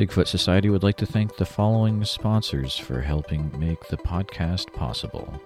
Bigfoot 0.00 0.28
Society 0.28 0.70
would 0.70 0.82
like 0.82 0.96
to 0.96 1.04
thank 1.04 1.36
the 1.36 1.44
following 1.44 2.02
sponsors 2.06 2.74
for 2.74 3.02
helping 3.02 3.52
make 3.60 3.86
the 3.88 3.98
podcast 3.98 4.72
possible. 4.72 5.38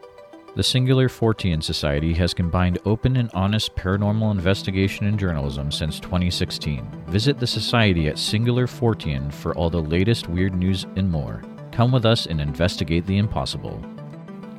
The 0.54 0.62
Singular 0.62 1.08
Fortean 1.08 1.60
Society 1.60 2.14
has 2.14 2.32
combined 2.32 2.78
open 2.84 3.16
and 3.16 3.32
honest 3.34 3.74
paranormal 3.74 4.30
investigation 4.30 5.06
and 5.06 5.18
journalism 5.18 5.72
since 5.72 5.98
2016. 5.98 6.88
Visit 7.08 7.40
the 7.40 7.48
Society 7.48 8.06
at 8.06 8.16
Singular 8.16 8.68
Fortean 8.68 9.32
for 9.32 9.56
all 9.56 9.70
the 9.70 9.82
latest 9.82 10.28
weird 10.28 10.54
news 10.54 10.86
and 10.94 11.10
more. 11.10 11.42
Come 11.72 11.90
with 11.90 12.06
us 12.06 12.26
and 12.26 12.40
investigate 12.40 13.06
the 13.06 13.18
impossible. 13.18 13.84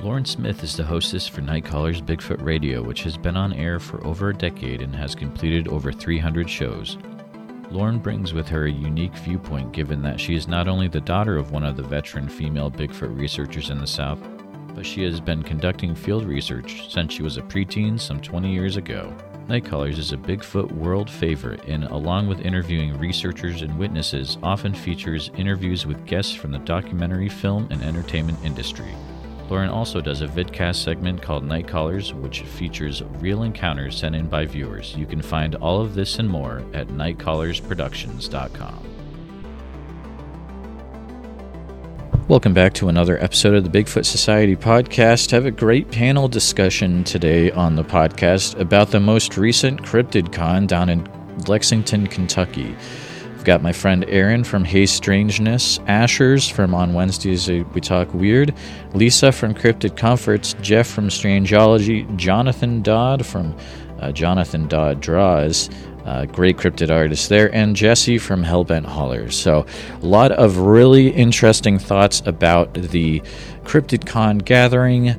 Lauren 0.02 0.26
Smith 0.26 0.62
is 0.62 0.76
the 0.76 0.84
hostess 0.84 1.26
for 1.26 1.40
Nightcaller's 1.40 2.02
Bigfoot 2.02 2.44
Radio, 2.44 2.84
which 2.84 3.04
has 3.04 3.16
been 3.16 3.38
on 3.38 3.54
air 3.54 3.80
for 3.80 4.06
over 4.06 4.32
a 4.32 4.36
decade 4.36 4.82
and 4.82 4.94
has 4.94 5.16
completed 5.16 5.70
over 5.70 5.94
300 5.94 6.50
shows. 6.50 6.98
Lauren 7.72 8.00
brings 8.00 8.34
with 8.34 8.48
her 8.48 8.66
a 8.66 8.72
unique 8.72 9.16
viewpoint 9.16 9.72
given 9.72 10.02
that 10.02 10.20
she 10.20 10.36
is 10.36 10.48
not 10.48 10.68
only 10.68 10.88
the 10.88 11.02
daughter 11.02 11.38
of 11.38 11.52
one 11.52 11.64
of 11.64 11.76
the 11.76 11.84
veteran 11.84 12.30
female 12.30 12.70
Bigfoot 12.70 13.18
researchers 13.18 13.70
in 13.70 13.80
the 13.80 13.88
South, 13.88 14.20
but 14.76 14.86
she 14.86 15.04
has 15.04 15.20
been 15.20 15.42
conducting 15.42 15.96
field 15.96 16.26
research 16.26 16.92
since 16.92 17.14
she 17.14 17.24
was 17.24 17.38
a 17.38 17.42
preteen 17.42 18.00
some 18.00 18.22
20 18.22 18.52
years 18.52 18.78
ago. 18.78 19.16
Nightcallers 19.48 19.98
is 19.98 20.12
a 20.12 20.18
Bigfoot 20.18 20.72
world 20.72 21.10
favorite 21.10 21.64
and, 21.66 21.86
along 21.86 22.28
with 22.28 22.42
interviewing 22.42 22.98
researchers 22.98 23.62
and 23.62 23.78
witnesses, 23.78 24.38
often 24.44 24.74
features 24.74 25.32
interviews 25.38 25.86
with 25.86 26.06
guests 26.06 26.34
from 26.34 26.52
the 26.52 26.60
documentary, 26.60 27.30
film, 27.30 27.68
and 27.72 27.82
entertainment 27.84 28.40
industry. 28.44 28.94
Lauren 29.50 29.70
also 29.70 30.02
does 30.02 30.22
a 30.22 30.28
vidcast 30.28 30.78
segment 30.78 31.22
called 31.22 31.44
Night 31.44 31.68
Callers, 31.68 32.14
which 32.14 32.42
features 32.42 33.04
real 33.20 33.44
encounters 33.44 33.96
sent 33.96 34.16
in 34.16 34.28
by 34.28 34.46
viewers. 34.46 34.96
You 34.96 35.06
can 35.06 35.22
find 35.22 35.54
all 35.56 35.82
of 35.82 35.94
this 35.94 36.18
and 36.18 36.28
more 36.28 36.64
at 36.74 36.88
nightcallersproductions.com. 36.88 38.82
Welcome 42.28 42.56
back 42.56 42.74
to 42.74 42.90
another 42.90 43.24
episode 43.24 43.54
of 43.54 43.64
the 43.64 43.70
Bigfoot 43.70 44.06
Society 44.06 44.56
podcast. 44.56 45.30
Have 45.30 45.46
a 45.46 45.52
great 45.52 45.92
panel 45.92 46.28
discussion 46.28 47.04
today 47.04 47.52
on 47.52 47.76
the 47.76 47.84
podcast 47.84 48.60
about 48.60 48.90
the 48.90 49.00
most 49.00 49.38
recent 49.38 49.84
Cryptid 49.84 50.34
Con 50.34 50.66
down 50.66 50.90
in 50.90 51.08
Lexington, 51.48 52.08
Kentucky 52.08 52.76
got 53.46 53.62
my 53.62 53.72
friend 53.72 54.04
Aaron 54.08 54.44
from 54.44 54.66
Hey 54.66 54.88
Strangeness, 54.88 55.78
Ashers 55.88 56.52
from 56.52 56.74
On 56.74 56.94
Wednesdays 56.94 57.48
We 57.48 57.80
Talk 57.80 58.12
Weird, 58.14 58.56
Lisa 58.94 59.32
from 59.32 59.54
Cryptid 59.54 59.96
Comforts, 59.96 60.56
Jeff 60.62 60.88
from 60.88 61.10
Strangeology, 61.10 62.14
Jonathan 62.18 62.82
Dodd 62.82 63.24
from 63.24 63.56
uh, 64.00 64.12
Jonathan 64.12 64.68
Dodd 64.68 65.00
Draws, 65.00 65.70
uh, 66.06 66.26
great 66.26 66.58
cryptid 66.58 66.90
artist 66.90 67.30
there, 67.30 67.54
and 67.54 67.76
Jesse 67.76 68.18
from 68.18 68.44
Hellbent 68.44 68.86
Hollers. 68.86 69.38
So, 69.38 69.66
a 70.02 70.06
lot 70.06 70.32
of 70.32 70.58
really 70.58 71.10
interesting 71.10 71.78
thoughts 71.78 72.22
about 72.26 72.74
the 72.74 73.22
Cryptid 73.64 74.08
Con 74.08 74.40
gathering. 74.40 75.10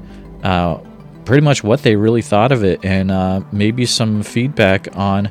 Uh, 0.42 0.78
pretty 1.24 1.42
much 1.42 1.64
what 1.64 1.82
they 1.82 1.96
really 1.96 2.22
thought 2.22 2.52
of 2.52 2.64
it, 2.64 2.84
and 2.84 3.10
uh, 3.10 3.40
maybe 3.52 3.86
some 3.86 4.22
feedback 4.22 4.88
on 4.96 5.30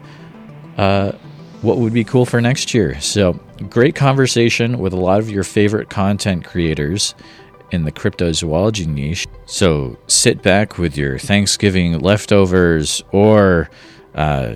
uh, 0.77 1.13
what 1.65 1.77
would 1.77 1.93
be 1.93 2.03
cool 2.03 2.25
for 2.25 2.39
next 2.39 2.73
year. 2.73 2.99
So, 3.01 3.33
great 3.69 3.95
conversation 3.95 4.77
with 4.77 4.93
a 4.93 4.99
lot 4.99 5.19
of 5.19 5.29
your 5.29 5.43
favorite 5.43 5.89
content 5.89 6.45
creators 6.45 7.15
in 7.71 7.83
the 7.83 7.91
cryptozoology 7.91 8.85
niche. 8.85 9.25
So, 9.47 9.97
sit 10.07 10.43
back 10.43 10.77
with 10.77 10.95
your 10.95 11.17
Thanksgiving 11.17 11.99
leftovers 11.99 13.03
or 13.11 13.69
uh, 14.13 14.55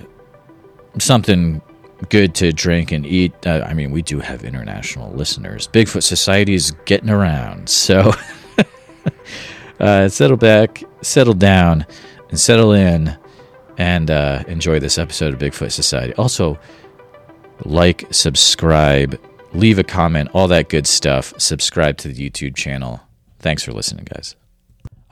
something 0.98 1.60
good 2.08 2.34
to 2.36 2.52
drink 2.52 2.92
and 2.92 3.04
eat. 3.04 3.34
Uh, 3.44 3.64
I 3.66 3.74
mean, 3.74 3.90
we 3.90 4.02
do 4.02 4.20
have 4.20 4.44
international 4.44 5.12
listeners. 5.12 5.68
Bigfoot 5.68 6.04
Society 6.04 6.54
is 6.54 6.70
getting 6.86 7.10
around. 7.10 7.68
So, 7.68 8.12
uh, 9.80 10.08
settle 10.08 10.36
back, 10.36 10.84
settle 11.02 11.34
down, 11.34 11.84
and 12.28 12.38
settle 12.38 12.72
in 12.72 13.18
and 13.76 14.10
uh, 14.10 14.44
enjoy 14.46 14.78
this 14.78 14.98
episode 14.98 15.32
of 15.32 15.40
Bigfoot 15.40 15.72
Society. 15.72 16.12
Also, 16.14 16.58
like, 17.64 18.06
subscribe, 18.10 19.20
leave 19.52 19.78
a 19.78 19.84
comment, 19.84 20.30
all 20.32 20.48
that 20.48 20.68
good 20.68 20.86
stuff. 20.86 21.32
Subscribe 21.38 21.96
to 21.98 22.08
the 22.08 22.30
YouTube 22.30 22.56
channel. 22.56 23.00
Thanks 23.38 23.62
for 23.62 23.72
listening, 23.72 24.06
guys. 24.12 24.36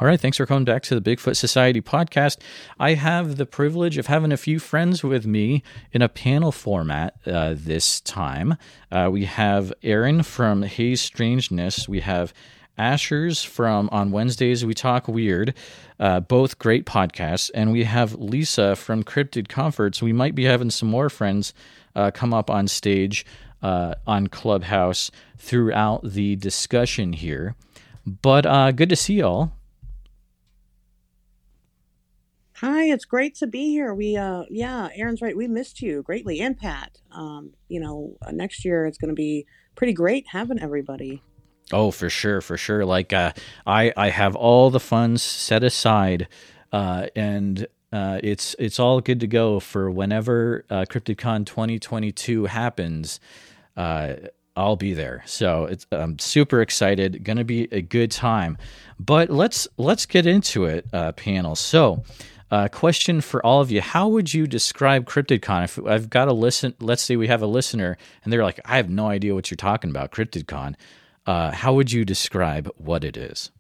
All 0.00 0.06
right, 0.06 0.20
thanks 0.20 0.36
for 0.36 0.46
coming 0.46 0.64
back 0.64 0.84
to 0.84 0.98
the 0.98 1.00
Bigfoot 1.00 1.36
Society 1.36 1.80
podcast. 1.80 2.36
I 2.78 2.94
have 2.94 3.36
the 3.36 3.46
privilege 3.46 3.98
of 3.98 4.06
having 4.06 4.30
a 4.30 4.36
few 4.36 4.60
friends 4.60 5.02
with 5.02 5.26
me 5.26 5.64
in 5.90 6.02
a 6.02 6.08
panel 6.08 6.52
format 6.52 7.16
uh, 7.26 7.54
this 7.56 8.00
time. 8.00 8.56
Uh, 8.92 9.08
we 9.10 9.24
have 9.24 9.72
Aaron 9.82 10.22
from 10.22 10.62
Hey 10.62 10.94
Strangeness. 10.94 11.88
We 11.88 11.98
have 11.98 12.32
Ashers 12.78 13.44
from 13.44 13.88
On 13.90 14.12
Wednesdays 14.12 14.64
We 14.64 14.72
Talk 14.72 15.08
Weird, 15.08 15.54
uh, 15.98 16.20
both 16.20 16.60
great 16.60 16.86
podcasts. 16.86 17.50
And 17.52 17.72
we 17.72 17.82
have 17.82 18.14
Lisa 18.14 18.76
from 18.76 19.02
Cryptid 19.02 19.48
Comforts. 19.48 20.00
We 20.00 20.12
might 20.12 20.36
be 20.36 20.44
having 20.44 20.70
some 20.70 20.88
more 20.88 21.10
friends 21.10 21.52
uh, 21.98 22.10
come 22.12 22.32
up 22.32 22.48
on 22.48 22.68
stage 22.68 23.26
uh, 23.60 23.94
on 24.06 24.28
Clubhouse 24.28 25.10
throughout 25.36 26.02
the 26.04 26.36
discussion 26.36 27.12
here. 27.12 27.56
But 28.06 28.46
uh, 28.46 28.72
good 28.72 28.88
to 28.88 28.96
see 28.96 29.14
y'all. 29.14 29.52
Hi, 32.56 32.84
it's 32.84 33.04
great 33.04 33.34
to 33.36 33.46
be 33.46 33.70
here. 33.70 33.94
We, 33.94 34.16
uh, 34.16 34.44
yeah, 34.50 34.88
Aaron's 34.94 35.22
right. 35.22 35.36
We 35.36 35.46
missed 35.46 35.80
you 35.80 36.02
greatly, 36.02 36.40
and 36.40 36.56
Pat. 36.56 36.98
Um, 37.12 37.52
you 37.68 37.78
know, 37.78 38.16
uh, 38.22 38.32
next 38.32 38.64
year 38.64 38.86
it's 38.86 38.98
going 38.98 39.10
to 39.10 39.14
be 39.14 39.46
pretty 39.76 39.92
great 39.92 40.26
having 40.28 40.60
everybody. 40.60 41.22
Oh, 41.72 41.90
for 41.90 42.10
sure, 42.10 42.40
for 42.40 42.56
sure. 42.56 42.84
Like, 42.84 43.12
uh, 43.12 43.32
I, 43.66 43.92
I 43.96 44.10
have 44.10 44.34
all 44.34 44.70
the 44.70 44.80
funds 44.80 45.22
set 45.22 45.62
aside, 45.62 46.26
uh, 46.72 47.06
and 47.14 47.66
uh, 47.92 48.20
it's 48.22 48.54
it's 48.58 48.78
all 48.78 49.00
good 49.00 49.20
to 49.20 49.26
go 49.26 49.60
for 49.60 49.90
whenever 49.90 50.64
uh, 50.68 50.84
CryptidCon 50.88 51.46
2022 51.46 52.46
happens. 52.46 53.20
Uh, 53.76 54.14
I'll 54.56 54.76
be 54.76 54.92
there, 54.92 55.22
so 55.24 55.66
it's, 55.66 55.86
I'm 55.92 56.18
super 56.18 56.60
excited. 56.60 57.22
Going 57.22 57.36
to 57.36 57.44
be 57.44 57.68
a 57.70 57.80
good 57.80 58.10
time. 58.10 58.58
But 58.98 59.30
let's 59.30 59.68
let's 59.76 60.04
get 60.04 60.26
into 60.26 60.64
it, 60.64 60.86
uh, 60.92 61.12
panel. 61.12 61.54
So, 61.54 62.02
uh, 62.50 62.68
question 62.68 63.20
for 63.20 63.44
all 63.46 63.60
of 63.60 63.70
you: 63.70 63.80
How 63.80 64.08
would 64.08 64.34
you 64.34 64.46
describe 64.46 65.06
CryptidCon? 65.06 65.64
If 65.64 65.78
I've 65.86 66.10
got 66.10 66.28
a 66.28 66.32
listen, 66.32 66.74
let's 66.80 67.02
say 67.02 67.16
we 67.16 67.28
have 67.28 67.40
a 67.40 67.46
listener, 67.46 67.96
and 68.24 68.32
they're 68.32 68.42
like, 68.42 68.60
"I 68.64 68.76
have 68.76 68.90
no 68.90 69.06
idea 69.06 69.34
what 69.34 69.50
you're 69.50 69.56
talking 69.56 69.90
about, 69.90 70.10
CryptidCon." 70.10 70.74
Uh, 71.24 71.52
how 71.52 71.74
would 71.74 71.92
you 71.92 72.04
describe 72.04 72.70
what 72.76 73.04
it 73.04 73.16
is? 73.16 73.50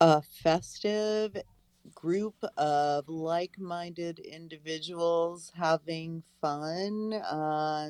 A 0.00 0.20
festive 0.20 1.36
group 2.04 2.34
of 2.58 3.08
like 3.08 3.58
minded 3.58 4.18
individuals 4.18 5.50
having 5.56 6.22
fun 6.42 7.14
uh, 7.14 7.88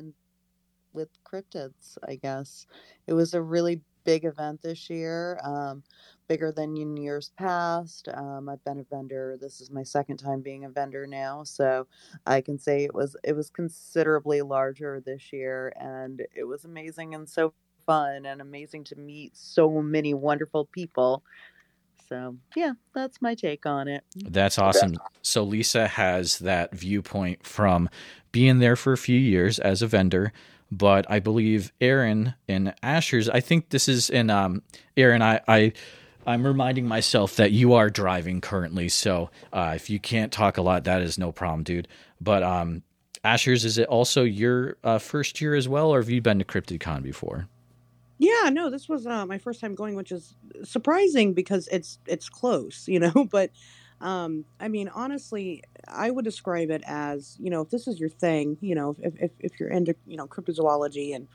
with 0.93 1.09
cryptids, 1.25 1.97
I 2.07 2.15
guess. 2.15 2.65
It 3.07 3.13
was 3.13 3.33
a 3.33 3.41
really 3.41 3.81
big 4.05 4.23
event 4.23 4.61
this 4.61 4.89
year, 4.89 5.37
um, 5.43 5.83
bigger 6.29 6.53
than 6.53 6.77
in 6.77 6.95
years 6.95 7.33
past. 7.37 8.07
Um, 8.13 8.47
I've 8.47 8.63
been 8.63 8.79
a 8.79 8.95
vendor. 8.95 9.37
This 9.41 9.59
is 9.59 9.69
my 9.69 9.83
second 9.83 10.15
time 10.15 10.39
being 10.39 10.63
a 10.63 10.69
vendor 10.69 11.05
now, 11.05 11.43
so 11.43 11.85
I 12.25 12.39
can 12.39 12.57
say 12.57 12.85
it 12.85 12.95
was 12.95 13.17
it 13.21 13.33
was 13.33 13.49
considerably 13.49 14.41
larger 14.41 15.01
this 15.05 15.33
year, 15.33 15.73
and 15.77 16.21
it 16.33 16.45
was 16.45 16.63
amazing 16.63 17.13
and 17.15 17.27
so 17.27 17.53
fun 17.85 18.25
and 18.25 18.39
amazing 18.39 18.85
to 18.85 18.95
meet 18.95 19.35
so 19.35 19.69
many 19.81 20.13
wonderful 20.13 20.65
people 20.67 21.21
so, 22.07 22.37
yeah, 22.55 22.73
that's 22.93 23.21
my 23.21 23.35
take 23.35 23.65
on 23.65 23.87
it. 23.87 24.03
That's 24.15 24.57
awesome. 24.57 24.97
So, 25.21 25.43
Lisa 25.43 25.87
has 25.87 26.39
that 26.39 26.73
viewpoint 26.73 27.45
from 27.45 27.89
being 28.31 28.59
there 28.59 28.75
for 28.75 28.93
a 28.93 28.97
few 28.97 29.19
years 29.19 29.59
as 29.59 29.81
a 29.81 29.87
vendor. 29.87 30.33
But 30.71 31.09
I 31.09 31.19
believe 31.19 31.71
Aaron 31.79 32.33
and 32.47 32.73
Asher's, 32.81 33.29
I 33.29 33.39
think 33.39 33.69
this 33.69 33.87
is 33.87 34.09
in 34.09 34.29
um, 34.29 34.63
Aaron, 34.97 35.21
I, 35.21 35.39
I 35.47 35.73
I'm 36.25 36.45
reminding 36.45 36.87
myself 36.87 37.35
that 37.35 37.51
you 37.51 37.73
are 37.73 37.89
driving 37.89 38.41
currently. 38.41 38.89
So 38.89 39.29
uh, 39.53 39.73
if 39.75 39.89
you 39.89 39.99
can't 39.99 40.31
talk 40.31 40.57
a 40.57 40.61
lot, 40.61 40.85
that 40.85 41.01
is 41.01 41.17
no 41.17 41.31
problem, 41.31 41.63
dude. 41.63 41.87
But 42.19 42.43
um, 42.43 42.81
Asher's, 43.23 43.63
is 43.63 43.77
it 43.77 43.87
also 43.87 44.23
your 44.23 44.77
uh, 44.83 44.97
first 44.97 45.39
year 45.39 45.55
as 45.55 45.69
well, 45.69 45.93
or 45.93 45.99
have 45.99 46.09
you 46.09 46.21
been 46.21 46.39
to 46.39 46.45
CryptidCon 46.45 47.03
before? 47.03 47.47
Yeah, 48.17 48.49
no, 48.49 48.69
this 48.69 48.87
was 48.87 49.05
uh, 49.05 49.25
my 49.25 49.37
first 49.37 49.59
time 49.59 49.75
going, 49.75 49.95
which 49.95 50.11
is 50.11 50.35
surprising 50.63 51.33
because 51.33 51.67
it's 51.71 51.99
it's 52.05 52.29
close, 52.29 52.87
you 52.87 52.99
know. 52.99 53.27
But 53.29 53.51
um, 54.01 54.45
I 54.59 54.67
mean, 54.67 54.89
honestly, 54.89 55.63
I 55.87 56.09
would 56.11 56.25
describe 56.25 56.69
it 56.69 56.83
as 56.85 57.37
you 57.39 57.49
know, 57.49 57.61
if 57.61 57.69
this 57.69 57.87
is 57.87 57.99
your 57.99 58.09
thing, 58.09 58.57
you 58.61 58.75
know, 58.75 58.95
if 58.99 59.13
if, 59.19 59.31
if 59.39 59.59
you're 59.59 59.69
into 59.69 59.95
you 60.05 60.17
know 60.17 60.27
cryptozoology 60.27 61.13
and 61.15 61.27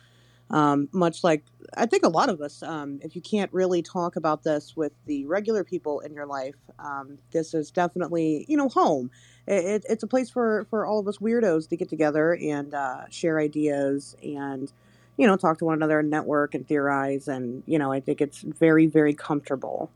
um, 0.50 0.88
much 0.92 1.24
like 1.24 1.44
I 1.76 1.86
think 1.86 2.04
a 2.04 2.08
lot 2.08 2.28
of 2.30 2.40
us, 2.40 2.62
um, 2.62 3.00
if 3.02 3.16
you 3.16 3.22
can't 3.22 3.52
really 3.52 3.82
talk 3.82 4.16
about 4.16 4.44
this 4.44 4.76
with 4.76 4.92
the 5.06 5.26
regular 5.26 5.64
people 5.64 6.00
in 6.00 6.14
your 6.14 6.26
life, 6.26 6.56
um, 6.78 7.18
this 7.32 7.54
is 7.54 7.70
definitely 7.70 8.46
you 8.48 8.56
know 8.56 8.68
home. 8.68 9.10
It, 9.46 9.64
it, 9.64 9.86
it's 9.90 10.02
a 10.04 10.08
place 10.08 10.30
for 10.30 10.66
for 10.70 10.86
all 10.86 11.00
of 11.00 11.08
us 11.08 11.18
weirdos 11.18 11.68
to 11.70 11.76
get 11.76 11.88
together 11.90 12.34
and 12.34 12.74
uh, 12.74 13.08
share 13.10 13.40
ideas 13.40 14.16
and 14.22 14.72
you 15.20 15.26
know, 15.26 15.36
talk 15.36 15.58
to 15.58 15.66
one 15.66 15.74
another 15.74 16.00
and 16.00 16.10
network 16.10 16.54
and 16.54 16.66
theorize. 16.66 17.28
And, 17.28 17.62
you 17.66 17.78
know, 17.78 17.92
I 17.92 18.00
think 18.00 18.22
it's 18.22 18.40
very, 18.40 18.86
very 18.86 19.14
comfortable. 19.14 19.92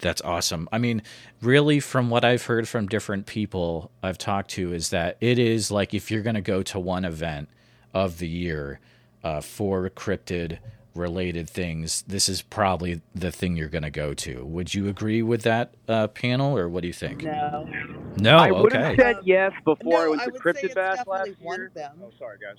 That's 0.00 0.22
awesome. 0.22 0.68
I 0.72 0.78
mean, 0.78 1.02
really, 1.42 1.80
from 1.80 2.08
what 2.08 2.24
I've 2.24 2.44
heard 2.46 2.68
from 2.68 2.88
different 2.88 3.26
people 3.26 3.90
I've 4.02 4.18
talked 4.18 4.50
to, 4.52 4.72
is 4.72 4.90
that 4.90 5.18
it 5.20 5.38
is 5.38 5.70
like 5.70 5.92
if 5.92 6.10
you're 6.10 6.22
going 6.22 6.36
to 6.36 6.40
go 6.40 6.62
to 6.64 6.80
one 6.80 7.04
event 7.04 7.50
of 7.92 8.18
the 8.18 8.28
year 8.28 8.80
uh, 9.22 9.42
for 9.42 9.90
cryptid 9.90 10.60
related 10.94 11.50
things, 11.50 12.02
this 12.08 12.28
is 12.28 12.42
probably 12.42 13.02
the 13.14 13.32
thing 13.32 13.56
you're 13.56 13.68
going 13.68 13.82
to 13.84 13.90
go 13.90 14.14
to. 14.14 14.46
Would 14.46 14.74
you 14.74 14.88
agree 14.88 15.22
with 15.22 15.42
that 15.42 15.74
uh, 15.88 16.08
panel, 16.08 16.56
or 16.56 16.68
what 16.68 16.82
do 16.82 16.88
you 16.88 16.94
think? 16.94 17.24
No. 17.24 17.68
No, 18.16 18.38
I 18.38 18.52
would 18.52 18.74
okay. 18.74 18.78
have 18.78 18.96
said 18.96 19.16
yes 19.24 19.52
before 19.64 20.00
No, 20.00 20.06
I 20.06 20.08
went 20.08 20.22
I 20.22 20.26
to 20.26 20.32
would 20.32 20.42
Cryptid 20.42 20.74
Bash 20.74 20.98
definitely 20.98 21.32
last 21.32 21.40
one 21.40 21.60
year. 21.60 21.66
of 21.66 21.74
them. 21.74 21.98
Oh, 22.02 22.12
sorry, 22.18 22.38
guys. 22.38 22.58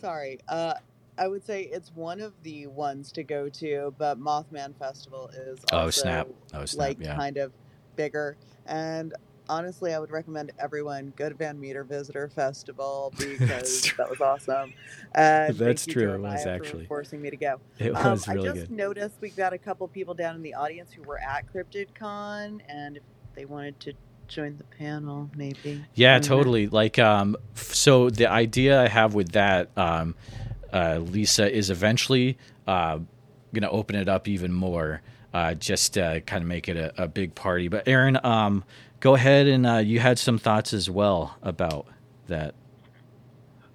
Sorry. 0.00 0.38
Uh, 0.48 0.74
I 1.18 1.28
would 1.28 1.44
say 1.44 1.62
it's 1.62 1.90
one 1.94 2.20
of 2.20 2.34
the 2.42 2.66
ones 2.66 3.10
to 3.12 3.22
go 3.22 3.48
to, 3.48 3.94
but 3.98 4.20
Mothman 4.20 4.74
Festival 4.78 5.28
is 5.28 5.58
also 5.72 5.86
oh 5.86 5.90
snap! 5.90 6.28
Oh 6.52 6.64
snap! 6.66 6.78
like 6.88 6.98
yeah. 7.00 7.16
kind 7.16 7.38
of 7.38 7.52
bigger. 7.96 8.36
And 8.66 9.14
honestly, 9.48 9.94
I 9.94 9.98
would 9.98 10.10
recommend 10.10 10.52
everyone 10.58 11.14
go 11.16 11.30
to 11.30 11.34
Van 11.34 11.58
Meter 11.58 11.84
Visitor 11.84 12.28
Festival 12.28 13.14
because 13.18 13.90
that 13.96 14.10
was 14.10 14.20
awesome. 14.20 14.74
That's 15.14 15.86
true, 15.86 16.12
it 16.12 16.20
was 16.20 16.44
actually. 16.44 16.84
forcing 16.84 17.22
me 17.22 17.30
to 17.30 17.36
go. 17.38 17.60
It 17.78 17.96
Um, 17.96 18.10
was 18.12 18.28
really 18.28 18.48
I 18.50 18.52
just 18.52 18.68
good. 18.68 18.76
noticed 18.76 19.14
we've 19.22 19.36
got 19.36 19.54
a 19.54 19.58
couple 19.58 19.88
people 19.88 20.12
down 20.12 20.34
in 20.36 20.42
the 20.42 20.52
audience 20.52 20.92
who 20.92 21.02
were 21.02 21.18
at 21.20 21.50
CryptidCon, 21.50 22.60
and 22.68 22.98
if 22.98 23.02
they 23.34 23.46
wanted 23.46 23.80
to 23.80 23.92
join 24.28 24.56
the 24.58 24.64
panel, 24.64 25.30
maybe. 25.36 25.84
Yeah, 25.94 26.14
join 26.14 26.22
that. 26.22 26.28
totally. 26.28 26.66
Like, 26.68 26.98
um, 26.98 27.36
f- 27.54 27.74
so 27.74 28.10
the 28.10 28.30
idea 28.30 28.82
I 28.82 28.88
have 28.88 29.14
with 29.14 29.32
that, 29.32 29.70
um, 29.76 30.14
uh, 30.72 30.98
Lisa, 30.98 31.50
is 31.50 31.70
eventually 31.70 32.38
uh, 32.66 32.98
going 33.52 33.62
to 33.62 33.70
open 33.70 33.96
it 33.96 34.08
up 34.08 34.28
even 34.28 34.52
more, 34.52 35.02
uh, 35.32 35.54
just 35.54 35.96
uh, 35.96 36.20
kind 36.20 36.42
of 36.42 36.48
make 36.48 36.68
it 36.68 36.76
a, 36.76 37.04
a 37.04 37.08
big 37.08 37.34
party. 37.34 37.68
But 37.68 37.86
Aaron, 37.88 38.18
um, 38.24 38.64
go 39.00 39.14
ahead 39.14 39.46
and 39.46 39.66
uh, 39.66 39.76
you 39.76 40.00
had 40.00 40.18
some 40.18 40.38
thoughts 40.38 40.72
as 40.72 40.90
well 40.90 41.36
about 41.42 41.86
that. 42.28 42.54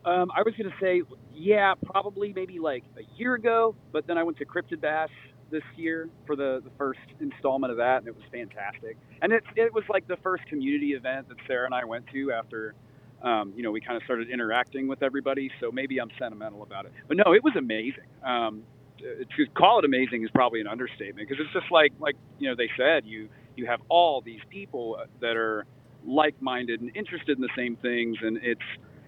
Um, 0.04 0.32
I 0.36 0.42
was 0.42 0.56
going 0.56 0.70
to 0.70 0.76
say, 0.80 1.04
yeah, 1.34 1.74
probably 1.86 2.34
maybe 2.34 2.60
like 2.60 2.84
a 2.98 3.04
year 3.18 3.36
ago, 3.36 3.76
but 3.92 4.08
then 4.08 4.18
I 4.18 4.24
went 4.24 4.38
to 4.40 4.46
Cryptid 4.46 4.82
Bash 4.82 5.12
this 5.52 5.64
year 5.76 6.10
for 6.26 6.36
the, 6.36 6.62
the 6.64 6.72
first 6.78 7.00
installment 7.20 7.72
of 7.72 7.78
that, 7.78 7.98
and 7.98 8.08
it 8.08 8.16
was 8.16 8.24
fantastic. 8.32 8.98
And 9.22 9.32
it, 9.34 9.44
it 9.56 9.74
was 9.74 9.84
like 9.90 10.08
the 10.08 10.18
first 10.24 10.46
community 10.48 10.94
event 10.94 11.30
that 11.30 11.38
Sarah 11.48 11.66
and 11.66 11.76
I 11.76 11.84
went 11.86 12.06
to 12.14 12.32
after, 12.32 12.74
um, 13.22 13.54
you 13.56 13.64
know, 13.64 13.72
we 13.72 13.82
kind 13.82 13.98
of 13.98 14.04
started 14.04 14.30
interacting 14.30 14.88
with 14.88 15.04
everybody. 15.04 15.52
So 15.60 15.72
maybe 15.72 16.00
I'm 16.00 16.10
sentimental 16.18 16.64
about 16.64 16.86
it. 16.86 16.94
But 17.08 17.18
no, 17.18 17.34
it 17.34 17.44
was 17.44 17.54
amazing. 17.58 18.10
Um, 18.24 18.64
to 19.00 19.46
call 19.56 19.80
it 19.80 19.86
amazing 19.86 20.24
is 20.24 20.30
probably 20.32 20.62
an 20.62 20.68
understatement 20.68 21.28
because 21.28 21.44
it's 21.44 21.54
just 21.54 21.72
like, 21.72 21.92
like, 22.00 22.16
you 22.40 22.50
know, 22.50 22.56
they 22.56 22.70
said, 22.78 23.06
you, 23.06 23.30
you 23.56 23.66
have 23.66 23.82
all 23.90 24.22
these 24.22 24.42
people 24.50 24.98
that 25.20 25.36
are 25.36 25.66
like-minded 26.06 26.82
and 26.82 26.96
interested 26.96 27.38
in 27.38 27.42
the 27.42 27.50
same 27.56 27.76
things, 27.76 28.18
and 28.22 28.38
it's, 28.42 28.62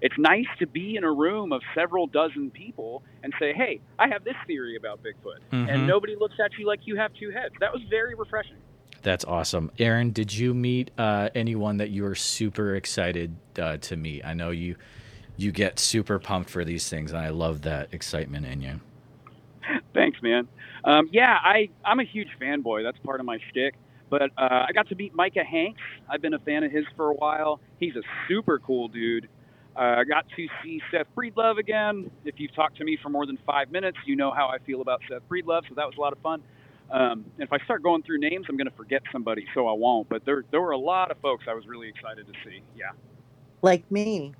it's 0.03 0.17
nice 0.19 0.45
to 0.59 0.67
be 0.67 0.97
in 0.97 1.03
a 1.03 1.11
room 1.11 1.51
of 1.53 1.61
several 1.73 2.05
dozen 2.07 2.51
people 2.51 3.01
and 3.23 3.33
say, 3.39 3.53
"Hey, 3.53 3.79
I 3.97 4.09
have 4.09 4.23
this 4.25 4.35
theory 4.45 4.75
about 4.75 5.01
Bigfoot," 5.01 5.39
Mhm. 5.51 5.69
and 5.73 5.87
nobody 5.87 6.15
looks 6.15 6.35
at 6.43 6.51
you 6.59 6.67
like 6.67 6.81
you 6.85 6.97
have 6.97 7.11
two 7.13 7.31
heads. 7.31 7.55
That 7.61 7.73
was 7.73 7.81
very 7.83 8.13
refreshing. 8.13 8.57
That's 9.01 9.25
awesome. 9.25 9.71
Aaron, 9.79 10.11
did 10.11 10.33
you 10.33 10.53
meet 10.53 10.91
uh, 10.97 11.29
anyone 11.33 11.77
that 11.77 11.89
you 11.89 12.03
were 12.03 12.15
super 12.15 12.75
excited 12.75 13.35
uh, 13.57 13.77
to 13.77 13.95
meet? 13.97 14.23
I 14.25 14.33
know 14.33 14.51
you 14.51 14.75
you 15.35 15.51
get 15.51 15.79
super 15.79 16.19
pumped 16.19 16.49
for 16.49 16.63
these 16.63 16.87
things, 16.89 17.11
and 17.11 17.19
I 17.19 17.29
love 17.29 17.63
that 17.63 17.91
excitement 17.93 18.45
in 18.45 18.61
you. 18.61 18.79
Thanks, 19.93 20.21
man. 20.21 20.47
Um, 20.83 21.09
yeah, 21.13 21.39
I 21.41 21.69
I'm 21.85 21.99
a 22.01 22.03
huge 22.03 22.29
fanboy. 22.41 22.83
That's 22.83 22.99
part 22.99 23.19
of 23.21 23.25
my 23.25 23.39
shtick. 23.49 23.75
But 24.09 24.31
uh, 24.37 24.65
I 24.67 24.73
got 24.73 24.89
to 24.89 24.95
meet 24.95 25.15
Micah 25.15 25.43
Hanks. 25.43 25.81
I've 26.07 26.21
been 26.21 26.35
a 26.35 26.39
fan 26.39 26.63
of 26.63 26.71
his 26.71 26.85
for 26.95 27.09
a 27.09 27.13
while. 27.15 27.59
He's 27.79 27.95
a 27.95 28.03
super 28.27 28.59
cool 28.59 28.87
dude. 28.89 29.27
Uh, 29.75 29.79
I 29.99 30.03
got 30.03 30.25
to 30.35 30.47
see 30.63 30.81
Seth 30.91 31.07
Breedlove 31.15 31.57
again. 31.57 32.11
If 32.25 32.39
you've 32.39 32.53
talked 32.53 32.77
to 32.77 32.83
me 32.83 32.97
for 33.01 33.09
more 33.09 33.25
than 33.25 33.37
five 33.45 33.71
minutes, 33.71 33.97
you 34.05 34.15
know 34.15 34.31
how 34.31 34.47
I 34.47 34.59
feel 34.59 34.81
about 34.81 35.01
Seth 35.09 35.27
Breedlove. 35.29 35.67
So 35.67 35.75
that 35.75 35.85
was 35.87 35.95
a 35.97 36.01
lot 36.01 36.13
of 36.13 36.19
fun. 36.19 36.43
Um, 36.91 37.25
and 37.37 37.47
if 37.47 37.51
I 37.51 37.57
start 37.65 37.81
going 37.81 38.03
through 38.03 38.19
names, 38.19 38.45
I'm 38.49 38.57
going 38.57 38.69
to 38.69 38.75
forget 38.75 39.01
somebody, 39.11 39.47
so 39.55 39.67
I 39.67 39.73
won't. 39.73 40.07
But 40.09 40.25
there 40.25 40.43
there 40.51 40.61
were 40.61 40.71
a 40.71 40.77
lot 40.77 41.09
of 41.09 41.17
folks 41.19 41.45
I 41.49 41.53
was 41.55 41.65
really 41.65 41.89
excited 41.89 42.27
to 42.27 42.33
see. 42.45 42.61
Yeah. 42.75 42.91
Like 43.61 43.89
me. 43.91 44.33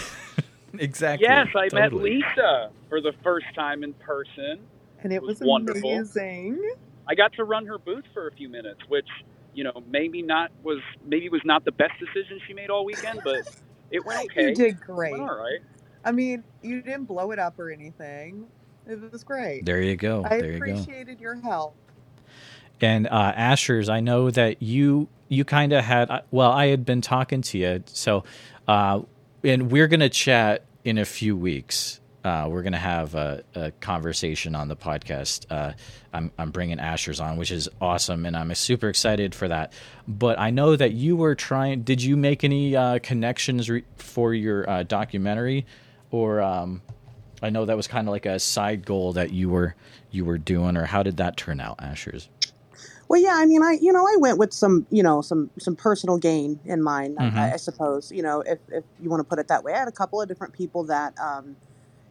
Exactly. 0.77 1.25
Yes, 1.27 1.47
I 1.55 1.67
met 1.73 1.93
Lisa 1.93 2.69
for 2.89 3.01
the 3.01 3.13
first 3.23 3.47
time 3.55 3.83
in 3.83 3.91
person. 3.93 4.59
And 5.01 5.11
it 5.11 5.15
It 5.15 5.21
was 5.23 5.39
was 5.39 5.47
wonderful. 5.47 5.89
amazing. 5.91 6.61
I 7.07 7.15
got 7.15 7.33
to 7.33 7.43
run 7.43 7.65
her 7.65 7.79
booth 7.79 8.03
for 8.13 8.27
a 8.27 8.31
few 8.33 8.49
minutes, 8.49 8.79
which 8.87 9.07
you 9.55 9.63
know 9.63 9.83
maybe 9.89 10.21
not 10.21 10.51
was 10.61 10.79
maybe 11.03 11.27
was 11.29 11.41
not 11.43 11.65
the 11.65 11.71
best 11.71 11.93
decision 11.99 12.39
she 12.47 12.53
made 12.53 12.69
all 12.69 12.85
weekend, 12.85 13.21
but 13.23 13.49
it 13.91 14.05
went 14.05 14.29
okay. 14.31 14.49
You 14.49 14.55
did 14.55 14.75
It 14.75 14.79
great. 14.81 15.11
went 15.11 15.23
all 15.29 15.37
right. 15.37 15.59
I 16.03 16.11
mean, 16.11 16.43
you 16.61 16.81
didn't 16.81 17.05
blow 17.05 17.31
it 17.31 17.39
up 17.39 17.59
or 17.59 17.69
anything. 17.71 18.47
It 18.87 19.11
was 19.11 19.23
great. 19.23 19.65
There 19.65 19.81
you 19.81 19.95
go. 19.95 20.23
I 20.25 20.39
there 20.39 20.53
you 20.53 20.59
go. 20.59 20.65
appreciated 20.73 21.19
your 21.19 21.35
help. 21.41 21.75
And 22.81 23.07
uh, 23.07 23.33
Ashers, 23.33 23.89
I 23.89 23.99
know 23.99 24.31
that 24.31 24.61
you 24.61 25.09
you 25.27 25.43
kind 25.45 25.73
of 25.73 25.83
had. 25.83 26.09
uh, 26.09 26.21
Well, 26.31 26.51
I 26.51 26.67
had 26.67 26.85
been 26.85 27.01
talking 27.01 27.41
to 27.43 27.57
you, 27.57 27.83
so 27.87 28.23
uh, 28.67 29.01
and 29.43 29.71
we're 29.71 29.87
gonna 29.87 30.09
chat 30.09 30.63
in 30.83 30.97
a 30.97 31.05
few 31.05 31.35
weeks. 31.35 31.99
Uh, 32.23 32.47
we're 32.51 32.63
gonna 32.63 32.77
have 32.77 33.15
a, 33.15 33.43
a 33.55 33.71
conversation 33.79 34.53
on 34.55 34.67
the 34.67 34.75
podcast. 34.75 35.45
Uh, 35.49 35.71
I'm 36.13 36.31
I'm 36.37 36.51
bringing 36.51 36.77
Ashers 36.77 37.23
on, 37.23 37.37
which 37.37 37.49
is 37.51 37.69
awesome, 37.79 38.25
and 38.25 38.35
I'm 38.35 38.53
super 38.55 38.89
excited 38.89 39.33
for 39.33 39.47
that. 39.47 39.71
But 40.07 40.37
I 40.37 40.49
know 40.49 40.75
that 40.75 40.91
you 40.91 41.15
were 41.15 41.35
trying. 41.35 41.83
Did 41.83 42.01
you 42.03 42.17
make 42.17 42.43
any 42.43 42.75
uh, 42.75 42.99
connections 42.99 43.69
re- 43.69 43.85
for 43.95 44.33
your 44.33 44.69
uh, 44.69 44.83
documentary, 44.83 45.65
or 46.11 46.41
um, 46.41 46.81
I 47.41 47.49
know 47.51 47.63
that 47.65 47.77
was 47.77 47.87
kind 47.87 48.07
of 48.07 48.11
like 48.11 48.25
a 48.25 48.37
side 48.37 48.85
goal 48.85 49.13
that 49.13 49.31
you 49.31 49.49
were 49.49 49.75
you 50.11 50.25
were 50.25 50.37
doing, 50.37 50.75
or 50.75 50.85
how 50.85 51.03
did 51.03 51.17
that 51.17 51.37
turn 51.37 51.61
out, 51.61 51.77
Ashers? 51.77 52.27
Well, 53.07 53.21
yeah, 53.21 53.33
I 53.35 53.45
mean, 53.45 53.63
I 53.63 53.77
you 53.81 53.93
know, 53.93 54.05
I 54.05 54.17
went 54.19 54.37
with 54.37 54.51
some 54.53 54.85
you 54.91 55.03
know 55.03 55.21
some 55.21 55.49
some 55.57 55.77
personal 55.77 56.17
gain 56.17 56.59
in 56.65 56.83
mind, 56.83 57.15
Mhm. 57.17 57.33
I, 57.33 57.53
I 57.53 57.55
suppose. 57.55 58.11
You 58.11 58.23
know, 58.23 58.41
if 58.41 58.59
if 58.67 58.83
you 59.01 59.09
want 59.09 59.21
to 59.21 59.23
put 59.23 59.39
it 59.39 59.47
that 59.47 59.63
way, 59.63 59.73
I 59.73 59.79
had 59.79 59.87
a 59.87 59.91
couple 59.93 60.21
of 60.21 60.27
different 60.27 60.51
people 60.53 60.83
that 60.83 61.17
um, 61.17 61.55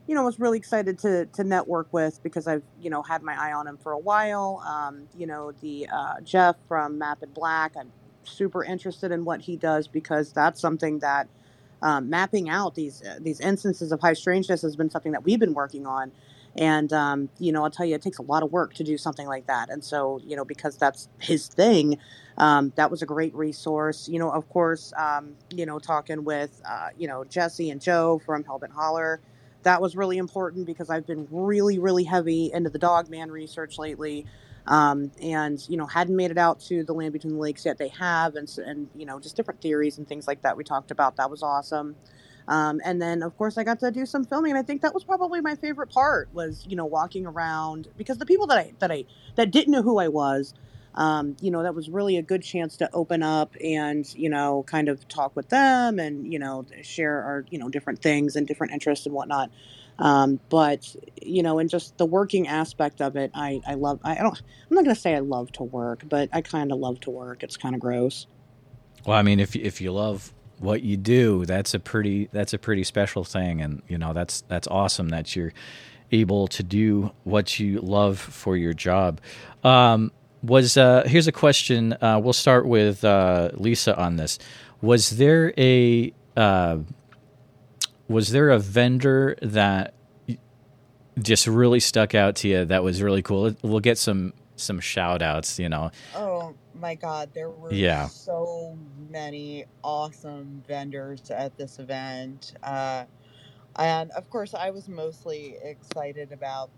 you 0.08 0.14
know 0.14 0.24
was 0.24 0.40
really 0.40 0.58
excited 0.58 0.98
to 1.00 1.26
to 1.26 1.44
network 1.44 1.92
with 1.92 2.20
because 2.22 2.48
I've 2.48 2.64
you 2.80 2.90
know 2.90 3.02
had 3.02 3.22
my 3.22 3.36
eye 3.38 3.52
on 3.52 3.68
him 3.68 3.76
for 3.76 3.92
a 3.92 3.98
while. 3.98 4.64
Um, 4.66 5.06
you 5.16 5.26
know, 5.26 5.52
the 5.60 5.86
uh, 5.92 6.20
Jeff 6.24 6.56
from 6.66 6.98
Map 6.98 7.22
and 7.22 7.32
Black, 7.34 7.76
I'm 7.78 7.92
super 8.24 8.64
interested 8.64 9.12
in 9.12 9.24
what 9.24 9.42
he 9.42 9.56
does 9.56 9.86
because 9.86 10.32
that's 10.32 10.60
something 10.60 10.98
that 11.00 11.28
um, 11.82 12.08
mapping 12.08 12.48
out 12.48 12.74
these 12.74 13.02
uh, 13.02 13.18
these 13.20 13.38
instances 13.40 13.92
of 13.92 14.00
high 14.00 14.14
strangeness 14.14 14.62
has 14.62 14.76
been 14.76 14.90
something 14.90 15.12
that 15.12 15.24
we've 15.24 15.38
been 15.38 15.54
working 15.54 15.86
on. 15.86 16.10
And 16.56 16.90
um, 16.92 17.28
you 17.38 17.52
know 17.52 17.62
i'll 17.62 17.70
tell 17.70 17.84
you 17.84 17.94
it 17.94 18.02
takes 18.02 18.18
a 18.18 18.22
lot 18.22 18.42
of 18.42 18.50
work 18.50 18.72
to 18.74 18.84
do 18.84 18.96
something 18.96 19.26
like 19.26 19.46
that. 19.46 19.68
And 19.68 19.84
so 19.84 20.20
you 20.24 20.36
know 20.36 20.44
because 20.44 20.78
that's 20.78 21.08
his 21.20 21.48
thing 21.48 21.98
um, 22.38 22.72
that 22.76 22.90
was 22.90 23.02
a 23.02 23.06
great 23.06 23.34
resource. 23.34 24.08
You 24.08 24.18
know 24.18 24.30
of 24.30 24.48
course 24.48 24.90
um, 24.96 25.34
you 25.50 25.66
know 25.66 25.78
talking 25.78 26.24
with 26.24 26.62
uh, 26.66 26.88
you 26.96 27.06
know 27.06 27.24
jesse 27.24 27.68
and 27.68 27.80
joe 27.80 28.20
from 28.24 28.42
hellbent 28.42 28.72
holler 28.72 29.20
that 29.62 29.80
was 29.80 29.96
really 29.96 30.18
important 30.18 30.66
because 30.66 30.90
i've 30.90 31.06
been 31.06 31.26
really 31.30 31.78
really 31.78 32.04
heavy 32.04 32.50
into 32.52 32.70
the 32.70 32.78
dog 32.78 33.10
man 33.10 33.30
research 33.30 33.78
lately 33.78 34.26
um, 34.68 35.10
and 35.22 35.64
you 35.68 35.76
know 35.76 35.86
hadn't 35.86 36.14
made 36.14 36.30
it 36.30 36.38
out 36.38 36.60
to 36.60 36.84
the 36.84 36.92
land 36.92 37.12
between 37.12 37.34
the 37.34 37.40
lakes 37.40 37.64
yet 37.64 37.78
they 37.78 37.88
have 37.88 38.36
and, 38.36 38.48
and 38.58 38.88
you 38.94 39.06
know 39.06 39.18
just 39.18 39.34
different 39.34 39.60
theories 39.60 39.98
and 39.98 40.06
things 40.06 40.26
like 40.28 40.42
that 40.42 40.56
we 40.56 40.62
talked 40.62 40.90
about 40.90 41.16
that 41.16 41.30
was 41.30 41.42
awesome. 41.42 41.96
Um, 42.46 42.80
and 42.82 43.00
then 43.00 43.22
of 43.22 43.36
course 43.36 43.58
I 43.58 43.64
got 43.64 43.80
to 43.80 43.90
do 43.90 44.06
some 44.06 44.24
filming, 44.24 44.52
and 44.52 44.58
I 44.58 44.62
think 44.62 44.80
that 44.82 44.94
was 44.94 45.04
probably 45.04 45.40
my 45.40 45.54
favorite 45.54 45.90
part 45.90 46.28
was 46.32 46.66
you 46.68 46.76
know 46.76 46.86
walking 46.86 47.26
around 47.26 47.88
because 47.96 48.18
the 48.18 48.26
people 48.26 48.46
that 48.48 48.58
I 48.58 48.72
that 48.78 48.90
I 48.90 49.04
that 49.36 49.50
didn't 49.50 49.72
know 49.72 49.82
who 49.82 49.98
I 49.98 50.08
was, 50.08 50.54
um, 50.94 51.36
you 51.40 51.50
know 51.50 51.62
that 51.62 51.74
was 51.74 51.88
really 51.88 52.16
a 52.16 52.22
good 52.22 52.42
chance 52.42 52.76
to 52.78 52.90
open 52.92 53.22
up 53.22 53.54
and 53.62 54.12
you 54.14 54.28
know 54.28 54.64
kind 54.66 54.88
of 54.88 55.06
talk 55.08 55.34
with 55.36 55.48
them 55.48 55.98
and 55.98 56.32
you 56.32 56.38
know 56.38 56.64
share 56.82 57.22
our 57.22 57.44
you 57.50 57.58
know 57.58 57.68
different 57.68 58.00
things 58.02 58.36
and 58.36 58.46
different 58.46 58.72
interests 58.72 59.06
and 59.06 59.14
whatnot. 59.14 59.50
Um, 59.98 60.38
but 60.48 60.94
you 61.20 61.42
know, 61.42 61.58
and 61.58 61.68
just 61.68 61.98
the 61.98 62.06
working 62.06 62.46
aspect 62.46 63.00
of 63.00 63.16
it, 63.16 63.30
I 63.34 63.60
I 63.66 63.74
love. 63.74 64.00
I, 64.04 64.14
don't. 64.16 64.40
I'm 64.70 64.74
not 64.74 64.84
gonna 64.84 64.94
say 64.94 65.14
I 65.14 65.20
love 65.20 65.50
to 65.52 65.64
work, 65.64 66.04
but 66.08 66.28
I 66.32 66.40
kind 66.40 66.72
of 66.72 66.78
love 66.78 67.00
to 67.00 67.10
work. 67.10 67.42
It's 67.42 67.56
kind 67.56 67.74
of 67.74 67.80
gross. 67.80 68.26
Well, 69.06 69.16
I 69.16 69.22
mean, 69.22 69.40
if 69.40 69.56
if 69.56 69.80
you 69.80 69.92
love 69.92 70.32
what 70.58 70.82
you 70.82 70.96
do, 70.96 71.44
that's 71.46 71.74
a 71.74 71.80
pretty 71.80 72.28
that's 72.32 72.52
a 72.52 72.58
pretty 72.58 72.84
special 72.84 73.24
thing, 73.24 73.60
and 73.60 73.82
you 73.88 73.98
know 73.98 74.12
that's 74.12 74.42
that's 74.42 74.68
awesome 74.68 75.08
that 75.08 75.34
you're 75.34 75.52
able 76.12 76.46
to 76.48 76.62
do 76.62 77.12
what 77.24 77.58
you 77.58 77.80
love 77.80 78.18
for 78.18 78.56
your 78.56 78.72
job. 78.72 79.20
Um, 79.64 80.12
was 80.42 80.76
uh, 80.76 81.02
here's 81.06 81.26
a 81.26 81.32
question. 81.32 81.94
Uh, 82.00 82.20
we'll 82.22 82.32
start 82.32 82.66
with 82.66 83.04
uh, 83.04 83.50
Lisa 83.54 83.96
on 83.96 84.16
this. 84.16 84.38
Was 84.80 85.10
there 85.10 85.52
a 85.58 86.12
uh, 86.36 86.78
was 88.08 88.30
there 88.30 88.50
a 88.50 88.58
vendor 88.58 89.36
that 89.42 89.94
just 91.20 91.46
really 91.48 91.80
stuck 91.80 92.14
out 92.14 92.36
to 92.36 92.48
you 92.48 92.64
that 92.66 92.82
was 92.82 93.02
really 93.02 93.22
cool? 93.22 93.54
We'll 93.62 93.80
get 93.80 93.98
some 93.98 94.32
some 94.56 94.80
shout 94.80 95.22
outs, 95.22 95.58
you 95.58 95.68
know. 95.68 95.90
Oh 96.14 96.54
my 96.74 96.94
god, 96.94 97.30
there 97.34 97.50
were 97.50 97.72
Yeah. 97.72 98.06
so 98.06 98.76
many 99.10 99.64
awesome 99.82 100.62
vendors 100.66 101.30
at 101.30 101.56
this 101.56 101.78
event. 101.78 102.54
Uh, 102.62 103.04
and 103.76 104.10
of 104.12 104.28
course, 104.30 104.54
I 104.54 104.70
was 104.70 104.88
mostly 104.88 105.56
excited 105.62 106.32
about 106.32 106.70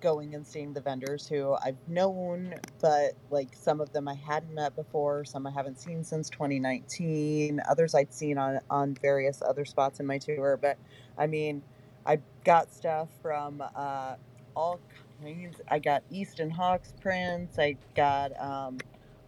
going 0.00 0.34
and 0.34 0.46
seeing 0.46 0.72
the 0.72 0.80
vendors 0.80 1.26
who 1.26 1.54
I've 1.64 1.76
known, 1.88 2.54
but 2.80 3.12
like 3.30 3.48
some 3.54 3.80
of 3.80 3.92
them 3.92 4.08
I 4.08 4.14
hadn't 4.14 4.54
met 4.54 4.74
before, 4.76 5.24
some 5.24 5.46
I 5.46 5.50
haven't 5.50 5.80
seen 5.80 6.04
since 6.04 6.30
2019, 6.30 7.60
others 7.68 7.94
I'd 7.94 8.12
seen 8.12 8.38
on 8.38 8.60
on 8.70 8.94
various 8.94 9.42
other 9.42 9.64
spots 9.64 10.00
in 10.00 10.06
my 10.06 10.18
tour. 10.18 10.58
But 10.60 10.78
I 11.18 11.26
mean, 11.26 11.62
I 12.06 12.18
got 12.44 12.72
stuff 12.72 13.08
from 13.22 13.62
uh, 13.74 14.16
all 14.56 14.80
kinds. 15.22 15.60
I 15.68 15.78
got 15.78 16.02
Easton 16.10 16.50
Hawks 16.50 16.92
prints. 17.00 17.58
I 17.58 17.76
got 17.94 18.38
um, 18.40 18.78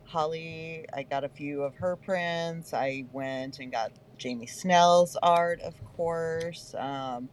Holly. 0.05 0.87
I 0.95 1.03
got 1.03 1.25
a 1.25 1.29
few 1.29 1.63
of 1.63 1.75
her 1.77 1.97
prints. 1.97 2.75
I 2.75 3.05
went 3.13 3.59
and 3.59 3.71
got 3.71 3.93
Jamie 4.19 4.47
Snell's 4.47 5.17
art, 5.23 5.61
of 5.61 5.75
course. 5.97 6.75
Um, 6.79 7.29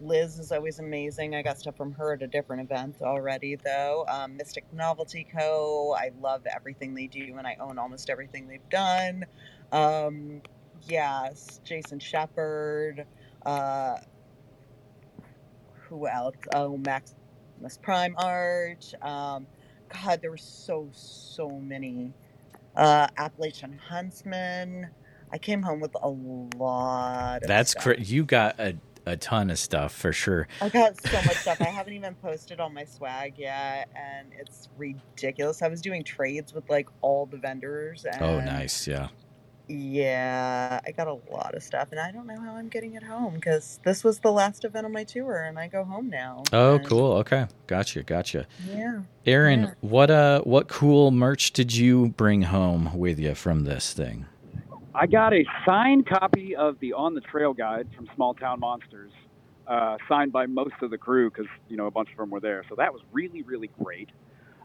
Liz 0.00 0.38
is 0.38 0.52
always 0.52 0.78
amazing. 0.78 1.34
I 1.34 1.42
got 1.42 1.58
stuff 1.58 1.76
from 1.76 1.92
her 1.92 2.12
at 2.12 2.22
a 2.22 2.26
different 2.26 2.62
event 2.62 2.96
already, 3.02 3.56
though. 3.56 4.04
Um, 4.08 4.36
Mystic 4.36 4.64
Novelty 4.72 5.26
Co. 5.36 5.96
I 5.98 6.12
love 6.20 6.42
everything 6.46 6.94
they 6.94 7.06
do, 7.06 7.34
and 7.36 7.46
I 7.46 7.56
own 7.60 7.78
almost 7.78 8.08
everything 8.08 8.46
they've 8.46 8.68
done. 8.70 9.24
Um, 9.72 10.42
yes, 10.86 11.60
Jason 11.64 11.98
Shepard. 11.98 13.06
Uh, 13.44 13.96
who 15.88 16.06
else? 16.06 16.36
Oh, 16.54 16.76
Maximus 16.76 17.78
Prime 17.82 18.14
Art. 18.18 18.92
Um, 19.02 19.46
God, 19.88 20.20
there 20.20 20.30
were 20.30 20.36
so 20.36 20.88
so 20.92 21.48
many. 21.48 22.12
Uh, 22.76 23.08
Appalachian 23.16 23.78
Huntsman. 23.78 24.88
I 25.30 25.38
came 25.38 25.62
home 25.62 25.80
with 25.80 25.94
a 26.00 26.08
lot. 26.08 27.42
Of 27.42 27.48
That's 27.48 27.74
cra- 27.74 28.00
you 28.00 28.24
got 28.24 28.58
a 28.58 28.76
a 29.08 29.16
ton 29.16 29.50
of 29.50 29.58
stuff 29.58 29.92
for 29.92 30.12
sure. 30.12 30.46
I 30.60 30.68
got 30.68 31.00
so 31.00 31.16
much 31.22 31.36
stuff. 31.38 31.60
I 31.60 31.64
haven't 31.64 31.94
even 31.94 32.14
posted 32.16 32.60
all 32.60 32.70
my 32.70 32.84
swag 32.84 33.34
yet, 33.38 33.88
and 33.96 34.28
it's 34.38 34.68
ridiculous. 34.76 35.62
I 35.62 35.68
was 35.68 35.80
doing 35.80 36.04
trades 36.04 36.52
with 36.52 36.68
like 36.70 36.88
all 37.00 37.26
the 37.26 37.38
vendors. 37.38 38.04
And 38.04 38.22
Oh, 38.22 38.40
nice. 38.40 38.86
Yeah. 38.86 39.08
Yeah, 39.70 40.80
I 40.86 40.92
got 40.92 41.08
a 41.08 41.18
lot 41.30 41.54
of 41.54 41.62
stuff, 41.62 41.88
and 41.90 42.00
I 42.00 42.10
don't 42.10 42.26
know 42.26 42.40
how 42.40 42.54
I'm 42.56 42.68
getting 42.68 42.94
it 42.94 43.02
home 43.02 43.34
because 43.34 43.78
this 43.84 44.02
was 44.02 44.18
the 44.20 44.32
last 44.32 44.64
event 44.64 44.86
on 44.86 44.92
my 44.92 45.04
tour, 45.04 45.42
and 45.44 45.58
I 45.58 45.68
go 45.68 45.84
home 45.84 46.08
now. 46.08 46.42
Oh, 46.54 46.76
and- 46.76 46.86
cool. 46.86 47.12
Okay. 47.18 47.46
Gotcha. 47.66 48.02
Gotcha. 48.02 48.46
Yeah. 48.66 49.00
Aaron, 49.26 49.60
Yeah. 49.64 49.70
what 49.82 50.10
uh 50.10 50.40
what 50.42 50.68
cool 50.68 51.10
merch 51.10 51.52
did 51.52 51.74
you 51.76 52.08
bring 52.16 52.42
home 52.42 52.96
with 52.96 53.18
you 53.18 53.34
from 53.34 53.64
this 53.64 53.92
thing? 53.92 54.24
I 54.98 55.06
got 55.06 55.32
a 55.32 55.44
signed 55.64 56.08
copy 56.08 56.56
of 56.56 56.80
the 56.80 56.92
On 56.92 57.14
the 57.14 57.20
Trail 57.20 57.52
guide 57.54 57.86
from 57.94 58.10
Small 58.16 58.34
Town 58.34 58.58
Monsters, 58.58 59.12
uh, 59.68 59.96
signed 60.08 60.32
by 60.32 60.46
most 60.46 60.74
of 60.82 60.90
the 60.90 60.98
crew 60.98 61.30
because 61.30 61.46
you 61.68 61.76
know 61.76 61.86
a 61.86 61.90
bunch 61.90 62.10
of 62.10 62.16
them 62.16 62.30
were 62.30 62.40
there. 62.40 62.64
So 62.68 62.74
that 62.74 62.92
was 62.92 63.00
really 63.12 63.42
really 63.42 63.70
great. 63.80 64.08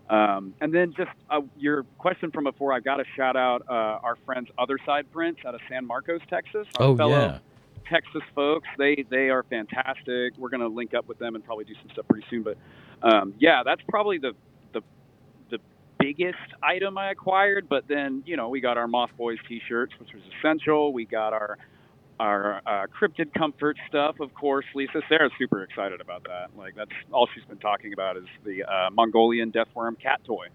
Um, 0.10 0.56
and 0.60 0.74
then 0.74 0.92
just 0.98 1.12
uh, 1.30 1.42
your 1.56 1.84
question 2.00 2.32
from 2.32 2.46
before, 2.46 2.74
I 2.74 2.80
got 2.80 2.96
to 2.96 3.04
shout 3.16 3.36
out 3.36 3.64
uh, 3.70 3.74
our 4.04 4.18
friends 4.26 4.50
Other 4.58 4.80
Side 4.86 5.06
Prints 5.12 5.42
out 5.46 5.54
of 5.54 5.62
San 5.70 5.86
Marcos, 5.86 6.22
Texas. 6.30 6.68
Oh 6.80 6.98
fellow 6.98 7.12
yeah. 7.12 7.40
Texas 7.88 8.24
folks. 8.34 8.68
They 8.80 9.06
they 9.12 9.30
are 9.30 9.44
fantastic. 9.44 10.34
We're 10.40 10.50
going 10.50 10.62
to 10.62 10.68
link 10.68 10.96
up 10.96 11.08
with 11.08 11.20
them 11.20 11.36
and 11.36 11.46
probably 11.46 11.66
do 11.66 11.76
some 11.76 11.92
stuff 11.92 12.08
pretty 12.10 12.26
soon. 12.32 12.42
But 12.42 12.58
um, 13.04 13.36
yeah, 13.38 13.62
that's 13.64 13.82
probably 13.88 14.18
the 14.18 14.34
biggest 16.04 16.38
item 16.62 16.98
I 16.98 17.12
acquired. 17.12 17.68
But 17.70 17.88
then 17.88 18.24
you 18.26 18.38
know 18.38 18.50
we 18.50 18.62
got 18.62 18.78
our 18.78 18.88
Moth 18.88 19.12
Boys 19.18 19.38
T-shirts, 19.48 19.94
which 20.00 20.10
was 20.14 20.24
essential. 20.40 20.94
We 20.94 21.06
got 21.06 21.34
our 21.34 21.58
our 22.20 22.62
uh, 22.66 22.86
cryptid 22.88 23.34
comfort 23.34 23.78
stuff, 23.90 24.20
of 24.20 24.34
course. 24.34 24.66
Lisa 24.76 25.02
Sarah's 25.10 25.32
super 25.38 25.64
excited 25.64 26.00
about 26.02 26.24
that. 26.24 26.50
Like 26.58 26.76
that's 26.76 26.92
all 27.12 27.28
she's 27.34 27.46
been 27.46 27.58
talking 27.58 27.94
about 27.94 28.18
is 28.18 28.26
the 28.46 28.64
uh, 28.64 28.90
Mongolian 28.92 29.52
deathworm 29.52 30.00
cat 30.00 30.22
toy. 30.26 30.48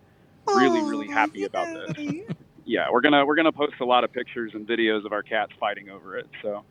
Really, 0.46 0.80
really 0.80 1.08
happy 1.08 1.44
about 1.44 1.66
this 1.66 2.24
yeah, 2.68 2.86
we're 2.92 3.00
gonna 3.00 3.24
we're 3.24 3.34
gonna 3.34 3.50
post 3.50 3.74
a 3.80 3.84
lot 3.84 4.04
of 4.04 4.12
pictures 4.12 4.52
and 4.54 4.68
videos 4.68 5.04
of 5.06 5.12
our 5.12 5.22
cats 5.22 5.52
fighting 5.58 5.88
over 5.88 6.18
it. 6.18 6.28
So 6.42 6.64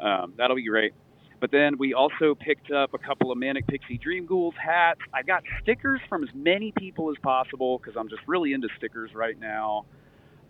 um, 0.00 0.34
that'll 0.36 0.56
be 0.56 0.66
great. 0.66 0.94
But 1.42 1.50
then 1.50 1.76
we 1.76 1.92
also 1.92 2.36
picked 2.36 2.70
up 2.70 2.94
a 2.94 2.98
couple 2.98 3.32
of 3.32 3.36
Manic 3.36 3.66
Pixie 3.66 3.98
Dream 3.98 4.26
Ghouls 4.26 4.54
hats. 4.56 5.00
I 5.12 5.22
got 5.22 5.42
stickers 5.60 6.00
from 6.08 6.22
as 6.22 6.28
many 6.36 6.70
people 6.78 7.10
as 7.10 7.16
possible 7.20 7.78
because 7.78 7.96
I'm 7.96 8.08
just 8.08 8.22
really 8.28 8.52
into 8.52 8.68
stickers 8.76 9.12
right 9.12 9.36
now. 9.36 9.84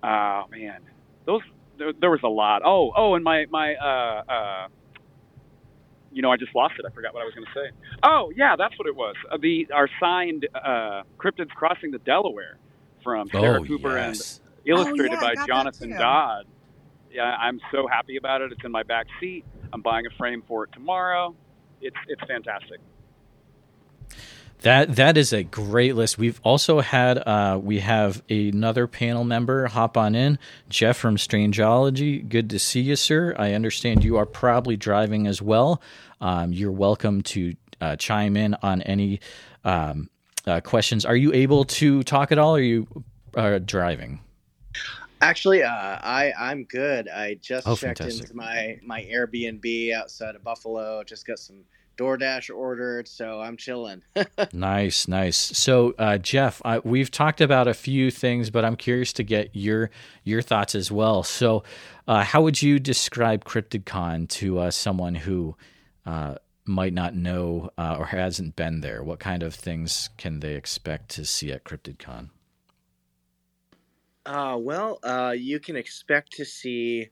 Oh 0.02 0.42
man, 0.50 0.82
those 1.25 1.40
there, 1.78 1.94
there 1.99 2.11
was 2.11 2.20
a 2.22 2.28
lot. 2.28 2.61
Oh 2.62 2.92
oh, 2.94 3.14
and 3.14 3.25
my 3.25 3.46
my 3.50 3.75
uh 3.75 4.22
uh. 4.30 4.68
You 6.12 6.20
know, 6.20 6.30
I 6.30 6.37
just 6.37 6.54
lost 6.54 6.75
it. 6.78 6.84
I 6.87 6.90
forgot 6.90 7.14
what 7.14 7.22
I 7.22 7.25
was 7.25 7.32
going 7.34 7.46
to 7.46 7.52
say. 7.54 7.70
Oh, 8.02 8.30
yeah, 8.37 8.54
that's 8.54 8.78
what 8.78 8.87
it 8.87 8.94
was. 8.94 9.14
Uh, 9.30 9.38
the 9.40 9.66
our 9.72 9.88
signed 9.99 10.46
uh, 10.54 11.04
cryptids 11.18 11.49
crossing 11.56 11.90
the 11.90 12.00
Delaware 12.00 12.58
from 13.02 13.28
Sarah 13.30 13.62
Oh 13.62 13.64
Cooper 13.64 13.96
and 13.96 14.14
yes. 14.14 14.42
illustrated 14.66 15.12
yeah, 15.22 15.34
by 15.34 15.46
Jonathan. 15.46 15.88
Dodd. 15.88 16.44
Yeah, 17.11 17.22
I'm 17.22 17.62
so 17.72 17.87
happy 17.87 18.18
about 18.18 18.42
it. 18.42 18.52
It's 18.52 18.62
in 18.62 18.70
my 18.70 18.82
back 18.82 19.06
seat. 19.20 19.46
I'm 19.73 19.83
buying 19.83 20.07
a 20.07 20.11
frame 20.17 20.43
for 20.47 20.64
it 20.64 20.73
tomorrow. 20.73 21.35
It's 21.81 21.97
it's 22.09 22.23
fantastic. 22.26 22.81
That 24.62 24.95
that 24.95 25.17
is 25.17 25.33
a 25.33 25.43
great 25.43 25.97
list. 25.97 26.19
We've 26.19 26.41
also 26.45 26.81
had 26.81 27.19
uh, 27.19 27.59
we 27.61 27.81
have 27.81 28.23
another 28.31 28.87
panel 28.87 29.25
member 29.25 29.67
hop 29.67 29.97
on 29.97 30.14
in, 30.14 30.38
Jeff 30.69 30.97
from 30.97 31.17
Strangeology. 31.17 32.29
Good 32.29 32.49
to 32.50 32.61
see 32.61 32.81
you, 32.81 32.95
sir. 32.95 33.35
I 33.37 33.55
understand 33.55 34.05
you 34.05 34.17
are 34.19 34.26
probably 34.26 34.76
driving 34.76 35.26
as 35.26 35.43
well. 35.43 35.83
Um, 36.21 36.52
you're 36.52 36.71
welcome 36.71 37.23
to 37.23 37.55
uh, 37.81 37.97
chime 37.97 38.37
in 38.37 38.55
on 38.62 38.83
any 38.83 39.19
um, 39.64 40.09
uh, 40.47 40.61
questions. 40.61 41.05
Are 41.05 41.17
you 41.17 41.33
able 41.33 41.64
to 41.64 42.05
talk 42.05 42.31
at 42.31 42.38
all? 42.38 42.55
Or 42.55 42.59
are 42.59 42.62
you 42.62 42.87
uh, 43.35 43.59
driving? 43.59 44.21
Actually, 45.23 45.62
uh, 45.62 45.71
I 45.71 46.33
I'm 46.38 46.64
good. 46.64 47.09
I 47.09 47.35
just 47.41 47.67
Oh, 47.67 47.76
checked 47.76 47.99
fantastic. 48.00 48.25
into 48.25 48.37
my 48.37 48.79
my 48.85 49.02
Airbnb 49.02 49.93
outside 49.95 50.35
of 50.35 50.43
Buffalo. 50.45 51.02
Just 51.05 51.26
got 51.26 51.38
some 51.38 51.64
DoorDash 51.97 52.55
ordered, 52.55 53.07
so 53.07 53.41
I'm 53.41 53.57
chilling. 53.57 54.02
Nice, 54.52 55.07
nice. 55.09 55.37
So, 55.37 55.95
uh, 55.99 56.19
Jeff, 56.19 56.61
I, 56.64 56.79
we've 56.81 57.11
talked 57.11 57.41
about 57.41 57.69
a 57.69 57.75
few 57.75 58.11
things, 58.11 58.50
but 58.50 58.64
I'm 58.64 58.76
curious 58.76 59.12
to 59.14 59.23
get 59.23 59.55
your 59.55 59.91
your 60.25 60.43
thoughts 60.43 60.75
as 60.75 60.91
well. 60.91 61.23
So, 61.23 61.62
uh, 62.09 62.25
how 62.25 62.43
would 62.43 62.61
you 62.62 62.79
describe 62.81 63.45
CryptidCon 63.45 64.29
to 64.31 64.59
uh, 64.59 64.71
someone 64.71 65.14
who 65.14 65.57
uh, 66.07 66.37
might 66.64 66.93
not 66.95 67.14
know 67.14 67.71
uh, 67.79 67.97
or 67.99 68.07
hasn't 68.07 68.57
been 68.57 68.81
there? 68.81 69.02
What 69.05 69.21
kind 69.21 69.43
of 69.43 69.55
things 69.55 70.11
can 70.19 70.41
they 70.41 70.55
expect 70.55 71.11
to 71.11 71.25
see 71.25 71.52
at 71.52 71.64
CryptidCon? 71.64 72.31
Uh, 74.25 74.57
well, 74.61 74.99
uh, 75.02 75.35
you 75.37 75.59
can 75.59 75.76
expect 75.76 76.33
to 76.33 76.45
see 76.45 77.09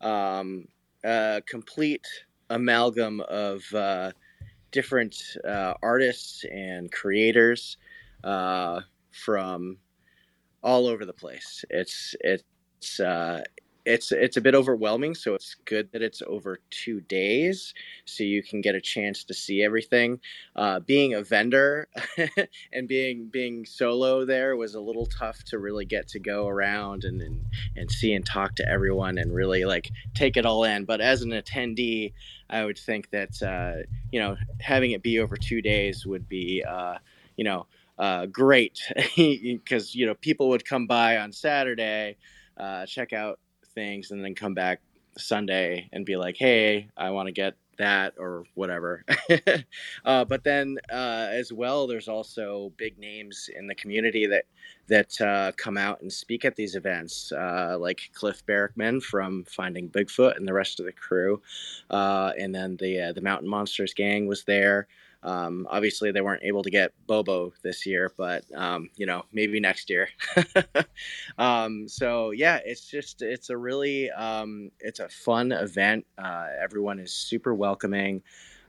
um, 0.00 0.66
a 1.04 1.42
complete 1.46 2.06
amalgam 2.50 3.20
of 3.22 3.62
uh, 3.74 4.12
different 4.72 5.16
uh, 5.48 5.74
artists 5.82 6.44
and 6.52 6.92
creators 6.92 7.78
uh, 8.24 8.80
from 9.12 9.78
all 10.62 10.86
over 10.86 11.04
the 11.04 11.12
place. 11.12 11.64
It's 11.70 12.14
it's 12.20 13.00
uh, 13.00 13.42
it's 13.84 14.12
it's 14.12 14.36
a 14.36 14.40
bit 14.40 14.54
overwhelming, 14.54 15.14
so 15.14 15.34
it's 15.34 15.56
good 15.64 15.90
that 15.92 16.02
it's 16.02 16.22
over 16.26 16.58
two 16.70 17.00
days, 17.00 17.74
so 18.04 18.22
you 18.22 18.42
can 18.42 18.60
get 18.60 18.74
a 18.74 18.80
chance 18.80 19.24
to 19.24 19.34
see 19.34 19.62
everything. 19.62 20.20
Uh, 20.54 20.80
being 20.80 21.14
a 21.14 21.22
vendor 21.22 21.88
and 22.72 22.86
being 22.86 23.28
being 23.32 23.64
solo 23.66 24.24
there 24.24 24.56
was 24.56 24.74
a 24.74 24.80
little 24.80 25.06
tough 25.06 25.42
to 25.44 25.58
really 25.58 25.84
get 25.84 26.06
to 26.08 26.20
go 26.20 26.46
around 26.46 27.04
and 27.04 27.20
and, 27.20 27.44
and 27.76 27.90
see 27.90 28.12
and 28.12 28.24
talk 28.24 28.54
to 28.54 28.68
everyone 28.68 29.18
and 29.18 29.34
really 29.34 29.64
like 29.64 29.90
take 30.14 30.36
it 30.36 30.46
all 30.46 30.64
in. 30.64 30.84
But 30.84 31.00
as 31.00 31.22
an 31.22 31.30
attendee, 31.30 32.12
I 32.48 32.64
would 32.64 32.78
think 32.78 33.10
that 33.10 33.42
uh, 33.42 33.82
you 34.12 34.20
know 34.20 34.36
having 34.60 34.92
it 34.92 35.02
be 35.02 35.18
over 35.18 35.36
two 35.36 35.60
days 35.60 36.06
would 36.06 36.28
be 36.28 36.62
uh, 36.68 36.98
you 37.36 37.44
know 37.44 37.66
uh, 37.98 38.26
great 38.26 38.80
because 39.16 39.94
you 39.94 40.06
know 40.06 40.14
people 40.14 40.48
would 40.50 40.64
come 40.64 40.86
by 40.86 41.18
on 41.18 41.32
Saturday, 41.32 42.16
uh, 42.56 42.86
check 42.86 43.12
out 43.12 43.40
things, 43.74 44.10
and 44.10 44.24
then 44.24 44.34
come 44.34 44.54
back 44.54 44.80
Sunday 45.18 45.88
and 45.92 46.06
be 46.06 46.16
like, 46.16 46.36
hey, 46.36 46.88
I 46.96 47.10
want 47.10 47.26
to 47.26 47.32
get 47.32 47.54
that 47.78 48.14
or 48.18 48.44
whatever. 48.54 49.04
uh, 50.04 50.24
but 50.24 50.44
then 50.44 50.78
uh, 50.90 51.28
as 51.30 51.52
well, 51.52 51.86
there's 51.86 52.08
also 52.08 52.72
big 52.76 52.98
names 52.98 53.48
in 53.54 53.66
the 53.66 53.74
community 53.74 54.26
that 54.26 54.44
that 54.88 55.20
uh, 55.20 55.52
come 55.56 55.78
out 55.78 56.02
and 56.02 56.12
speak 56.12 56.44
at 56.44 56.56
these 56.56 56.74
events, 56.74 57.32
uh, 57.32 57.76
like 57.78 58.10
Cliff 58.14 58.44
Barackman 58.46 59.02
from 59.02 59.44
Finding 59.44 59.88
Bigfoot 59.88 60.36
and 60.36 60.46
the 60.46 60.52
rest 60.52 60.80
of 60.80 60.86
the 60.86 60.92
crew, 60.92 61.40
uh, 61.90 62.32
and 62.38 62.54
then 62.54 62.76
the 62.78 63.08
uh, 63.08 63.12
the 63.12 63.22
Mountain 63.22 63.48
Monsters 63.48 63.94
gang 63.94 64.26
was 64.26 64.44
there. 64.44 64.86
Um, 65.22 65.66
obviously, 65.70 66.10
they 66.10 66.20
weren't 66.20 66.42
able 66.42 66.62
to 66.62 66.70
get 66.70 66.92
Bobo 67.06 67.52
this 67.62 67.86
year, 67.86 68.12
but 68.16 68.44
um, 68.54 68.90
you 68.96 69.06
know, 69.06 69.24
maybe 69.32 69.60
next 69.60 69.88
year. 69.88 70.08
um, 71.38 71.88
so 71.88 72.30
yeah, 72.30 72.58
it's 72.64 72.86
just 72.86 73.22
it's 73.22 73.50
a 73.50 73.56
really 73.56 74.10
um, 74.10 74.70
it's 74.80 75.00
a 75.00 75.08
fun 75.08 75.52
event. 75.52 76.06
Uh, 76.18 76.46
everyone 76.60 76.98
is 76.98 77.12
super 77.12 77.54
welcoming. 77.54 78.22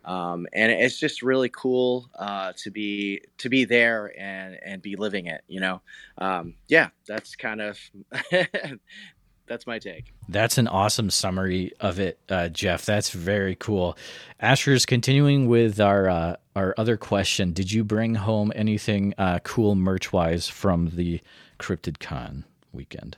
Um, 0.05 0.47
and 0.51 0.69
it's 0.71 0.99
just 0.99 1.21
really 1.21 1.49
cool 1.49 2.09
uh, 2.15 2.51
to 2.57 2.71
be 2.71 3.21
to 3.37 3.49
be 3.49 3.63
there 3.63 4.13
and 4.19 4.59
and 4.63 4.81
be 4.81 4.95
living 4.95 5.27
it. 5.27 5.43
You 5.47 5.61
know, 5.61 5.81
um, 6.17 6.55
yeah, 6.67 6.89
that's 7.07 7.35
kind 7.35 7.61
of 7.61 7.79
that's 9.53 9.67
my 9.67 9.77
take. 9.77 10.11
That's 10.27 10.57
an 10.57 10.67
awesome 10.67 11.11
summary 11.11 11.73
of 11.79 11.99
it, 11.99 12.17
uh, 12.27 12.49
Jeff. 12.49 12.85
That's 12.85 13.11
very 13.11 13.55
cool. 13.55 13.95
Asher's 14.39 14.83
continuing 14.83 15.47
with 15.47 15.79
our 15.79 16.09
uh, 16.09 16.35
our 16.55 16.73
other 16.75 16.97
question. 16.97 17.53
Did 17.53 17.71
you 17.71 17.83
bring 17.83 18.15
home 18.15 18.51
anything 18.55 19.13
uh, 19.19 19.39
cool 19.43 19.75
merch 19.75 20.11
wise 20.11 20.47
from 20.47 20.89
the 20.95 21.21
Cryptid 21.59 21.99
Con 21.99 22.45
weekend? 22.71 23.15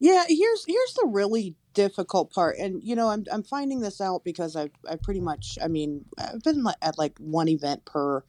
Yeah, 0.00 0.24
here's 0.28 0.64
here's 0.66 0.94
the 0.94 1.06
really 1.06 1.54
difficult 1.74 2.32
part, 2.32 2.58
and 2.58 2.82
you 2.82 2.96
know 2.96 3.10
I'm 3.10 3.24
I'm 3.32 3.44
finding 3.44 3.78
this 3.78 4.00
out 4.00 4.24
because 4.24 4.56
I've 4.56 4.72
I 4.90 4.96
pretty 4.96 5.20
much 5.20 5.58
I 5.62 5.68
mean 5.68 6.06
I've 6.18 6.42
been 6.42 6.66
at 6.82 6.98
like 6.98 7.16
one 7.18 7.46
event 7.48 7.84
per 7.84 8.24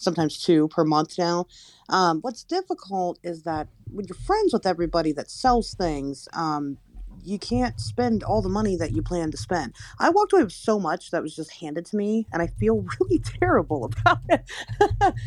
sometimes 0.00 0.42
two 0.42 0.68
per 0.68 0.84
month 0.84 1.18
now. 1.18 1.46
Um, 1.88 2.20
what's 2.20 2.42
difficult 2.42 3.18
is 3.22 3.42
that 3.44 3.68
when 3.90 4.06
you're 4.06 4.16
friends 4.16 4.52
with 4.52 4.66
everybody 4.66 5.12
that 5.12 5.30
sells 5.30 5.74
things, 5.74 6.28
um, 6.32 6.78
you 7.24 7.38
can't 7.38 7.80
spend 7.80 8.22
all 8.22 8.42
the 8.42 8.48
money 8.48 8.76
that 8.76 8.92
you 8.92 9.02
plan 9.02 9.30
to 9.30 9.36
spend. 9.36 9.74
I 9.98 10.10
walked 10.10 10.32
away 10.32 10.44
with 10.44 10.52
so 10.52 10.78
much 10.78 11.10
that 11.10 11.22
was 11.22 11.34
just 11.34 11.50
handed 11.50 11.86
to 11.86 11.96
me, 11.96 12.26
and 12.32 12.42
I 12.42 12.46
feel 12.46 12.84
really 13.00 13.18
terrible 13.18 13.84
about 13.84 14.20
it. 14.28 14.44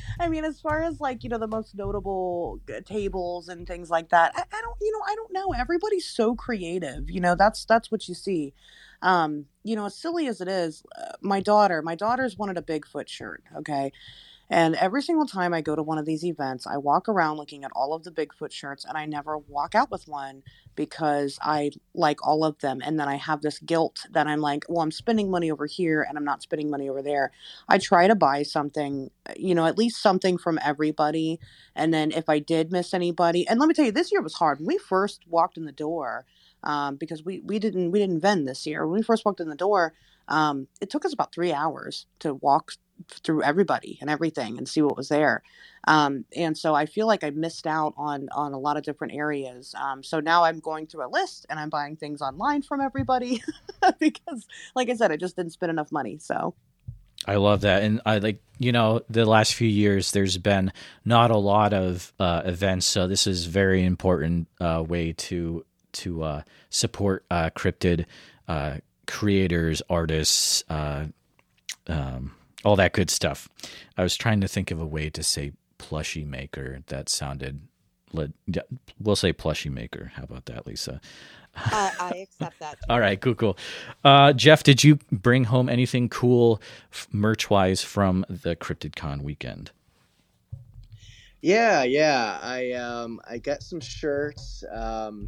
I 0.20 0.30
mean, 0.30 0.46
as 0.46 0.60
far 0.60 0.82
as 0.82 1.00
like 1.00 1.24
you 1.24 1.30
know 1.30 1.38
the 1.38 1.48
most 1.48 1.76
notable 1.76 2.60
uh, 2.70 2.82
tables 2.86 3.50
and 3.50 3.68
things 3.68 3.90
like 3.90 4.10
that, 4.10 4.32
I, 4.36 4.42
I, 4.42 4.62
don't 4.62 4.78
you 4.82 4.92
know 4.92 5.02
I 5.08 5.16
don't 5.16 5.34
know. 5.34 5.54
Everybody's 5.54 6.06
so 6.06 6.36
creative. 6.36 7.10
You 7.10 7.22
know 7.22 7.36
that's 7.36 7.66
that's 7.66 7.92
what 7.92 8.08
you 8.08 8.16
see. 8.16 8.54
Um, 9.02 9.46
you 9.64 9.76
know, 9.76 9.86
as 9.86 9.96
silly 9.96 10.28
as 10.28 10.40
it 10.40 10.48
is, 10.48 10.84
uh, 10.98 11.14
my 11.22 11.42
daughter, 11.42 11.82
my 11.82 11.96
daughter's 11.96 12.38
wanted 12.38 12.58
a 12.58 12.62
Bigfoot 12.62 13.08
shirt. 13.08 13.44
Okay, 13.58 13.92
and 14.50 14.76
every 14.76 15.02
single 15.02 15.26
time 15.26 15.54
I 15.54 15.62
go 15.62 15.76
to 15.76 15.82
one 15.82 15.98
of 15.98 16.06
these 16.06 16.24
events, 16.24 16.68
I 16.68 16.78
walk 16.78 17.10
around 17.10 17.38
looking 17.38 17.64
at 17.64 17.72
all 17.74 17.94
of 17.94 18.04
the 18.04 18.12
Bigfoot 18.12 18.52
shirts 18.52 18.86
and 18.86 18.98
I 18.98 19.06
never 19.06 19.38
walk 19.38 19.74
out 19.74 19.90
with 19.90 20.08
one 20.08 20.44
because 20.76 21.38
I 21.42 21.72
like 21.94 22.26
all 22.26 22.44
of 22.44 22.60
them. 22.60 22.82
And 22.84 23.00
then 23.00 23.08
I 23.08 23.16
have 23.16 23.42
this 23.42 23.60
guilt 23.60 24.06
that 24.12 24.28
I'm 24.28 24.40
like, 24.40 24.66
well, 24.68 24.82
I'm 24.82 24.92
spending 24.92 25.30
money 25.30 25.52
over 25.52 25.66
here 25.66 26.06
and 26.08 26.18
I'm 26.18 26.26
not 26.26 26.42
spending 26.42 26.70
money 26.70 26.90
over 26.90 27.02
there. 27.02 27.32
I 27.68 27.78
try 27.78 28.08
to 28.08 28.16
buy 28.16 28.44
something, 28.44 29.12
you 29.36 29.56
know, 29.56 29.66
at 29.66 29.78
least 29.78 30.02
something 30.02 30.38
from 30.38 30.60
everybody. 30.64 31.40
And 31.76 31.94
then 31.94 32.12
if 32.12 32.30
I 32.30 32.40
did 32.40 32.72
miss 32.72 32.94
anybody, 32.94 33.48
and 33.48 33.60
let 33.60 33.68
me 33.68 33.74
tell 33.74 33.86
you, 33.86 33.92
this 33.92 34.12
year 34.12 34.22
was 34.22 34.36
hard. 34.36 34.60
When 34.60 34.68
we 34.68 34.78
first 34.78 35.22
walked 35.28 35.58
in 35.58 35.66
the 35.66 35.72
door, 35.72 36.26
um, 36.64 36.96
because 36.96 37.24
we, 37.24 37.42
we 37.42 37.60
didn't 37.60 37.92
we 37.92 38.00
didn't 38.00 38.22
vend 38.22 38.48
this 38.48 38.66
year. 38.66 38.88
When 38.88 39.00
we 39.00 39.04
first 39.04 39.26
walked 39.26 39.42
in 39.42 39.50
the 39.50 39.56
door, 39.56 39.94
um, 40.28 40.68
it 40.82 40.90
took 40.90 41.06
us 41.06 41.14
about 41.14 41.34
three 41.34 41.52
hours 41.52 42.06
to 42.20 42.36
walk 42.36 42.74
through 43.24 43.44
everybody 43.44 43.98
and 44.02 44.10
everything 44.10 44.58
and 44.58 44.68
see 44.68 44.82
what 44.82 44.98
was 44.98 45.10
there. 45.10 45.44
Um, 45.86 46.26
and 46.36 46.58
so 46.58 46.74
I 46.74 46.86
feel 46.86 47.08
like 47.08 47.24
I 47.24 47.30
missed 47.32 47.68
out 47.68 47.94
on 47.98 48.30
on 48.32 48.54
a 48.54 48.60
lot 48.60 48.78
of 48.78 48.84
different 48.84 49.14
areas. 49.14 49.76
Um, 49.78 50.04
so 50.04 50.20
now 50.20 50.44
I'm 50.44 50.60
going 50.60 50.88
through 50.88 51.06
a 51.06 51.10
list 51.10 51.46
and 51.50 51.60
I'm 51.60 51.70
buying 51.70 51.96
things 51.98 52.22
online 52.22 52.62
from 52.62 52.82
everybody 52.82 53.44
because, 54.00 54.48
like 54.76 54.90
I 54.90 54.96
said, 54.96 55.12
I 55.12 55.18
just 55.18 55.36
didn't 55.36 55.52
spend 55.52 55.70
enough 55.70 55.92
money. 55.92 56.18
So. 56.20 56.56
I 57.26 57.36
love 57.36 57.62
that, 57.62 57.84
and 57.84 58.02
I 58.06 58.18
like 58.18 58.42
you 58.60 58.74
know 58.74 59.00
the 59.10 59.26
last 59.26 59.54
few 59.54 59.68
years. 59.68 60.12
There's 60.12 60.38
been 60.38 60.74
not 61.06 61.32
a 61.32 61.38
lot 61.38 61.74
of 61.74 62.12
uh, 62.20 62.42
events, 62.44 62.86
so 62.86 63.08
this 63.08 63.28
is 63.28 63.46
very 63.46 63.86
important 63.86 64.50
uh, 64.60 64.84
way 64.86 65.14
to 65.14 65.66
to 65.94 66.24
uh, 66.24 66.42
support 66.70 67.26
uh, 67.32 67.50
cryptid 67.52 68.06
uh, 68.48 68.78
creators, 69.08 69.82
artists, 69.90 70.64
uh, 70.70 71.06
um, 71.88 72.36
all 72.64 72.76
that 72.78 72.94
good 72.94 73.10
stuff. 73.10 73.50
I 73.98 74.04
was 74.04 74.16
trying 74.16 74.42
to 74.42 74.48
think 74.48 74.72
of 74.72 74.82
a 74.82 74.86
way 74.86 75.10
to 75.10 75.24
say 75.24 75.54
plushie 75.78 76.26
maker 76.26 76.80
that 76.88 77.10
sounded. 77.10 77.62
We'll 78.14 79.16
say 79.16 79.34
plushie 79.34 79.72
maker. 79.72 80.12
How 80.16 80.24
about 80.24 80.46
that, 80.46 80.68
Lisa? 80.68 81.02
Uh, 81.56 81.92
I 82.00 82.28
accept 82.28 82.60
that. 82.60 82.78
All 82.90 83.00
right, 83.00 83.20
cool, 83.20 83.36
cool. 83.36 83.58
Uh, 84.04 84.34
Jeff, 84.34 84.64
did 84.64 84.84
you 84.84 85.00
bring 85.12 85.46
home 85.46 85.70
anything 85.70 86.10
cool 86.10 86.62
merch 87.12 87.50
wise 87.50 87.84
from 87.84 88.26
the 88.30 88.56
CryptidCon 88.56 89.22
weekend? 89.22 89.72
Yeah, 91.42 91.84
yeah. 91.84 92.40
I 92.42 92.72
um, 92.72 93.20
I 93.30 93.38
got 93.38 93.62
some 93.62 93.82
shirts 93.82 94.64
um, 94.72 95.28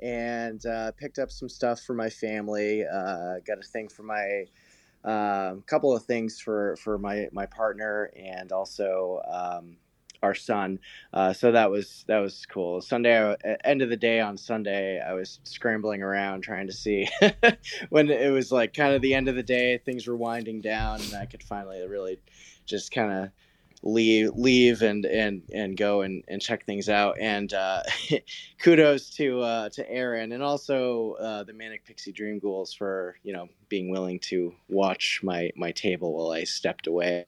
and 0.00 0.64
uh, 0.66 0.92
picked 0.92 1.18
up 1.18 1.30
some 1.30 1.48
stuff 1.48 1.80
for 1.80 1.94
my 1.94 2.10
family. 2.10 2.84
Uh, 2.84 3.34
got 3.46 3.58
a 3.58 3.62
thing 3.72 3.88
for 3.88 4.02
my 4.02 4.18
a 4.18 4.46
um, 5.04 5.62
couple 5.66 5.94
of 5.94 6.04
things 6.04 6.40
for 6.40 6.76
for 6.76 6.98
my 6.98 7.28
my 7.32 7.46
partner 7.46 8.10
and 8.16 8.52
also 8.52 9.20
um, 9.28 9.76
our 10.22 10.34
son. 10.34 10.78
Uh, 11.12 11.32
so 11.32 11.52
that 11.52 11.70
was 11.70 12.04
that 12.08 12.18
was 12.18 12.46
cool. 12.46 12.80
Sunday, 12.80 13.34
end 13.64 13.82
of 13.82 13.90
the 13.90 13.96
day 13.96 14.20
on 14.20 14.36
Sunday, 14.36 15.00
I 15.00 15.14
was 15.14 15.40
scrambling 15.44 16.02
around 16.02 16.42
trying 16.42 16.68
to 16.68 16.72
see 16.72 17.08
when 17.90 18.10
it 18.10 18.30
was 18.30 18.52
like 18.52 18.74
kind 18.74 18.94
of 18.94 19.02
the 19.02 19.14
end 19.14 19.28
of 19.28 19.34
the 19.34 19.42
day, 19.42 19.78
things 19.78 20.06
were 20.06 20.16
winding 20.16 20.60
down, 20.60 21.00
and 21.00 21.14
I 21.14 21.26
could 21.26 21.42
finally 21.42 21.86
really 21.86 22.18
just 22.64 22.92
kind 22.92 23.12
of 23.12 23.30
leave 23.84 24.30
leave 24.36 24.82
and 24.82 25.04
and 25.04 25.42
and 25.52 25.76
go 25.76 26.02
and, 26.02 26.22
and 26.28 26.40
check 26.40 26.64
things 26.64 26.88
out 26.88 27.18
and 27.18 27.52
uh, 27.52 27.82
kudos 28.60 29.10
to 29.10 29.40
uh, 29.40 29.68
to 29.70 29.88
Aaron 29.90 30.32
and 30.32 30.42
also 30.42 31.14
uh, 31.14 31.42
the 31.42 31.52
Manic 31.52 31.84
Pixie 31.84 32.12
Dream 32.12 32.38
Ghouls 32.38 32.72
for 32.72 33.16
you 33.24 33.32
know 33.32 33.48
being 33.72 33.88
willing 33.88 34.18
to 34.18 34.54
watch 34.68 35.20
my 35.22 35.50
my 35.56 35.72
table 35.72 36.12
while 36.12 36.30
I 36.30 36.44
stepped 36.44 36.86
away 36.86 37.24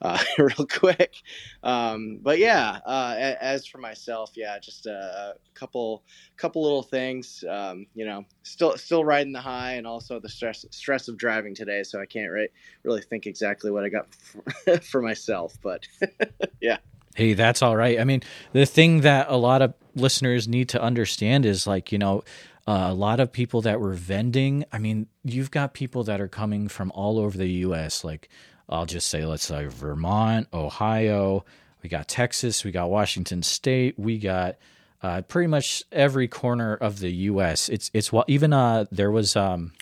uh, 0.00 0.22
real 0.38 0.64
quick. 0.70 1.16
Um, 1.64 2.20
but 2.22 2.38
yeah, 2.38 2.78
uh, 2.86 3.16
as 3.18 3.66
for 3.66 3.78
myself, 3.78 4.30
yeah, 4.36 4.60
just 4.60 4.86
a 4.86 5.34
couple 5.54 6.04
couple 6.36 6.62
little 6.62 6.84
things. 6.84 7.42
Um, 7.50 7.86
you 7.96 8.06
know, 8.06 8.24
still 8.44 8.76
still 8.76 9.04
riding 9.04 9.32
the 9.32 9.40
high, 9.40 9.72
and 9.72 9.84
also 9.84 10.20
the 10.20 10.28
stress 10.28 10.64
stress 10.70 11.08
of 11.08 11.16
driving 11.18 11.52
today, 11.52 11.82
so 11.82 12.00
I 12.00 12.06
can't 12.06 12.30
re- 12.30 12.50
really 12.84 13.02
think 13.02 13.26
exactly 13.26 13.72
what 13.72 13.82
I 13.82 13.88
got 13.88 14.06
for, 14.64 14.78
for 14.78 15.02
myself. 15.02 15.58
But 15.64 15.88
yeah. 16.60 16.76
Hey, 17.16 17.34
that's 17.34 17.60
all 17.60 17.76
right. 17.76 17.98
I 17.98 18.04
mean, 18.04 18.22
the 18.52 18.66
thing 18.66 19.00
that 19.00 19.26
a 19.28 19.36
lot 19.36 19.62
of 19.62 19.74
listeners 19.94 20.46
need 20.46 20.68
to 20.70 20.80
understand 20.80 21.44
is 21.44 21.66
like, 21.66 21.92
you 21.92 21.98
know, 21.98 22.22
uh, 22.66 22.88
a 22.90 22.94
lot 22.94 23.20
of 23.20 23.32
people 23.32 23.62
that 23.62 23.80
were 23.80 23.94
vending. 23.94 24.64
I 24.72 24.78
mean, 24.78 25.08
you've 25.24 25.50
got 25.50 25.74
people 25.74 26.04
that 26.04 26.20
are 26.20 26.28
coming 26.28 26.68
from 26.68 26.92
all 26.94 27.18
over 27.18 27.36
the 27.36 27.48
U.S. 27.48 28.04
Like, 28.04 28.28
I'll 28.68 28.86
just 28.86 29.08
say, 29.08 29.24
let's 29.24 29.46
say 29.46 29.66
Vermont, 29.66 30.48
Ohio. 30.52 31.44
We 31.82 31.88
got 31.88 32.06
Texas. 32.06 32.64
We 32.64 32.70
got 32.70 32.88
Washington 32.88 33.42
State. 33.42 33.98
We 33.98 34.18
got 34.18 34.56
uh, 35.02 35.22
pretty 35.22 35.48
much 35.48 35.82
every 35.90 36.28
corner 36.28 36.74
of 36.74 37.00
the 37.00 37.10
U.S. 37.10 37.68
It's 37.68 37.90
it's 37.92 38.10
even 38.28 38.52
uh, 38.52 38.84
there 38.92 39.10
was 39.10 39.34
um, 39.34 39.72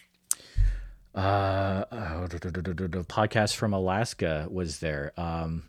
uh, 1.15 1.85
oh, 1.93 2.27
podcast 2.29 3.57
from 3.57 3.75
Alaska 3.75 4.47
was 4.51 4.79
there. 4.79 5.13
Um, 5.17 5.65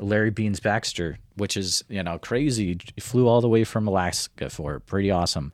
Larry 0.00 0.30
Beans 0.30 0.60
Baxter, 0.60 1.18
which 1.36 1.56
is 1.56 1.84
you 1.88 2.02
know 2.02 2.18
crazy, 2.18 2.78
flew 3.00 3.28
all 3.28 3.40
the 3.40 3.48
way 3.48 3.64
from 3.64 3.86
Alaska 3.86 4.48
for 4.48 4.76
it. 4.76 4.86
Pretty 4.86 5.10
awesome. 5.10 5.52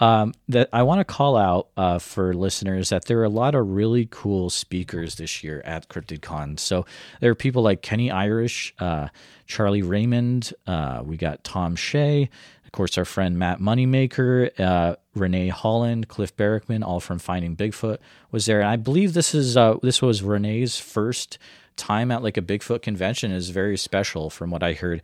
Um, 0.00 0.32
that 0.48 0.68
I 0.72 0.84
want 0.84 1.00
to 1.00 1.04
call 1.04 1.36
out 1.36 1.70
uh, 1.76 1.98
for 1.98 2.32
listeners 2.32 2.90
that 2.90 3.06
there 3.06 3.18
are 3.18 3.24
a 3.24 3.28
lot 3.28 3.56
of 3.56 3.68
really 3.68 4.06
cool 4.08 4.48
speakers 4.48 5.16
this 5.16 5.42
year 5.42 5.60
at 5.64 5.88
CryptidCon. 5.88 6.60
So 6.60 6.86
there 7.20 7.32
are 7.32 7.34
people 7.34 7.62
like 7.62 7.82
Kenny 7.82 8.08
Irish, 8.08 8.72
uh, 8.78 9.08
Charlie 9.46 9.82
Raymond, 9.82 10.52
uh, 10.68 11.02
we 11.04 11.16
got 11.16 11.42
Tom 11.42 11.74
Shea, 11.74 12.30
of 12.68 12.72
course, 12.72 12.98
our 12.98 13.06
friend 13.06 13.38
Matt 13.38 13.60
Moneymaker, 13.60 14.50
uh, 14.60 14.96
Ranae 15.16 15.50
Holland, 15.50 16.08
Cliff 16.08 16.36
Barackman, 16.36 16.84
all 16.84 17.00
from 17.00 17.18
Finding 17.18 17.56
Bigfoot 17.56 17.96
was 18.30 18.44
there. 18.44 18.60
And 18.60 18.68
I 18.68 18.76
believe 18.76 19.14
this 19.14 19.34
is 19.34 19.56
uh, 19.56 19.76
this 19.82 20.02
was 20.02 20.20
Ranae's 20.20 20.78
first 20.78 21.38
time 21.76 22.10
at 22.10 22.22
like 22.22 22.36
a 22.36 22.42
Bigfoot 22.42 22.82
convention. 22.82 23.32
is 23.32 23.48
very 23.48 23.78
special 23.78 24.28
from 24.28 24.50
what 24.50 24.62
I 24.62 24.74
heard. 24.74 25.00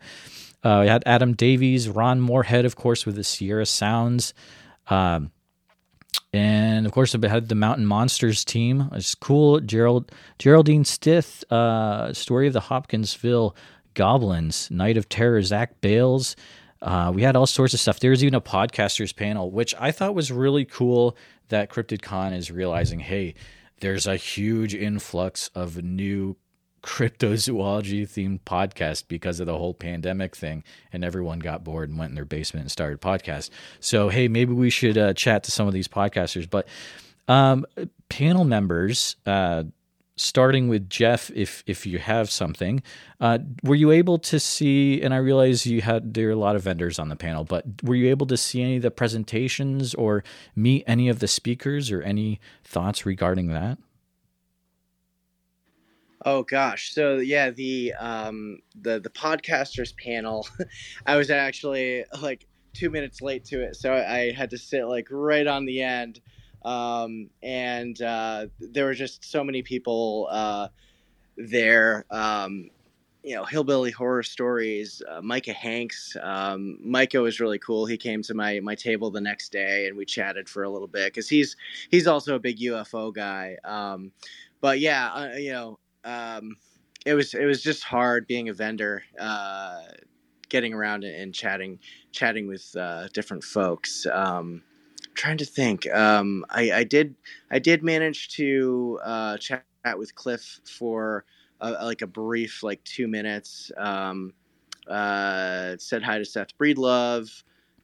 Uh, 0.63 0.81
we 0.83 0.87
had 0.87 1.01
Adam 1.07 1.33
Davies, 1.33 1.89
Ron 1.89 2.21
Morehead, 2.21 2.65
of 2.65 2.75
course, 2.75 3.03
with 3.03 3.15
the 3.15 3.23
Sierra 3.23 3.65
Sounds. 3.65 4.35
Um, 4.87 5.31
and 6.33 6.85
of 6.85 6.91
course, 6.91 7.15
I 7.15 7.27
had 7.27 7.47
the 7.47 7.55
Mountain 7.55 7.85
Monsters 7.85 8.43
team. 8.43 8.89
It's 8.93 9.15
cool. 9.15 9.59
Gerald 9.61 10.11
Geraldine 10.37 10.83
Stith, 10.83 11.49
uh, 11.51 12.13
Story 12.13 12.47
of 12.47 12.53
the 12.53 12.59
Hopkinsville 12.59 13.55
Goblins, 13.93 14.69
Night 14.69 14.97
of 14.97 15.07
Terror, 15.07 15.41
Zach 15.41 15.79
Bales. 15.81 16.35
Uh, 16.81 17.11
we 17.15 17.21
had 17.21 17.35
all 17.35 17.47
sorts 17.47 17.73
of 17.73 17.79
stuff. 17.79 17.99
There 17.99 18.11
was 18.11 18.23
even 18.23 18.35
a 18.35 18.41
podcasters 18.41 19.15
panel, 19.15 19.49
which 19.49 19.73
I 19.79 19.91
thought 19.91 20.13
was 20.13 20.31
really 20.31 20.65
cool 20.65 21.17
that 21.47 21.69
CryptidCon 21.69 22.35
is 22.35 22.51
realizing, 22.51 22.99
hey, 22.99 23.33
there's 23.79 24.05
a 24.07 24.17
huge 24.17 24.75
influx 24.75 25.49
of 25.55 25.81
new 25.83 26.35
cryptozoology 26.85 28.03
themed 28.03 28.41
podcast 28.45 29.07
because 29.07 29.39
of 29.39 29.47
the 29.47 29.57
whole 29.57 29.73
pandemic 29.73 30.35
thing, 30.35 30.63
and 30.93 31.03
everyone 31.03 31.39
got 31.39 31.63
bored 31.63 31.89
and 31.89 31.97
went 31.97 32.11
in 32.11 32.15
their 32.15 32.25
basement 32.25 32.61
and 32.61 32.71
started 32.71 33.01
podcasts. 33.01 33.49
So 33.79 34.09
hey, 34.09 34.27
maybe 34.27 34.53
we 34.53 34.69
should 34.69 34.97
uh, 34.97 35.13
chat 35.13 35.43
to 35.45 35.51
some 35.51 35.67
of 35.67 35.73
these 35.73 35.87
podcasters. 35.87 36.47
But 36.47 36.67
um, 37.27 37.65
panel 38.07 38.43
members, 38.43 39.15
uh, 39.25 39.63
starting 40.15 40.67
with 40.67 40.87
Jeff, 40.87 41.31
if 41.31 41.63
if 41.65 41.87
you 41.87 41.97
have 41.97 42.29
something, 42.29 42.83
uh, 43.19 43.39
were 43.63 43.73
you 43.73 43.89
able 43.89 44.19
to 44.19 44.39
see? 44.39 45.01
And 45.01 45.11
I 45.11 45.17
realize 45.17 45.65
you 45.65 45.81
had 45.81 46.13
there 46.13 46.27
are 46.29 46.31
a 46.31 46.35
lot 46.35 46.55
of 46.55 46.61
vendors 46.61 46.99
on 46.99 47.09
the 47.09 47.15
panel, 47.15 47.45
but 47.45 47.65
were 47.81 47.95
you 47.95 48.11
able 48.11 48.27
to 48.27 48.37
see 48.37 48.61
any 48.61 48.75
of 48.75 48.83
the 48.83 48.91
presentations 48.91 49.95
or 49.95 50.23
meet 50.55 50.83
any 50.85 51.09
of 51.09 51.17
the 51.17 51.27
speakers 51.27 51.91
or 51.91 52.03
any 52.03 52.39
thoughts 52.63 53.07
regarding 53.07 53.47
that? 53.47 53.79
Oh 56.25 56.43
gosh. 56.43 56.91
So 56.93 57.17
yeah, 57.17 57.51
the 57.51 57.93
um 57.99 58.59
the 58.81 58.99
the 58.99 59.09
podcasters 59.09 59.95
panel, 59.95 60.47
I 61.05 61.17
was 61.17 61.29
actually 61.29 62.05
like 62.21 62.47
two 62.73 62.89
minutes 62.89 63.21
late 63.21 63.45
to 63.45 63.61
it, 63.61 63.75
so 63.75 63.93
I 63.93 64.31
had 64.33 64.49
to 64.51 64.57
sit 64.57 64.85
like 64.87 65.07
right 65.11 65.47
on 65.47 65.65
the 65.65 65.81
end 65.81 66.21
um, 66.65 67.29
and 67.43 68.01
uh, 68.01 68.47
there 68.59 68.85
were 68.85 68.95
just 68.95 69.23
so 69.23 69.43
many 69.43 69.61
people 69.61 70.27
uh, 70.31 70.69
there. 71.37 72.05
Um, 72.11 72.69
you 73.23 73.35
know, 73.35 73.45
hillbilly 73.45 73.91
horror 73.91 74.23
stories. 74.23 75.01
Uh, 75.09 75.21
Micah 75.21 75.53
Hanks. 75.53 76.15
Um, 76.21 76.77
Micah 76.83 77.21
was 77.21 77.39
really 77.39 77.59
cool. 77.59 77.85
He 77.87 77.97
came 77.97 78.21
to 78.23 78.33
my 78.35 78.59
my 78.61 78.75
table 78.75 79.11
the 79.11 79.21
next 79.21 79.51
day, 79.51 79.87
and 79.87 79.97
we 79.97 80.05
chatted 80.05 80.49
for 80.49 80.63
a 80.63 80.69
little 80.69 80.87
bit 80.87 81.13
because 81.13 81.29
he's 81.29 81.57
he's 81.91 82.07
also 82.07 82.35
a 82.35 82.39
big 82.39 82.59
UFO 82.59 83.11
guy. 83.11 83.57
Um, 83.63 84.11
but 84.61 84.79
yeah, 84.79 85.09
uh, 85.11 85.29
you 85.37 85.53
know, 85.53 85.79
um, 86.05 86.57
it 87.05 87.15
was 87.15 87.33
it 87.33 87.45
was 87.45 87.63
just 87.63 87.83
hard 87.83 88.27
being 88.27 88.49
a 88.49 88.53
vendor, 88.53 89.03
uh, 89.19 89.81
getting 90.49 90.73
around 90.73 91.03
and, 91.03 91.33
chatting 91.33 91.79
chatting 92.13 92.47
with 92.47 92.75
uh, 92.77 93.09
different 93.13 93.43
folks. 93.43 94.07
Um, 94.11 94.63
trying 95.15 95.37
to 95.37 95.45
think. 95.45 95.87
Um, 95.93 96.45
I, 96.49 96.71
I 96.71 96.83
did 96.85 97.15
I 97.51 97.59
did 97.59 97.83
manage 97.83 98.29
to 98.37 98.99
uh, 99.03 99.37
chat 99.37 99.65
with 99.97 100.15
Cliff 100.15 100.61
for 100.65 101.25
a, 101.61 101.71
like 101.85 102.01
a 102.03 102.07
brief 102.07 102.63
like 102.63 102.83
two 102.85 103.07
minutes. 103.07 103.71
Um, 103.77 104.33
uh, 104.89 105.77
said 105.79 106.03
hi 106.03 106.19
to 106.19 106.25
Seth 106.25 106.57
Breedlove, 106.59 107.43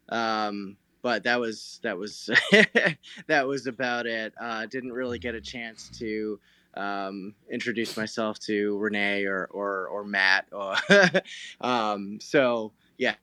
um, 0.10 0.78
but 1.02 1.24
that 1.24 1.40
was 1.40 1.80
that 1.84 1.98
was 1.98 2.30
that 3.28 3.48
was 3.48 3.68
about 3.68 4.06
it. 4.08 4.34
Uh, 4.40 4.66
didn't 4.68 4.94
really 4.94 5.20
get 5.20 5.36
a 5.36 5.42
chance 5.42 5.90
to 6.00 6.40
um, 6.76 7.34
introduce 7.50 7.98
myself 7.98 8.40
to 8.40 8.78
Ranae 8.78 9.26
or 9.28 9.46
or, 9.52 9.88
or 9.88 10.04
Matt. 10.04 10.48
Or 10.52 10.76
um, 11.62 12.20
so 12.22 12.72
yeah, 12.98 13.16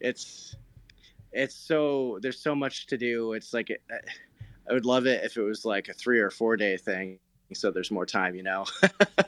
it's 0.00 0.56
it's 1.32 1.54
so 1.54 2.18
there's 2.22 2.40
so 2.40 2.54
much 2.54 2.86
to 2.88 2.96
do. 2.96 3.32
It's 3.32 3.52
like 3.52 3.70
I 4.68 4.72
would 4.72 4.86
love 4.86 5.06
it 5.06 5.24
if 5.24 5.36
it 5.36 5.42
was 5.42 5.64
like 5.64 5.88
a 5.88 5.94
three 5.94 6.20
or 6.20 6.30
four 6.30 6.56
day 6.56 6.76
thing, 6.76 7.18
so 7.52 7.70
there's 7.70 7.90
more 7.90 8.06
time, 8.06 8.34
you 8.34 8.42
know. 8.42 8.64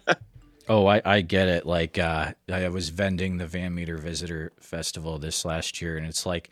oh, 0.68 0.87
I, 0.87 1.02
I 1.04 1.20
get 1.20 1.48
it. 1.48 1.66
Like 1.66 1.98
uh, 1.98 2.33
I 2.50 2.68
was 2.68 2.88
vending 2.90 3.38
the 3.38 3.46
Van 3.46 3.74
Meter 3.74 3.96
Visitor 3.96 4.52
Festival 4.61 5.18
this 5.18 5.44
last 5.44 5.80
year, 5.80 5.96
and 5.96 6.06
it's 6.06 6.26
like 6.26 6.50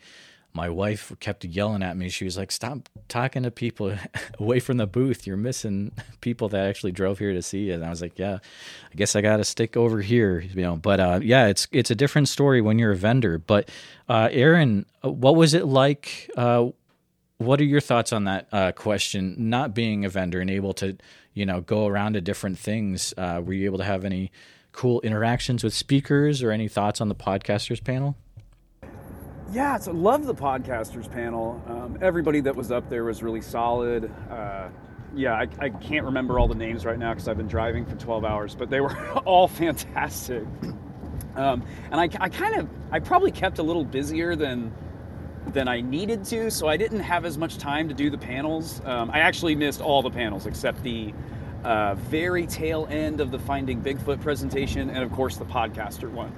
my 0.53 0.69
wife 0.69 1.13
kept 1.19 1.45
yelling 1.45 1.83
at 1.83 1.95
me. 1.95 2.09
She 2.09 2.25
was 2.25 2.37
like, 2.37 2.51
"Stop 2.51 2.89
talking 3.07 3.43
to 3.43 3.51
people 3.51 3.95
away 4.39 4.59
from 4.59 4.77
the 4.77 4.87
booth. 4.87 5.27
You're 5.27 5.37
missing 5.37 5.91
people 6.21 6.49
that 6.49 6.65
actually 6.65 6.91
drove 6.91 7.19
here 7.19 7.33
to 7.33 7.41
see 7.41 7.65
you." 7.65 7.73
And 7.73 7.85
I 7.85 7.89
was 7.89 8.01
like, 8.01 8.17
"Yeah, 8.17 8.39
I 8.91 8.95
guess 8.95 9.15
I 9.15 9.21
got 9.21 9.37
to 9.37 9.43
stick 9.43 9.77
over 9.77 10.01
here." 10.01 10.39
You 10.39 10.61
know, 10.61 10.75
but 10.75 10.99
uh, 10.99 11.19
yeah, 11.21 11.47
it's 11.47 11.67
it's 11.71 11.91
a 11.91 11.95
different 11.95 12.29
story 12.29 12.61
when 12.61 12.79
you're 12.79 12.91
a 12.91 12.97
vendor. 12.97 13.37
But 13.37 13.69
uh, 14.07 14.29
Aaron, 14.31 14.85
what 15.01 15.35
was 15.35 15.53
it 15.53 15.65
like? 15.65 16.29
Uh, 16.35 16.69
what 17.37 17.61
are 17.61 17.65
your 17.65 17.81
thoughts 17.81 18.11
on 18.11 18.25
that 18.25 18.47
uh, 18.51 18.71
question? 18.73 19.35
Not 19.37 19.73
being 19.73 20.03
a 20.03 20.09
vendor 20.09 20.41
and 20.41 20.49
able 20.49 20.73
to, 20.73 20.97
you 21.33 21.45
know, 21.45 21.61
go 21.61 21.87
around 21.87 22.13
to 22.13 22.21
different 22.21 22.59
things. 22.59 23.13
Uh, 23.17 23.41
were 23.43 23.53
you 23.53 23.65
able 23.65 23.77
to 23.77 23.85
have 23.85 24.03
any 24.03 24.31
cool 24.73 24.99
interactions 25.01 25.63
with 25.63 25.73
speakers 25.73 26.43
or 26.43 26.51
any 26.51 26.67
thoughts 26.67 26.99
on 26.99 27.07
the 27.07 27.15
podcasters 27.15 27.81
panel? 27.83 28.17
Yeah, 29.51 29.77
so 29.77 29.91
love 29.91 30.25
the 30.25 30.35
podcasters 30.35 31.09
panel. 31.11 31.61
Um, 31.67 31.97
everybody 32.01 32.41
that 32.41 32.55
was 32.55 32.71
up 32.71 32.89
there 32.89 33.03
was 33.03 33.23
really 33.23 33.41
solid. 33.41 34.11
Uh, 34.29 34.69
yeah, 35.15 35.33
I, 35.33 35.47
I, 35.59 35.69
can't 35.69 36.05
remember 36.05 36.37
all 36.37 36.47
the 36.47 36.55
names 36.55 36.85
right 36.85 36.99
now 36.99 37.13
because 37.13 37.27
I've 37.27 37.37
been 37.37 37.47
driving 37.47 37.85
for 37.85 37.95
12 37.95 38.23
hours, 38.23 38.53
but 38.53 38.69
they 38.69 38.79
were 38.79 38.95
all 39.25 39.47
fantastic. 39.47 40.43
Um, 41.35 41.63
and 41.91 41.99
I, 41.99 42.09
I 42.19 42.29
kind 42.29 42.55
of, 42.59 42.69
I 42.91 42.99
probably 42.99 43.31
kept 43.31 43.59
a 43.59 43.63
little 43.63 43.85
busier 43.85 44.35
than 44.35 44.73
than 45.47 45.67
I 45.67 45.81
needed 45.81 46.25
to, 46.25 46.51
so 46.51 46.67
I 46.67 46.77
didn't 46.77 46.99
have 46.99 47.25
as 47.25 47.37
much 47.37 47.57
time 47.57 47.87
to 47.87 47.95
do 47.95 48.11
the 48.11 48.17
panels. 48.19 48.81
Um, 48.85 49.09
I 49.09 49.19
actually 49.19 49.55
missed 49.55 49.81
all 49.81 50.03
the 50.03 50.11
panels 50.11 50.45
except 50.45 50.83
the 50.83 51.11
uh, 51.63 51.95
very 51.95 52.45
tail 52.45 52.87
end 52.91 53.19
of 53.19 53.31
the 53.31 53.39
Finding 53.39 53.81
Bigfoot 53.81 54.21
presentation, 54.21 54.91
and 54.91 55.03
of 55.03 55.11
course 55.11 55.37
the 55.37 55.45
podcaster 55.45 56.11
one. 56.11 56.33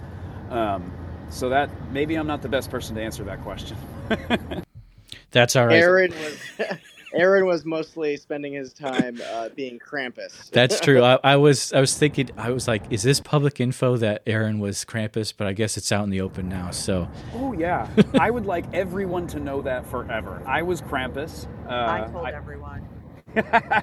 Um, 0.50 0.94
so 1.32 1.50
that 1.50 1.70
maybe 1.92 2.16
I'm 2.16 2.28
not 2.28 2.42
the 2.42 2.50
best 2.50 2.70
person 2.70 2.96
to 2.96 3.02
answer 3.02 3.24
that 3.24 3.42
question. 3.42 3.78
That's 5.32 5.56
all 5.56 5.66
right. 5.66 5.78
Aaron 5.78 6.12
was 6.12 6.78
Aaron 7.14 7.46
was 7.46 7.66
mostly 7.66 8.16
spending 8.16 8.54
his 8.54 8.72
time 8.74 9.20
uh, 9.32 9.50
being 9.50 9.80
Krampus. 9.80 10.50
That's 10.52 10.80
true. 10.80 11.04
I, 11.04 11.20
I, 11.24 11.36
was 11.36 11.74
I 11.74 11.80
was 11.80 11.98
thinking 11.98 12.30
I 12.38 12.52
was 12.52 12.68
like, 12.68 12.84
is 12.90 13.04
this 13.04 13.20
public 13.20 13.60
info 13.60 13.98
that 13.98 14.24
Aaron 14.26 14.60
was 14.60 14.86
Krampus? 14.86 15.34
But 15.36 15.48
I 15.48 15.54
guess 15.54 15.78
it's 15.78 15.92
out 15.92 16.04
in 16.04 16.10
the 16.10 16.22
open 16.22 16.48
now. 16.48 16.72
So. 16.72 17.10
Oh 17.34 17.54
yeah, 17.54 17.90
I 18.20 18.30
would 18.30 18.46
like 18.46 18.66
everyone 18.74 19.28
to 19.28 19.40
know 19.40 19.62
that 19.62 19.86
forever. 19.88 20.42
I 20.46 20.62
was 20.62 20.82
Krampus. 20.82 21.48
Uh, 21.66 21.70
I 21.70 22.12
told 22.12 22.26
I, 22.26 22.32
everyone. 22.32 22.88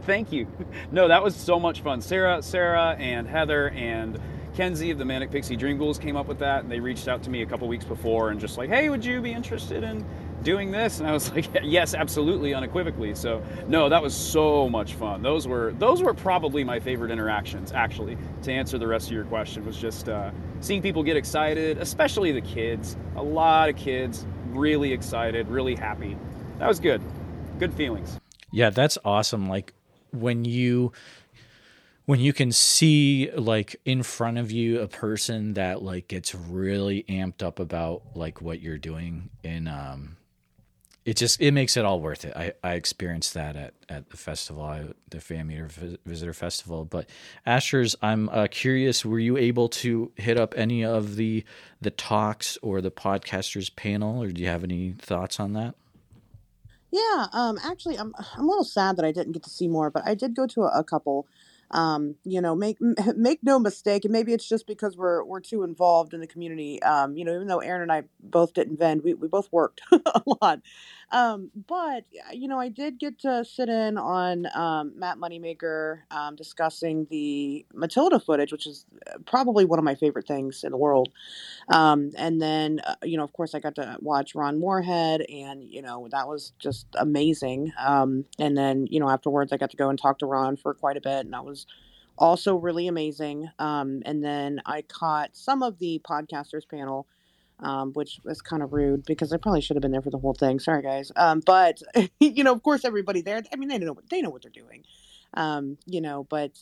Thank 0.03 0.31
you. 0.31 0.47
No, 0.93 1.09
that 1.09 1.23
was 1.23 1.35
so 1.35 1.59
much 1.59 1.81
fun. 1.81 2.03
Sarah, 2.03 2.43
Sarah, 2.43 2.97
and 2.99 3.27
Heather 3.27 3.71
and 3.71 4.21
Kenzie 4.59 4.91
of 4.91 4.99
the 4.99 5.05
Manic 5.05 5.31
Pixie 5.31 5.55
Dream 5.55 5.79
Ghouls 5.79 6.01
came 6.01 6.17
up 6.17 6.27
with 6.27 6.41
that, 6.41 6.65
and 6.65 6.69
they 6.69 6.81
reached 6.81 7.07
out 7.07 7.23
to 7.23 7.31
me 7.31 7.43
a 7.43 7.47
couple 7.47 7.69
weeks 7.69 7.85
before 7.85 8.31
and 8.31 8.41
just 8.41 8.59
like, 8.59 8.69
hey, 8.69 8.91
would 8.91 9.05
you 9.05 9.21
be 9.21 9.31
interested 9.31 9.85
in 9.85 10.05
doing 10.43 10.73
this? 10.73 10.99
And 10.99 11.09
I 11.09 11.13
was 11.13 11.31
like, 11.35 11.47
yes, 11.63 11.95
absolutely, 11.95 12.55
unequivocally. 12.55 13.15
So 13.15 13.41
no, 13.69 13.89
that 13.89 14.03
was 14.03 14.17
so 14.17 14.69
much 14.69 14.95
fun. 14.95 15.23
Those 15.23 15.47
were 15.47 15.75
those 15.79 16.03
were 16.03 16.13
probably 16.13 16.65
my 16.65 16.81
favorite 16.81 17.13
interactions. 17.13 17.71
Actually, 17.71 18.19
to 18.43 18.51
answer 18.51 18.79
the 18.79 18.87
rest 18.89 19.07
of 19.07 19.13
your 19.13 19.27
question, 19.27 19.65
was 19.65 19.77
just 19.77 20.09
uh, 20.09 20.33
seeing 20.59 20.83
people 20.83 21.05
get 21.05 21.17
excited, 21.17 21.79
especially 21.79 22.33
the 22.33 22.41
kids. 22.41 22.97
A 23.15 23.23
lot 23.23 23.69
of 23.69 23.77
kids 23.77 24.27
really 24.49 24.93
excited, 24.93 25.47
really 25.47 25.77
happy. 25.77 26.17
That 26.59 26.67
was 26.67 26.81
good. 26.81 27.01
Good 27.61 27.73
feelings. 27.75 28.19
Yeah, 28.51 28.71
that's 28.71 28.99
awesome. 29.05 29.49
Like 29.49 29.73
when 30.13 30.45
you 30.45 30.91
when 32.09 32.21
you 32.21 32.33
can 32.33 32.51
see 32.51 33.31
like 33.37 33.79
in 33.85 34.03
front 34.03 34.39
of 34.39 34.51
you 34.51 34.81
a 34.81 34.89
person 34.89 35.53
that 35.53 35.83
like 35.83 36.09
gets 36.09 36.35
really 36.35 37.05
amped 37.07 37.43
up 37.43 37.59
about 37.59 38.01
like 38.15 38.41
what 38.41 38.63
you're 38.63 38.79
doing 38.79 39.29
and 39.45 39.69
um 39.69 40.17
it 41.05 41.19
just 41.19 41.39
it 41.39 41.53
makes 41.53 41.77
it 41.77 41.85
all 41.85 42.01
worth 42.01 42.25
it. 42.25 42.35
I 42.35 42.55
i 42.65 42.73
experienced 42.73 43.35
that 43.35 43.57
at 43.57 43.75
at 43.91 44.09
the 44.09 44.17
festival 44.17 44.63
I, 44.63 44.87
the 45.11 45.19
Van 45.19 45.49
Meter 45.49 45.69
visitor 46.07 46.33
festival. 46.33 46.87
But 46.87 47.11
ashers 47.47 47.95
i'm 48.01 48.31
uh, 48.31 48.47
curious 48.51 49.05
were 49.05 49.19
you 49.19 49.37
able 49.37 49.69
to 49.69 50.11
hit 50.17 50.39
up 50.39 50.55
any 50.57 50.83
of 50.83 51.17
the 51.17 51.45
the 51.83 51.91
talks 51.91 52.57
or 52.63 52.81
the 52.81 52.91
podcasters 52.91 53.75
panel 53.77 54.23
or 54.23 54.29
do 54.29 54.41
you 54.41 54.49
have 54.49 54.65
any 54.65 54.95
thoughts 54.99 55.39
on 55.39 55.53
that? 55.53 55.75
Yeah 56.91 57.27
um 57.35 57.59
actually 57.63 57.99
i'm 57.99 58.15
i'm 58.35 58.45
a 58.45 58.49
little 58.49 58.65
sad 58.65 58.97
that 58.97 59.05
i 59.05 59.13
didn't 59.13 59.33
get 59.33 59.43
to 59.43 59.51
see 59.51 59.69
more 59.69 59.91
but 59.91 60.05
i 60.07 60.15
did 60.15 60.35
go 60.35 60.47
to 60.47 60.63
a, 60.63 60.79
a 60.79 60.83
couple 60.83 61.27
um, 61.71 62.17
you 62.25 62.41
know, 62.41 62.55
make 62.55 62.79
make 63.17 63.41
no 63.43 63.59
mistake, 63.59 64.05
and 64.05 64.13
maybe 64.13 64.33
it's 64.33 64.49
just 64.49 64.67
because 64.67 64.97
we're 64.97 65.25
we're 65.25 65.41
too 65.41 65.63
involved 65.63 66.15
in 66.15 66.21
the 66.21 66.27
community. 66.27 66.83
Um, 66.83 67.17
you 67.17 67.25
know, 67.25 67.35
even 67.35 67.47
though 67.49 67.61
Aaron 67.61 67.83
and 67.83 67.93
I 67.93 68.05
both 68.21 68.55
didn't 68.55 68.79
vend, 68.79 69.03
we, 69.03 69.15
we 69.15 69.29
both 69.29 69.49
worked 69.53 69.83
a 69.93 70.23
lot. 70.43 70.61
Um, 71.11 71.51
but 71.67 72.05
you 72.33 72.49
know, 72.49 72.59
I 72.59 72.69
did 72.69 72.99
get 72.99 73.19
to 73.21 73.45
sit 73.45 73.69
in 73.69 73.97
on 73.97 74.47
um, 74.55 74.93
Matt 74.97 75.19
Moneymaker 75.19 76.01
um, 76.11 76.37
discussing 76.37 77.07
the 77.11 77.65
Matilda 77.73 78.21
footage, 78.21 78.53
which 78.53 78.67
is 78.67 78.85
uh, 79.07 79.19
probably 79.27 79.65
one 79.65 79.79
of 79.79 79.85
my 79.85 79.95
favorite 79.95 80.27
things 80.27 80.65
in 80.65 80.71
the 80.71 80.77
world. 80.77 81.09
Um, 81.69 82.11
and 82.17 82.41
then, 82.41 82.81
uh, 82.81 82.97
you 83.03 83.17
know, 83.17 83.25
of 83.25 83.33
course, 83.33 83.55
I 83.55 83.61
got 83.61 83.75
to 83.77 83.97
watch 84.01 84.35
Ron 84.35 84.61
Morehead, 84.61 85.23
and 85.31 85.65
you 85.65 85.83
know, 85.83 86.09
that 86.11 86.29
was 86.29 86.53
just 86.59 86.87
amazing. 86.97 87.73
Um, 87.79 88.25
and 88.39 88.57
then, 88.57 88.87
you 88.91 89.01
know, 89.01 89.09
afterwards, 89.09 89.53
I 89.53 89.57
got 89.57 89.71
to 89.71 89.77
go 89.77 89.89
and 89.89 89.99
talk 89.99 90.19
to 90.19 90.27
Ron 90.27 90.57
for 90.57 90.75
quite 90.75 90.97
a 90.97 91.01
bit, 91.01 91.25
and 91.25 91.33
that 91.33 91.45
was 91.45 91.67
also 92.19 92.57
really 92.57 92.89
amazing. 92.89 93.49
Um, 93.59 94.03
and 94.05 94.23
then 94.23 94.61
I 94.67 94.83
caught 94.83 95.31
some 95.33 95.63
of 95.63 95.79
the 95.79 96.01
podcasters 96.09 96.69
panel, 96.69 97.07
um, 97.61 97.93
which 97.95 98.21
was 98.25 98.41
kind 98.43 98.63
of 98.63 98.73
rude 98.73 99.05
because 99.07 99.33
I 99.33 99.37
probably 99.39 99.61
should 99.61 99.77
have 99.77 99.83
been 99.83 99.93
there 99.93 100.03
for 100.03 100.11
the 100.11 100.19
whole 100.19 100.35
thing. 100.35 100.59
Sorry, 100.61 100.83
guys. 100.83 101.13
Um, 101.17 101.41
but 101.45 101.83
you 102.21 102.45
know, 102.45 102.53
of 102.53 102.63
course, 102.63 102.85
everybody 102.85 103.23
there. 103.23 103.43
I 103.53 103.57
mean, 103.57 103.69
they 103.69 103.79
know 103.79 103.93
what 103.93 104.09
they 104.11 104.23
know 104.23 104.31
what 104.31 104.43
they're 104.43 104.51
doing. 104.51 104.85
um, 105.35 105.77
you 105.87 106.01
know, 106.01 106.25
but 106.25 106.53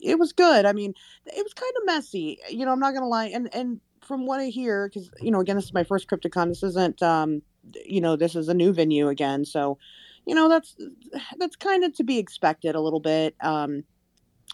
it 0.00 0.18
was 0.18 0.32
good. 0.32 0.66
I 0.66 0.72
mean, 0.72 0.94
it 1.26 1.42
was 1.42 1.54
kind 1.54 1.72
of 1.78 1.86
messy. 1.86 2.38
You 2.50 2.66
know, 2.66 2.72
I'm 2.72 2.80
not 2.80 2.94
gonna 2.94 3.08
lie. 3.08 3.26
And 3.26 3.52
and 3.54 3.80
from 4.02 4.26
what 4.26 4.40
I 4.40 4.46
hear, 4.46 4.88
because 4.88 5.10
you 5.20 5.30
know, 5.30 5.40
again, 5.40 5.56
this 5.56 5.66
is 5.66 5.74
my 5.74 5.84
first 5.84 6.08
CryptidCon. 6.08 6.48
This 6.48 6.62
isn't, 6.62 7.02
um, 7.02 7.42
you 7.84 8.00
know, 8.00 8.16
this 8.16 8.34
is 8.36 8.48
a 8.48 8.54
new 8.54 8.72
venue 8.72 9.08
again, 9.08 9.44
so 9.44 9.78
you 10.26 10.34
know 10.34 10.48
that's 10.48 10.76
that's 11.38 11.56
kind 11.56 11.84
of 11.84 11.94
to 11.94 12.04
be 12.04 12.18
expected 12.18 12.74
a 12.74 12.80
little 12.80 13.00
bit. 13.00 13.34
Um, 13.40 13.84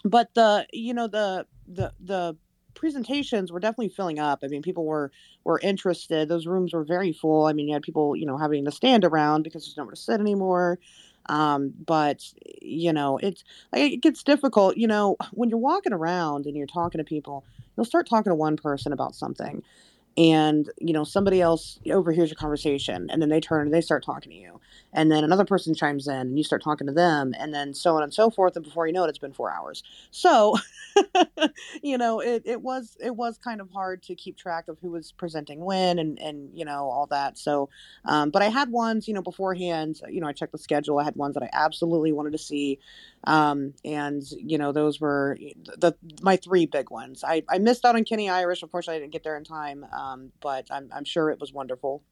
but 0.04 0.34
the 0.34 0.66
you 0.72 0.94
know 0.94 1.08
the 1.08 1.46
the 1.66 1.92
the 2.00 2.36
presentations 2.76 3.50
were 3.50 3.58
definitely 3.58 3.88
filling 3.88 4.20
up. 4.20 4.40
I 4.44 4.46
mean, 4.48 4.62
people 4.62 4.84
were 4.84 5.10
were 5.42 5.58
interested. 5.60 6.28
Those 6.28 6.46
rooms 6.46 6.72
were 6.72 6.84
very 6.84 7.12
full. 7.12 7.46
I 7.46 7.52
mean, 7.52 7.66
you 7.66 7.74
had 7.74 7.82
people, 7.82 8.14
you 8.14 8.26
know, 8.26 8.36
having 8.38 8.64
to 8.64 8.70
stand 8.70 9.04
around 9.04 9.42
because 9.42 9.64
there's 9.64 9.76
nowhere 9.76 9.92
to 9.92 10.00
sit 10.00 10.20
anymore. 10.20 10.78
Um, 11.28 11.74
but 11.84 12.22
you 12.62 12.92
know, 12.92 13.18
it's 13.18 13.42
like, 13.72 13.92
it 13.92 14.02
gets 14.02 14.22
difficult. 14.22 14.76
You 14.76 14.86
know, 14.86 15.16
when 15.32 15.48
you're 15.50 15.58
walking 15.58 15.92
around 15.92 16.46
and 16.46 16.56
you're 16.56 16.66
talking 16.68 16.98
to 16.98 17.04
people, 17.04 17.44
you'll 17.76 17.86
start 17.86 18.08
talking 18.08 18.30
to 18.30 18.36
one 18.36 18.56
person 18.56 18.92
about 18.92 19.16
something, 19.16 19.62
and 20.16 20.70
you 20.78 20.92
know 20.92 21.04
somebody 21.04 21.40
else 21.40 21.78
overhears 21.90 22.30
your 22.30 22.36
conversation 22.36 23.08
and 23.10 23.20
then 23.20 23.28
they 23.28 23.40
turn 23.40 23.66
and 23.66 23.74
they 23.74 23.80
start 23.80 24.04
talking 24.04 24.30
to 24.30 24.38
you 24.38 24.60
and 24.96 25.12
then 25.12 25.22
another 25.22 25.44
person 25.44 25.74
chimes 25.74 26.08
in 26.08 26.14
and 26.14 26.38
you 26.38 26.42
start 26.42 26.62
talking 26.62 26.86
to 26.86 26.92
them 26.92 27.34
and 27.38 27.54
then 27.54 27.74
so 27.74 27.94
on 27.96 28.02
and 28.02 28.12
so 28.12 28.30
forth 28.30 28.56
and 28.56 28.64
before 28.64 28.86
you 28.86 28.92
know 28.94 29.04
it 29.04 29.08
it's 29.10 29.18
been 29.18 29.32
four 29.32 29.52
hours. 29.52 29.84
So 30.10 30.56
you 31.82 31.98
know 31.98 32.20
it, 32.20 32.42
it 32.46 32.62
was 32.62 32.96
it 32.98 33.14
was 33.14 33.38
kind 33.38 33.60
of 33.60 33.70
hard 33.70 34.02
to 34.04 34.14
keep 34.14 34.36
track 34.36 34.68
of 34.68 34.78
who 34.80 34.90
was 34.90 35.12
presenting 35.12 35.60
when 35.60 35.98
and 35.98 36.18
and 36.18 36.50
you 36.54 36.64
know 36.64 36.88
all 36.90 37.06
that. 37.10 37.38
So 37.38 37.68
um, 38.06 38.30
but 38.30 38.42
i 38.42 38.48
had 38.48 38.70
ones 38.70 39.06
you 39.06 39.14
know 39.14 39.22
beforehand 39.22 40.00
you 40.08 40.20
know 40.20 40.26
i 40.26 40.32
checked 40.32 40.52
the 40.52 40.58
schedule. 40.58 40.98
I 40.98 41.04
had 41.04 41.16
ones 41.16 41.34
that 41.34 41.42
i 41.42 41.50
absolutely 41.52 42.12
wanted 42.12 42.32
to 42.32 42.38
see 42.38 42.78
um, 43.24 43.74
and 43.84 44.22
you 44.30 44.56
know 44.56 44.72
those 44.72 45.00
were 45.00 45.38
the 45.76 45.92
my 46.22 46.36
three 46.36 46.64
big 46.66 46.90
ones. 46.90 47.22
I 47.22 47.42
i 47.50 47.58
missed 47.58 47.84
out 47.84 47.96
on 47.96 48.04
kenny 48.04 48.30
irish. 48.30 48.62
Unfortunately 48.62 48.96
i 48.96 49.00
didn't 49.00 49.12
get 49.12 49.24
there 49.24 49.36
in 49.36 49.44
time 49.44 49.84
um, 49.92 50.32
but 50.40 50.66
I'm, 50.70 50.88
I'm 50.92 51.04
sure 51.04 51.30
it 51.30 51.38
was 51.38 51.52
wonderful 51.52 52.02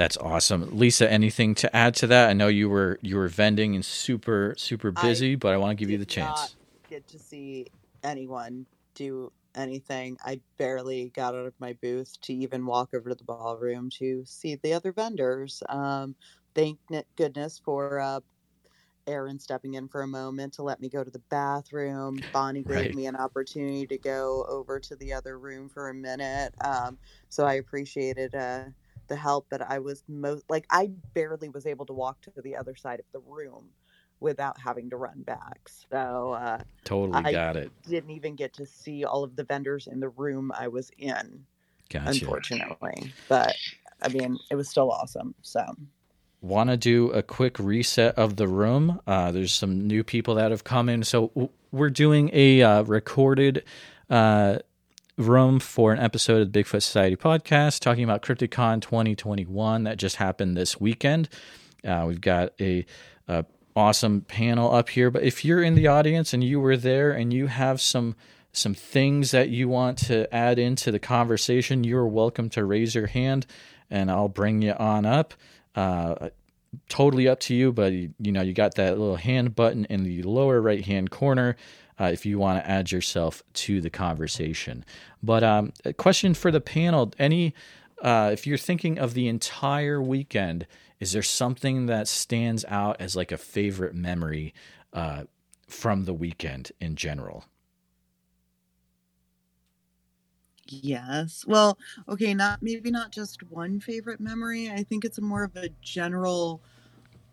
That's 0.00 0.16
awesome, 0.16 0.78
Lisa. 0.78 1.12
Anything 1.12 1.54
to 1.56 1.76
add 1.76 1.94
to 1.96 2.06
that? 2.06 2.30
I 2.30 2.32
know 2.32 2.48
you 2.48 2.70
were 2.70 2.98
you 3.02 3.16
were 3.16 3.28
vending 3.28 3.74
and 3.74 3.84
super 3.84 4.54
super 4.56 4.90
busy, 4.90 5.34
I 5.34 5.36
but 5.36 5.52
I 5.52 5.58
want 5.58 5.72
to 5.72 5.74
give 5.74 5.90
you 5.90 5.98
the 5.98 6.06
chance. 6.06 6.56
get 6.88 7.06
to 7.08 7.18
see 7.18 7.66
anyone 8.02 8.64
do 8.94 9.30
anything. 9.54 10.16
I 10.24 10.40
barely 10.56 11.10
got 11.14 11.34
out 11.34 11.44
of 11.44 11.52
my 11.60 11.76
booth 11.82 12.18
to 12.22 12.32
even 12.32 12.64
walk 12.64 12.94
over 12.94 13.10
to 13.10 13.14
the 13.14 13.24
ballroom 13.24 13.90
to 13.98 14.24
see 14.24 14.54
the 14.54 14.72
other 14.72 14.90
vendors. 14.90 15.62
Um, 15.68 16.16
thank 16.54 16.78
goodness 17.18 17.60
for 17.62 18.00
uh, 18.00 18.20
Aaron 19.06 19.38
stepping 19.38 19.74
in 19.74 19.86
for 19.86 20.00
a 20.00 20.08
moment 20.08 20.54
to 20.54 20.62
let 20.62 20.80
me 20.80 20.88
go 20.88 21.04
to 21.04 21.10
the 21.10 21.22
bathroom. 21.28 22.24
Bonnie 22.32 22.62
gave 22.62 22.74
right. 22.74 22.94
me 22.94 23.04
an 23.04 23.16
opportunity 23.16 23.86
to 23.88 23.98
go 23.98 24.46
over 24.48 24.80
to 24.80 24.96
the 24.96 25.12
other 25.12 25.38
room 25.38 25.68
for 25.68 25.90
a 25.90 25.94
minute. 25.94 26.54
Um, 26.64 26.96
so 27.28 27.44
I 27.44 27.54
appreciated 27.54 28.34
uh, 28.34 28.64
the 29.10 29.16
help 29.16 29.50
that 29.50 29.60
I 29.68 29.80
was 29.80 30.02
most 30.08 30.44
like 30.48 30.64
I 30.70 30.90
barely 31.12 31.50
was 31.50 31.66
able 31.66 31.84
to 31.86 31.92
walk 31.92 32.22
to 32.22 32.32
the 32.42 32.56
other 32.56 32.74
side 32.74 33.00
of 33.00 33.06
the 33.12 33.18
room 33.18 33.66
without 34.20 34.58
having 34.58 34.88
to 34.90 34.96
run 34.96 35.22
back. 35.22 35.68
So 35.90 36.32
uh, 36.32 36.60
totally 36.84 37.24
I 37.24 37.32
got 37.32 37.56
it. 37.56 37.70
Didn't 37.86 38.10
even 38.10 38.36
get 38.36 38.54
to 38.54 38.64
see 38.64 39.04
all 39.04 39.24
of 39.24 39.34
the 39.36 39.44
vendors 39.44 39.88
in 39.88 40.00
the 40.00 40.08
room 40.08 40.52
I 40.56 40.68
was 40.68 40.90
in. 40.96 41.44
Gotcha. 41.90 42.10
Unfortunately, 42.10 43.12
but 43.28 43.56
I 44.00 44.08
mean, 44.08 44.38
it 44.48 44.54
was 44.54 44.68
still 44.68 44.92
awesome. 44.92 45.34
So 45.42 45.64
want 46.40 46.70
to 46.70 46.76
do 46.76 47.10
a 47.10 47.22
quick 47.22 47.58
reset 47.58 48.14
of 48.14 48.36
the 48.36 48.46
room. 48.46 49.00
Uh, 49.08 49.32
there's 49.32 49.52
some 49.52 49.86
new 49.88 50.04
people 50.04 50.36
that 50.36 50.52
have 50.52 50.62
come 50.62 50.88
in, 50.88 51.02
so 51.02 51.50
we're 51.72 51.90
doing 51.90 52.30
a 52.32 52.62
uh, 52.62 52.82
recorded 52.82 53.64
uh, 54.08 54.60
room 55.20 55.60
for 55.60 55.92
an 55.92 55.98
episode 55.98 56.40
of 56.40 56.52
the 56.52 56.62
Bigfoot 56.62 56.82
Society 56.82 57.16
podcast 57.16 57.80
talking 57.80 58.04
about 58.04 58.22
CryptidCon 58.22 58.80
2021 58.80 59.84
that 59.84 59.98
just 59.98 60.16
happened 60.16 60.56
this 60.56 60.80
weekend. 60.80 61.28
Uh, 61.84 62.04
we've 62.08 62.20
got 62.20 62.52
a, 62.60 62.84
a, 63.28 63.44
awesome 63.76 64.22
panel 64.22 64.74
up 64.74 64.88
here, 64.88 65.10
but 65.10 65.22
if 65.22 65.44
you're 65.44 65.62
in 65.62 65.74
the 65.74 65.86
audience 65.86 66.34
and 66.34 66.42
you 66.42 66.58
were 66.58 66.76
there 66.76 67.12
and 67.12 67.32
you 67.32 67.46
have 67.46 67.80
some 67.80 68.16
some 68.52 68.74
things 68.74 69.30
that 69.30 69.48
you 69.48 69.68
want 69.68 69.96
to 69.96 70.32
add 70.34 70.58
into 70.58 70.90
the 70.90 70.98
conversation, 70.98 71.84
you're 71.84 72.06
welcome 72.06 72.50
to 72.50 72.64
raise 72.64 72.96
your 72.96 73.06
hand 73.06 73.46
and 73.88 74.10
I'll 74.10 74.28
bring 74.28 74.60
you 74.60 74.72
on 74.72 75.06
up. 75.06 75.34
Uh, 75.76 76.30
totally 76.88 77.28
up 77.28 77.38
to 77.40 77.54
you, 77.54 77.72
but 77.72 77.92
you, 77.92 78.12
you 78.18 78.32
know 78.32 78.42
you 78.42 78.52
got 78.52 78.74
that 78.74 78.98
little 78.98 79.16
hand 79.16 79.54
button 79.54 79.84
in 79.84 80.02
the 80.02 80.22
lower 80.22 80.60
right 80.60 80.84
hand 80.84 81.10
corner 81.10 81.56
uh, 82.00 82.10
if 82.12 82.24
you 82.26 82.38
want 82.38 82.62
to 82.62 82.70
add 82.70 82.90
yourself 82.90 83.42
to 83.52 83.80
the 83.80 83.90
conversation. 83.90 84.84
But 85.22 85.44
um, 85.44 85.72
a 85.84 85.92
question 85.92 86.34
for 86.34 86.50
the 86.50 86.60
panel: 86.60 87.12
Any, 87.18 87.54
uh, 88.02 88.30
if 88.32 88.46
you're 88.46 88.58
thinking 88.58 88.98
of 88.98 89.14
the 89.14 89.28
entire 89.28 90.02
weekend, 90.02 90.66
is 91.00 91.12
there 91.12 91.22
something 91.22 91.86
that 91.86 92.08
stands 92.08 92.64
out 92.68 92.96
as 93.00 93.16
like 93.16 93.32
a 93.32 93.38
favorite 93.38 93.94
memory 93.94 94.54
uh, 94.92 95.24
from 95.68 96.04
the 96.06 96.14
weekend 96.14 96.72
in 96.80 96.96
general? 96.96 97.44
Yes. 100.66 101.44
Well, 101.46 101.78
okay, 102.08 102.32
not 102.32 102.62
maybe 102.62 102.90
not 102.90 103.10
just 103.12 103.42
one 103.44 103.80
favorite 103.80 104.20
memory. 104.20 104.70
I 104.70 104.84
think 104.84 105.04
it's 105.04 105.20
more 105.20 105.44
of 105.44 105.56
a 105.56 105.70
general 105.82 106.62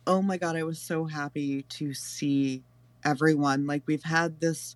oh 0.08 0.21
my 0.21 0.38
god, 0.38 0.56
I 0.56 0.63
was 0.63 0.80
so 0.80 1.06
happy 1.06 1.63
to 1.63 1.93
see 1.93 2.63
everyone. 3.08 3.65
Like 3.65 3.84
we've 3.86 4.04
had 4.04 4.41
this 4.41 4.76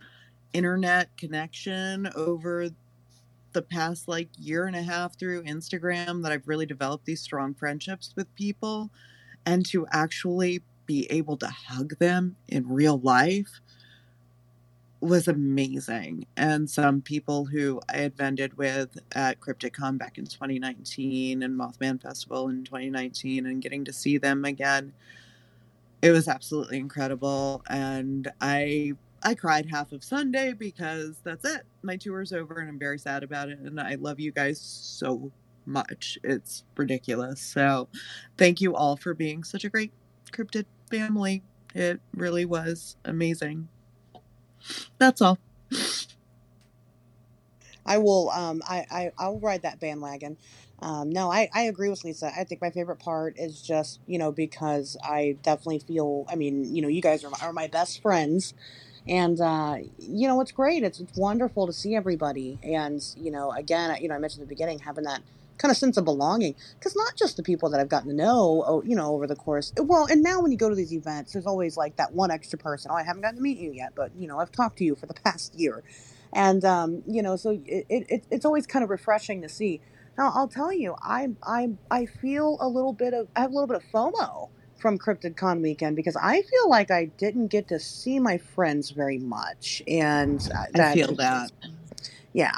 internet 0.54 1.16
connection 1.18 2.10
over 2.16 2.70
the 3.52 3.62
past 3.62 4.08
like 4.08 4.30
year 4.40 4.66
and 4.66 4.76
a 4.76 4.82
half 4.82 5.20
through 5.20 5.44
Instagram 5.44 6.24
that 6.24 6.32
I've 6.32 6.48
really 6.48 6.66
developed 6.66 7.06
these 7.06 7.22
strong 7.22 7.54
friendships 7.54 8.14
with 8.16 8.34
people 8.36 8.90
and 9.46 9.66
to 9.68 9.86
actually 9.92 10.62
be 10.86 11.08
able 11.12 11.36
to 11.38 11.48
hug 11.48 11.98
them 12.00 12.38
in 12.48 12.70
real 12.70 13.00
life 13.00 13.60
was 15.02 15.28
amazing. 15.28 16.26
And 16.38 16.70
some 16.70 17.02
people 17.02 17.46
who 17.46 17.82
I 17.90 17.98
had 17.98 18.16
vended 18.16 18.58
with 18.58 18.98
at 19.14 19.42
CryptidCon 19.42 19.98
back 19.98 20.18
in 20.18 20.26
2019 20.26 21.44
and 21.44 21.60
Mothman 21.60 22.02
Festival 22.02 22.48
in 22.48 22.64
2019 22.64 23.46
and 23.48 23.62
getting 23.62 23.84
to 23.84 23.92
see 23.92 24.18
them 24.18 24.46
again 24.46 24.94
it 26.02 26.12
was 26.12 26.28
absolutely 26.28 26.78
incredible 26.78 27.64
and 27.70 28.32
i 28.42 28.92
i 29.24 29.36
cried 29.36 29.68
half 29.70 29.92
of 29.92 30.04
sunday 30.04 30.54
because 30.54 31.18
that's 31.24 31.46
it. 31.46 31.64
My 31.84 31.98
tour's 31.98 32.34
over 32.34 32.56
and 32.60 32.70
i'm 32.70 32.80
very 32.80 33.00
sad 33.00 33.24
about 33.24 33.50
it 33.50 33.60
and 33.60 33.80
i 33.80 33.96
love 33.96 34.20
you 34.20 34.32
guys 34.32 34.60
so 34.60 35.32
much. 35.66 36.18
It's 36.24 36.64
ridiculous. 36.76 37.42
So 37.42 37.88
thank 38.38 38.62
you 38.62 38.76
all 38.76 38.98
for 38.98 39.14
being 39.14 39.44
such 39.44 39.64
a 39.64 39.70
great 39.70 39.92
cryptid 40.32 40.66
family. 40.90 41.44
It 41.74 42.02
really 42.14 42.46
was 42.46 42.96
amazing. 43.06 43.70
That's 44.98 45.22
all. 45.22 45.40
I 47.86 47.98
will. 47.98 48.30
Um, 48.30 48.62
I, 48.68 48.86
I 48.92 49.12
I'll 49.18 49.40
ride 49.40 49.64
that 49.64 49.80
bandwagon. 49.80 50.38
Um, 50.82 51.12
no, 51.12 51.32
I, 51.32 51.48
I 51.54 51.64
agree 51.64 51.90
with 51.90 52.04
Lisa. 52.04 52.32
I 52.36 52.44
think 52.44 52.60
my 52.60 52.72
favorite 52.72 52.98
part 52.98 53.38
is 53.38 53.62
just, 53.62 54.00
you 54.08 54.18
know, 54.18 54.32
because 54.32 54.98
I 55.04 55.38
definitely 55.44 55.80
feel, 55.80 56.26
I 56.28 56.36
mean, 56.36 56.74
you 56.74 56.82
know, 56.82 56.88
you 56.88 57.02
guys 57.02 57.24
are 57.24 57.30
my, 57.30 57.38
are 57.42 57.54
my 57.54 57.68
best 57.68 58.02
friends. 58.02 58.56
And, 59.08 59.40
uh, 59.40 59.78
you 60.00 60.28
know, 60.28 60.42
it's 60.42 60.52
great. 60.52 60.84
It's, 60.84 61.00
it's 61.00 61.16
wonderful 61.18 61.68
to 61.68 61.74
see 61.74 61.96
everybody. 61.96 62.60
And, 62.64 63.04
you 63.16 63.32
know, 63.32 63.52
again, 63.52 63.96
you 64.02 64.08
know, 64.08 64.16
I 64.16 64.18
mentioned 64.18 64.42
at 64.42 64.48
the 64.48 64.56
beginning, 64.56 64.80
having 64.80 65.04
that 65.04 65.22
kind 65.60 65.72
of 65.72 65.78
sense 65.78 65.98
of 65.98 66.06
belonging. 66.06 66.56
Because 66.80 66.96
not 66.96 67.16
just 67.16 67.38
the 67.38 67.44
people 67.44 67.70
that 67.70 67.80
I've 67.80 67.90
gotten 67.90 68.10
to 68.10 68.16
know, 68.16 68.64
oh, 68.66 68.84
you 68.84 68.96
know, 68.96 69.14
over 69.14 69.28
the 69.28 69.36
course. 69.36 69.74
Well, 69.78 70.06
and 70.06 70.24
now 70.24 70.42
when 70.42 70.52
you 70.52 70.58
go 70.58 70.70
to 70.70 70.76
these 70.76 70.94
events, 70.94 71.34
there's 71.34 71.46
always 71.46 71.78
like 71.78 71.96
that 71.98 72.14
one 72.14 72.32
extra 72.32 72.58
person. 72.58 72.90
Oh, 72.92 72.96
I 72.96 73.04
haven't 73.04 73.22
gotten 73.22 73.38
to 73.38 73.42
meet 73.44 73.60
you 73.60 73.72
yet, 73.72 73.94
but, 73.96 74.12
you 74.16 74.28
know, 74.28 74.40
I've 74.40 74.52
talked 74.52 74.78
to 74.80 74.84
you 74.84 74.96
for 74.96 75.06
the 75.06 75.14
past 75.14 75.54
year. 75.54 75.84
And, 76.34 76.66
um, 76.66 77.04
you 77.08 77.22
know, 77.22 77.36
so 77.36 77.60
it, 77.66 77.86
it, 77.90 78.24
it's 78.32 78.46
always 78.46 78.66
kind 78.66 78.84
of 78.84 78.90
refreshing 78.90 79.42
to 79.42 79.50
see 79.50 79.82
now, 80.22 80.34
I'll 80.36 80.48
tell 80.48 80.74
you, 80.74 80.96
I 81.02 81.30
I 81.44 81.70
I 81.92 82.06
feel 82.08 82.58
a 82.62 82.68
little 82.68 82.94
bit 82.94 83.14
of 83.14 83.28
I 83.36 83.42
have 83.42 83.52
a 83.52 83.56
little 83.56 83.68
bit 83.68 83.78
of 83.78 83.84
FOMO 83.94 84.50
from 84.80 85.00
CryptidCon 85.00 85.62
weekend 85.62 85.96
because 85.96 86.18
I 86.18 86.42
feel 86.44 86.70
like 86.70 86.92
I 86.92 87.06
didn't 87.18 87.48
get 87.50 87.70
to 87.70 87.80
see 87.80 88.20
my 88.20 88.38
friends 88.40 88.92
very 88.92 89.20
much, 89.20 89.82
and 89.88 90.40
that, 90.42 90.72
I 90.76 90.94
feel 90.94 91.16
that. 91.16 91.52
Yeah, 92.34 92.54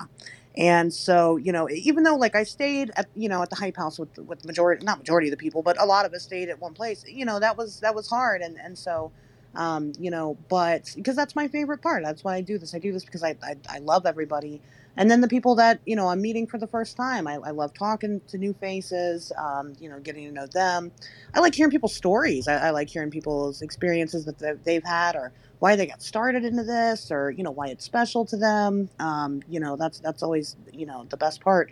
and 0.58 0.94
so 0.94 1.38
you 1.38 1.52
know, 1.54 1.70
even 1.72 2.04
though 2.04 2.16
like 2.16 2.36
I 2.36 2.44
stayed 2.44 2.92
at 2.98 3.08
you 3.16 3.30
know 3.30 3.44
at 3.44 3.52
the 3.52 3.58
hype 3.58 3.78
house 3.78 4.00
with 4.00 4.18
with 4.20 4.46
majority 4.46 4.86
not 4.86 5.00
majority 5.00 5.30
of 5.30 5.32
the 5.32 5.38
people, 5.38 5.64
but 5.64 5.82
a 5.82 5.86
lot 5.86 6.06
of 6.06 6.14
us 6.14 6.24
stayed 6.24 6.50
at 6.50 6.60
one 6.62 6.74
place. 6.76 7.06
You 7.08 7.26
know, 7.26 7.40
that 7.40 7.58
was 7.58 7.82
that 7.82 7.96
was 7.96 8.10
hard, 8.10 8.42
and 8.42 8.58
and 8.60 8.78
so 8.78 9.14
Um, 9.56 9.94
you 10.00 10.12
know, 10.12 10.38
but 10.50 10.92
because 10.96 11.16
that's 11.16 11.36
my 11.36 11.48
favorite 11.50 11.82
part. 11.82 12.04
That's 12.04 12.24
why 12.24 12.36
I 12.38 12.42
do 12.42 12.58
this. 12.60 12.76
I 12.76 12.80
do 12.80 12.92
this 12.94 13.06
because 13.06 13.24
I, 13.24 13.38
I, 13.44 13.56
I 13.70 13.80
love 13.80 14.06
everybody. 14.08 14.62
And 14.96 15.10
then 15.10 15.22
the 15.22 15.28
people 15.28 15.56
that, 15.56 15.80
you 15.86 15.96
know, 15.96 16.08
I'm 16.08 16.22
meeting 16.22 16.46
for 16.48 16.58
the 16.58 16.68
first 16.68 16.96
time. 16.96 17.28
I, 17.28 17.36
I 17.36 17.52
love 17.52 17.74
talking 17.74 18.22
to 18.28 18.38
new 18.38 18.54
faces, 18.54 19.32
um, 19.38 19.74
you 19.80 19.90
know, 19.90 20.00
getting 20.00 20.26
to 20.28 20.32
know 20.32 20.46
them. 20.46 20.92
I 21.34 21.40
like 21.40 21.56
hearing 21.56 21.72
people's 21.72 21.96
stories. 21.96 22.48
I, 22.48 22.68
I 22.68 22.70
like 22.70 22.90
hearing 22.90 23.10
people's 23.10 23.62
experiences 23.62 24.26
that 24.26 24.64
they've 24.64 24.84
had 24.84 25.16
or 25.16 25.32
why 25.60 25.76
they 25.76 25.88
got 25.88 26.02
started 26.04 26.46
into 26.46 26.64
this 26.64 27.12
or, 27.12 27.32
you 27.32 27.44
know, 27.44 27.52
why 27.52 27.68
it's 27.68 27.86
special 27.86 28.26
to 28.26 28.38
them. 28.38 28.90
Um, 29.00 29.42
you 29.50 29.60
know, 29.60 29.76
that's, 29.76 30.00
that's 30.00 30.22
always, 30.22 30.56
you 30.72 30.86
know, 30.86 31.06
the 31.10 31.18
best 31.18 31.42
part. 31.42 31.72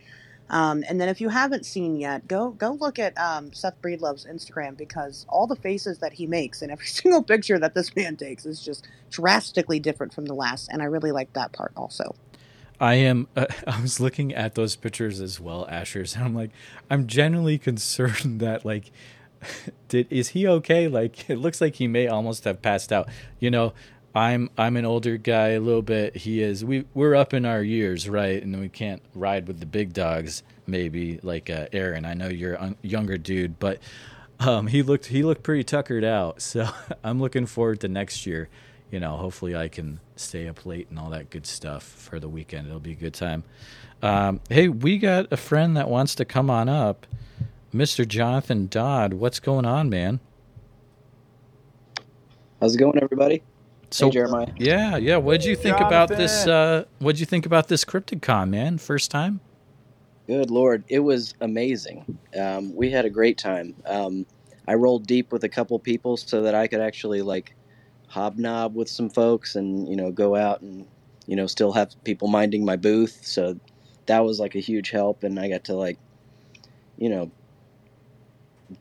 Um, 0.49 0.83
and 0.89 0.99
then 0.99 1.07
if 1.07 1.21
you 1.21 1.29
haven't 1.29 1.65
seen 1.65 1.95
yet, 1.95 2.27
go 2.27 2.49
go 2.51 2.73
look 2.73 2.99
at 2.99 3.17
um, 3.17 3.53
Seth 3.53 3.81
Breedlove's 3.81 4.25
Instagram 4.25 4.75
because 4.75 5.25
all 5.29 5.47
the 5.47 5.55
faces 5.55 5.99
that 5.99 6.11
he 6.11 6.27
makes 6.27 6.61
in 6.61 6.69
every 6.69 6.85
single 6.87 7.23
picture 7.23 7.57
that 7.57 7.73
this 7.73 7.95
man 7.95 8.17
takes 8.17 8.45
is 8.45 8.61
just 8.61 8.85
drastically 9.09 9.79
different 9.79 10.13
from 10.13 10.25
the 10.25 10.33
last, 10.33 10.67
and 10.69 10.81
I 10.81 10.85
really 10.85 11.13
like 11.13 11.31
that 11.33 11.53
part 11.53 11.71
also. 11.77 12.15
I 12.81 12.95
am. 12.95 13.27
Uh, 13.37 13.45
I 13.65 13.81
was 13.81 13.99
looking 13.99 14.33
at 14.33 14.55
those 14.55 14.75
pictures 14.75 15.21
as 15.21 15.39
well, 15.39 15.65
Asher's, 15.69 16.15
and 16.15 16.25
I'm 16.25 16.35
like, 16.35 16.51
I'm 16.89 17.07
genuinely 17.07 17.57
concerned 17.57 18.39
that 18.41 18.65
like, 18.65 18.91
did 19.87 20.07
is 20.09 20.29
he 20.29 20.47
okay? 20.47 20.87
Like, 20.87 21.29
it 21.29 21.37
looks 21.37 21.61
like 21.61 21.75
he 21.75 21.87
may 21.87 22.07
almost 22.07 22.43
have 22.43 22.61
passed 22.61 22.91
out. 22.91 23.07
You 23.39 23.51
know, 23.51 23.73
I'm 24.13 24.49
I'm 24.57 24.75
an 24.75 24.85
older 24.85 25.17
guy 25.17 25.49
a 25.49 25.59
little 25.59 25.81
bit. 25.81 26.17
He 26.17 26.41
is. 26.41 26.65
We 26.65 26.85
we're 26.93 27.15
up 27.15 27.33
in 27.33 27.45
our 27.45 27.63
years, 27.63 28.09
right? 28.09 28.41
And 28.41 28.59
we 28.59 28.69
can't 28.69 29.01
ride 29.15 29.47
with 29.47 29.59
the 29.59 29.65
big 29.65 29.93
dogs. 29.93 30.43
Maybe 30.67 31.19
like 31.23 31.49
uh, 31.49 31.67
Aaron. 31.71 32.05
I 32.05 32.13
know 32.13 32.27
you're 32.27 32.55
a 32.55 32.75
younger 32.81 33.17
dude, 33.17 33.59
but 33.59 33.79
um, 34.39 34.67
he 34.67 34.81
looked 34.83 35.05
he 35.07 35.23
looked 35.23 35.43
pretty 35.43 35.63
tuckered 35.63 36.03
out. 36.03 36.41
So 36.41 36.67
I'm 37.03 37.21
looking 37.21 37.45
forward 37.45 37.79
to 37.81 37.87
next 37.87 38.25
year. 38.25 38.49
You 38.91 38.99
know, 38.99 39.15
hopefully 39.15 39.55
I 39.55 39.69
can 39.69 39.99
stay 40.17 40.47
up 40.47 40.65
late 40.65 40.89
and 40.89 40.99
all 40.99 41.09
that 41.11 41.29
good 41.29 41.47
stuff 41.47 41.83
for 41.83 42.19
the 42.19 42.27
weekend. 42.27 42.67
It'll 42.67 42.79
be 42.79 42.91
a 42.91 42.95
good 42.95 43.13
time. 43.13 43.43
Um, 44.01 44.41
hey, 44.49 44.67
we 44.67 44.97
got 44.97 45.31
a 45.31 45.37
friend 45.37 45.77
that 45.77 45.89
wants 45.89 46.13
to 46.15 46.25
come 46.25 46.49
on 46.49 46.67
up, 46.67 47.07
Mr. 47.73 48.05
Jonathan 48.05 48.67
Dodd. 48.67 49.13
What's 49.13 49.39
going 49.39 49.65
on, 49.65 49.89
man? 49.89 50.19
How's 52.59 52.75
it 52.75 52.79
going, 52.79 53.01
everybody? 53.01 53.41
So 53.91 54.07
hey, 54.07 54.11
Jeremiah. 54.11 54.47
Yeah, 54.57 54.97
yeah. 54.97 55.17
What 55.17 55.39
did 55.39 55.49
you 55.49 55.55
think 55.55 55.77
Jonathan. 55.77 55.87
about 55.87 56.09
this? 56.09 56.45
Uh, 56.45 56.85
what 56.99 57.13
did 57.13 57.21
you 57.21 57.25
think 57.25 57.45
about 57.45 57.69
this 57.69 57.85
CryptidCon, 57.85 58.49
man? 58.49 58.77
First 58.77 59.09
time? 59.09 59.39
Good 60.27 60.51
lord, 60.51 60.83
it 60.87 60.99
was 60.99 61.33
amazing. 61.41 62.17
Um, 62.39 62.75
we 62.75 62.89
had 62.89 63.05
a 63.05 63.09
great 63.09 63.37
time. 63.37 63.75
Um, 63.85 64.25
I 64.67 64.75
rolled 64.75 65.05
deep 65.07 65.31
with 65.31 65.43
a 65.43 65.49
couple 65.49 65.77
people 65.79 66.15
so 66.15 66.43
that 66.43 66.55
I 66.55 66.67
could 66.67 66.79
actually 66.79 67.21
like 67.21 67.53
hobnob 68.11 68.75
with 68.75 68.89
some 68.89 69.09
folks 69.09 69.55
and 69.55 69.87
you 69.87 69.95
know 69.95 70.11
go 70.11 70.35
out 70.35 70.61
and 70.61 70.85
you 71.27 71.35
know 71.35 71.47
still 71.47 71.71
have 71.71 71.91
people 72.03 72.27
minding 72.27 72.65
my 72.65 72.75
booth. 72.75 73.21
So 73.23 73.57
that 74.07 74.19
was 74.25 74.39
like 74.39 74.55
a 74.55 74.59
huge 74.59 74.91
help, 74.91 75.23
and 75.23 75.39
I 75.39 75.47
got 75.49 75.63
to 75.65 75.75
like 75.75 75.97
you 76.97 77.09
know 77.09 77.31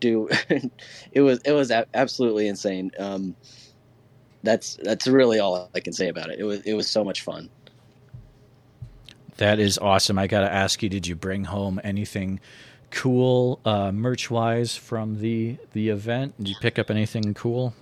do 0.01 0.29
it 1.13 1.21
was 1.21 1.41
it 1.45 1.53
was 1.53 1.71
absolutely 1.95 2.49
insane. 2.49 2.91
Um, 2.99 3.35
that's 4.43 4.79
that's 4.83 5.07
really 5.07 5.39
all 5.39 5.71
I 5.75 5.81
can 5.81 5.93
say 5.93 6.09
about 6.09 6.31
it. 6.31 6.39
It 6.39 6.45
was 6.45 6.61
it 6.63 6.75
was 6.75 6.89
so 6.89 7.05
much 7.05 7.23
fun. 7.23 7.49
That 9.37 9.59
is 9.59 9.79
awesome. 9.79 10.19
I 10.19 10.27
got 10.27 10.41
to 10.41 10.53
ask 10.53 10.83
you, 10.83 10.91
did 10.91 11.07
you 11.07 11.15
bring 11.15 11.45
home 11.45 11.81
anything 11.83 12.41
cool 12.91 13.59
uh, 13.65 13.91
merch 13.91 14.31
wise 14.31 14.77
from 14.77 15.21
the 15.21 15.57
the 15.73 15.89
event? 15.89 16.37
Did 16.39 16.49
you 16.49 16.57
pick 16.61 16.79
up 16.79 16.91
anything 16.91 17.33
cool? 17.35 17.75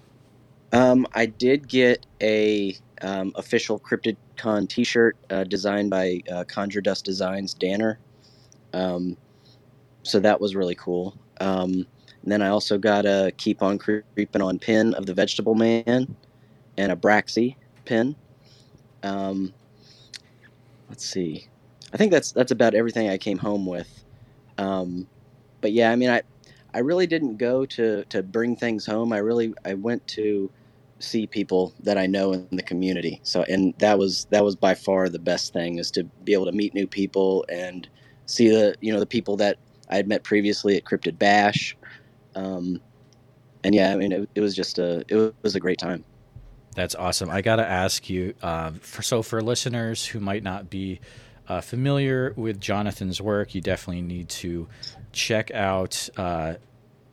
Um, 0.72 1.06
I 1.14 1.26
did 1.26 1.68
get 1.68 2.06
a 2.20 2.76
um, 3.02 3.32
official 3.36 3.78
CryptidCon 3.78 4.68
T-shirt 4.68 5.16
uh, 5.30 5.44
designed 5.44 5.90
by 5.90 6.20
uh, 6.30 6.44
Conjure 6.44 6.80
Dust 6.80 7.04
Designs 7.04 7.54
Danner. 7.54 7.98
Um, 8.72 9.16
so 10.02 10.20
that 10.20 10.40
was 10.40 10.54
really 10.54 10.74
cool. 10.74 11.16
Um, 11.40 11.86
then 12.24 12.42
I 12.42 12.48
also 12.48 12.78
got 12.78 13.06
a 13.06 13.32
Keep 13.36 13.62
on 13.62 13.78
Creeping 13.78 14.42
on 14.42 14.58
pin 14.58 14.92
of 14.94 15.06
the 15.06 15.14
Vegetable 15.14 15.54
Man 15.54 16.14
and 16.76 16.92
a 16.92 16.96
Braxy 16.96 17.56
pin. 17.84 18.14
Um, 19.02 19.54
let's 20.88 21.04
see. 21.04 21.48
I 21.92 21.96
think 21.96 22.12
that's 22.12 22.32
that's 22.32 22.52
about 22.52 22.74
everything 22.74 23.08
I 23.08 23.16
came 23.16 23.38
home 23.38 23.64
with. 23.64 24.04
Um, 24.58 25.06
but 25.60 25.72
yeah, 25.72 25.90
I 25.90 25.96
mean, 25.96 26.10
I 26.10 26.22
I 26.74 26.80
really 26.80 27.06
didn't 27.06 27.38
go 27.38 27.64
to 27.64 28.04
to 28.04 28.22
bring 28.22 28.56
things 28.56 28.84
home. 28.84 29.12
I 29.12 29.18
really 29.18 29.54
I 29.64 29.74
went 29.74 30.06
to 30.08 30.50
see 31.00 31.26
people 31.26 31.74
that 31.80 31.96
I 31.96 32.06
know 32.06 32.32
in 32.32 32.48
the 32.50 32.62
community. 32.62 33.20
So 33.22 33.44
and 33.44 33.74
that 33.78 33.98
was 33.98 34.26
that 34.30 34.44
was 34.44 34.56
by 34.56 34.74
far 34.74 35.08
the 35.08 35.18
best 35.18 35.52
thing 35.52 35.78
is 35.78 35.90
to 35.92 36.04
be 36.24 36.32
able 36.32 36.46
to 36.46 36.52
meet 36.52 36.74
new 36.74 36.86
people 36.86 37.44
and 37.48 37.88
see 38.26 38.48
the 38.48 38.74
you 38.80 38.92
know 38.92 39.00
the 39.00 39.06
people 39.06 39.36
that 39.36 39.58
I 39.88 39.96
had 39.96 40.08
met 40.08 40.22
previously 40.22 40.76
at 40.76 40.84
Cryptid 40.84 41.18
Bash. 41.18 41.76
Um, 42.34 42.80
and 43.64 43.74
yeah, 43.74 43.92
I 43.92 43.96
mean, 43.96 44.12
it, 44.12 44.28
it 44.34 44.40
was 44.40 44.54
just 44.54 44.78
a 44.78 45.04
it 45.08 45.34
was 45.42 45.54
a 45.54 45.60
great 45.60 45.78
time. 45.78 46.04
That's 46.74 46.94
awesome. 46.94 47.28
I 47.28 47.42
got 47.42 47.56
to 47.56 47.66
ask 47.66 48.08
you, 48.08 48.34
uh, 48.40 48.70
for, 48.80 49.02
so 49.02 49.22
for 49.22 49.42
listeners 49.42 50.06
who 50.06 50.20
might 50.20 50.44
not 50.44 50.70
be 50.70 51.00
uh, 51.48 51.60
familiar 51.60 52.32
with 52.36 52.60
Jonathan's 52.60 53.20
work, 53.20 53.54
you 53.54 53.60
definitely 53.60 54.02
need 54.02 54.28
to 54.28 54.68
check 55.10 55.50
out 55.50 56.08
uh, 56.16 56.54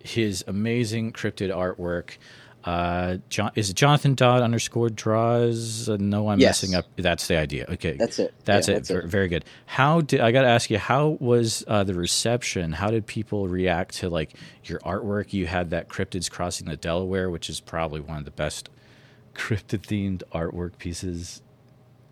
his 0.04 0.43
amazing 0.48 1.13
cryptid 1.13 1.50
artwork. 1.50 2.17
Uh, 2.65 3.17
John, 3.30 3.51
is 3.54 3.69
it 3.69 3.75
Jonathan 3.75 4.15
Dodd 4.15 4.41
underscore 4.41 4.89
draws? 4.89 5.88
Uh, 5.88 5.97
no, 5.99 6.30
I'm 6.30 6.39
yes. 6.39 6.63
messing 6.63 6.75
up. 6.75 6.86
That's 6.95 7.28
the 7.28 7.38
idea. 7.38 7.67
Okay, 7.69 7.93
that's 7.93 8.17
it. 8.17 8.34
That's 8.43 8.67
yeah, 8.67 8.73
it. 8.73 8.78
That's 8.78 8.89
very, 8.89 9.04
it. 9.04 9.08
very 9.08 9.28
good. 9.28 9.45
How 9.67 10.01
did 10.01 10.19
I 10.19 10.32
got 10.32 10.41
to 10.41 10.47
ask 10.47 10.71
you? 10.71 10.80
How 10.80 11.10
was 11.19 11.63
uh, 11.67 11.84
the 11.84 11.93
reception? 11.93 12.71
How 12.71 12.89
did 12.89 13.06
people 13.06 13.47
react 13.47 13.97
to 13.97 14.10
like 14.10 14.34
your 14.63 14.80
artwork? 14.80 15.32
You 15.32 15.45
had 15.45 15.69
that 15.69 15.89
cryptids 15.89 16.30
crossing 16.30 16.67
the 16.67 16.75
Delaware, 16.75 17.30
which 17.30 17.51
is 17.51 17.60
probably 17.60 17.99
one 17.99 18.17
of 18.17 18.25
the 18.25 18.32
best 18.32 18.69
cryptid 19.36 19.84
themed 19.84 20.23
artwork 20.34 20.80
pieces 20.80 21.43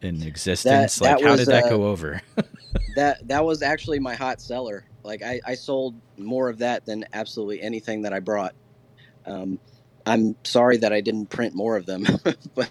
in 0.04 0.22
existence? 0.22 0.98
That, 0.98 1.20
that 1.20 1.22
like, 1.22 1.24
how 1.24 1.36
did 1.36 1.48
that 1.48 1.64
uh, 1.64 1.70
go 1.70 1.88
over? 1.88 2.22
that 2.96 3.28
that 3.28 3.44
was 3.44 3.64
actually 3.64 3.98
my 3.98 4.14
hot 4.14 4.40
seller. 4.40 4.86
Like, 5.02 5.24
I, 5.24 5.42
I 5.48 5.56
sold 5.56 5.96
more 6.20 6.48
of 6.48 6.60
that 6.60 6.86
than 6.86 7.06
absolutely 7.12 7.60
anything 7.60 8.04
that 8.04 8.14
I 8.14 8.20
brought. 8.20 8.54
Um, 9.26 9.58
I'm 10.06 10.36
sorry 10.44 10.78
that 10.78 10.92
I 10.92 11.02
didn't 11.02 11.28
print 11.28 11.56
more 11.56 11.78
of 11.78 11.86
them, 11.86 12.06
but 12.56 12.70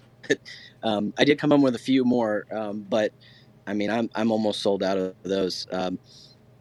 um, 0.83 1.15
I 1.19 1.25
did 1.25 1.39
come 1.39 1.51
home 1.51 1.63
with 1.63 1.75
a 1.75 1.81
few 1.81 2.05
more. 2.05 2.47
Um, 2.51 2.87
but 2.89 3.13
I 3.67 3.75
mean, 3.75 3.91
I'm 3.91 4.11
I'm 4.15 4.31
almost 4.31 4.61
sold 4.61 4.83
out 4.83 4.99
of 4.99 5.15
those. 5.23 5.67
Um, 5.71 5.99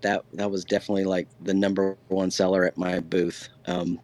that 0.02 0.24
that 0.34 0.50
was 0.50 0.66
definitely 0.66 1.06
like 1.06 1.28
the 1.42 1.54
number 1.54 1.98
one 2.08 2.32
seller 2.32 2.66
at 2.66 2.78
my 2.78 3.00
booth. 3.00 3.50
Um, 3.66 4.00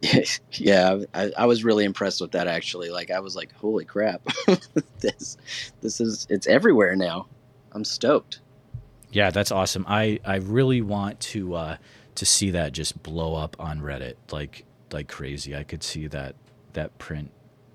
yeah, 0.52 0.98
I, 1.14 1.32
I, 1.36 1.46
was 1.46 1.64
really 1.64 1.84
impressed 1.84 2.20
with 2.20 2.32
that 2.32 2.46
actually. 2.46 2.90
Like 2.90 3.10
I 3.10 3.20
was 3.20 3.34
like, 3.34 3.52
holy 3.52 3.84
crap, 3.84 4.22
this 5.00 5.36
this 5.80 6.00
is 6.00 6.26
it's 6.30 6.46
everywhere 6.46 6.94
now. 6.94 7.26
I'm 7.72 7.84
stoked. 7.84 8.40
Yeah, 9.10 9.30
that's 9.30 9.50
awesome. 9.50 9.84
I 9.88 10.20
I 10.24 10.36
really 10.36 10.82
want 10.82 11.20
to 11.20 11.54
uh, 11.54 11.76
to 12.14 12.26
see 12.26 12.50
that 12.50 12.72
just 12.72 13.02
blow 13.02 13.34
up 13.34 13.56
on 13.58 13.80
Reddit 13.80 14.14
like 14.30 14.64
like 14.92 15.08
crazy. 15.08 15.56
I 15.56 15.62
could 15.62 15.82
see 15.82 16.06
that 16.08 16.34
that 16.72 16.96
print 16.98 17.30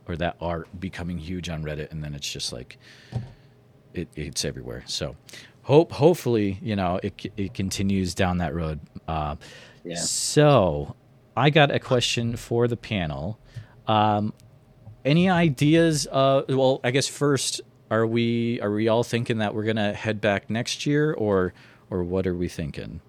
or 0.08 0.16
that 0.18 0.36
art 0.42 0.68
becoming 0.80 1.18
huge 1.18 1.50
on 1.50 1.64
Reddit, 1.64 1.92
and 1.92 2.04
then 2.04 2.14
it's 2.14 2.32
just 2.32 2.52
like 2.54 2.78
it, 3.94 4.08
it's 4.16 4.46
everywhere. 4.46 4.84
So 4.86 5.16
hope 5.64 5.92
hopefully 5.94 6.60
you 6.62 6.76
know 6.76 7.00
it 7.04 7.32
it 7.38 7.54
continues 7.54 8.14
down 8.14 8.38
that 8.40 8.54
road. 8.54 8.80
Uh, 9.08 9.36
yeah. 9.84 9.96
So 9.96 10.96
I 11.36 11.50
got 11.50 11.72
a 11.72 11.80
question 11.80 12.36
for 12.36 12.68
the 12.68 12.78
panel. 12.78 13.40
Um, 13.88 14.34
any 15.06 15.30
ideas? 15.30 16.08
Uh, 16.08 16.44
well, 16.48 16.80
I 16.84 16.92
guess 16.92 17.08
first, 17.08 17.62
are 17.92 18.06
we 18.06 18.62
are 18.62 18.72
we 18.72 18.88
all 18.88 19.04
thinking 19.04 19.40
that 19.40 19.54
we're 19.54 19.64
gonna 19.64 19.94
head 19.94 20.22
back 20.22 20.50
next 20.50 20.86
year, 20.86 21.14
or 21.14 21.54
or 21.90 22.04
what 22.04 22.26
are 22.28 22.36
we 22.36 22.48
thinking? 22.48 23.02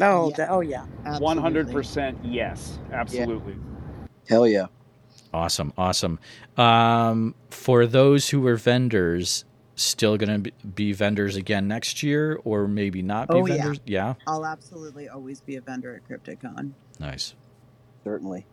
Oh, 0.00 0.32
yeah. 0.36 0.46
oh 0.50 0.60
yeah, 0.60 0.84
one 1.18 1.38
hundred 1.38 1.70
percent 1.70 2.18
yes, 2.24 2.78
absolutely. 2.92 3.54
Yeah. 3.54 4.08
Hell 4.28 4.46
yeah! 4.46 4.66
Awesome, 5.32 5.72
awesome. 5.78 6.18
Um, 6.56 7.34
for 7.50 7.86
those 7.86 8.28
who 8.28 8.46
are 8.46 8.56
vendors, 8.56 9.44
still 9.74 10.16
going 10.16 10.42
to 10.42 10.52
be 10.66 10.92
vendors 10.92 11.36
again 11.36 11.68
next 11.68 12.02
year, 12.02 12.40
or 12.44 12.68
maybe 12.68 13.02
not 13.02 13.28
be 13.28 13.36
oh, 13.36 13.44
vendors? 13.44 13.80
Yeah. 13.86 14.08
yeah, 14.08 14.14
I'll 14.26 14.44
absolutely 14.44 15.08
always 15.08 15.40
be 15.40 15.56
a 15.56 15.60
vendor 15.60 15.94
at 15.94 16.08
CryptidCon. 16.08 16.72
Nice 16.98 17.34
certainly. 18.06 18.46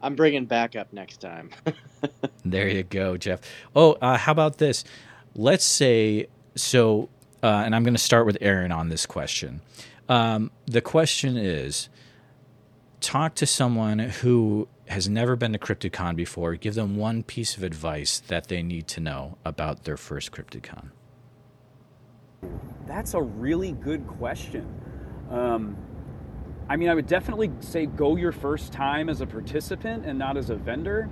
I'm 0.00 0.14
bringing 0.14 0.44
backup 0.44 0.92
next 0.92 1.20
time. 1.20 1.50
there 2.44 2.68
you 2.68 2.84
go, 2.84 3.16
Jeff. 3.16 3.40
Oh, 3.74 3.94
uh, 3.94 4.16
how 4.16 4.30
about 4.30 4.58
this? 4.58 4.84
Let's 5.34 5.64
say 5.64 6.28
so, 6.54 7.08
uh, 7.42 7.62
and 7.64 7.74
I'm 7.74 7.82
going 7.82 7.94
to 7.94 8.00
start 8.00 8.26
with 8.26 8.38
Aaron 8.40 8.70
on 8.70 8.88
this 8.88 9.04
question. 9.04 9.60
Um, 10.08 10.50
the 10.66 10.80
question 10.80 11.36
is 11.36 11.88
talk 13.00 13.34
to 13.36 13.46
someone 13.46 13.98
who 13.98 14.68
has 14.88 15.08
never 15.08 15.36
been 15.36 15.52
to 15.52 15.58
CryptidCon 15.58 16.16
before. 16.16 16.54
Give 16.54 16.74
them 16.74 16.96
one 16.96 17.22
piece 17.22 17.56
of 17.56 17.62
advice 17.62 18.20
that 18.20 18.48
they 18.48 18.62
need 18.62 18.86
to 18.88 19.00
know 19.00 19.36
about 19.44 19.84
their 19.84 19.96
first 19.96 20.30
CryptidCon. 20.30 20.90
That's 22.86 23.14
a 23.14 23.20
really 23.20 23.72
good 23.72 24.06
question. 24.06 24.66
Um, 25.30 25.76
I 26.68 26.76
mean, 26.76 26.88
I 26.88 26.94
would 26.94 27.06
definitely 27.06 27.50
say 27.60 27.86
go 27.86 28.16
your 28.16 28.32
first 28.32 28.72
time 28.72 29.08
as 29.08 29.20
a 29.20 29.26
participant 29.26 30.04
and 30.04 30.18
not 30.18 30.36
as 30.36 30.50
a 30.50 30.56
vendor. 30.56 31.08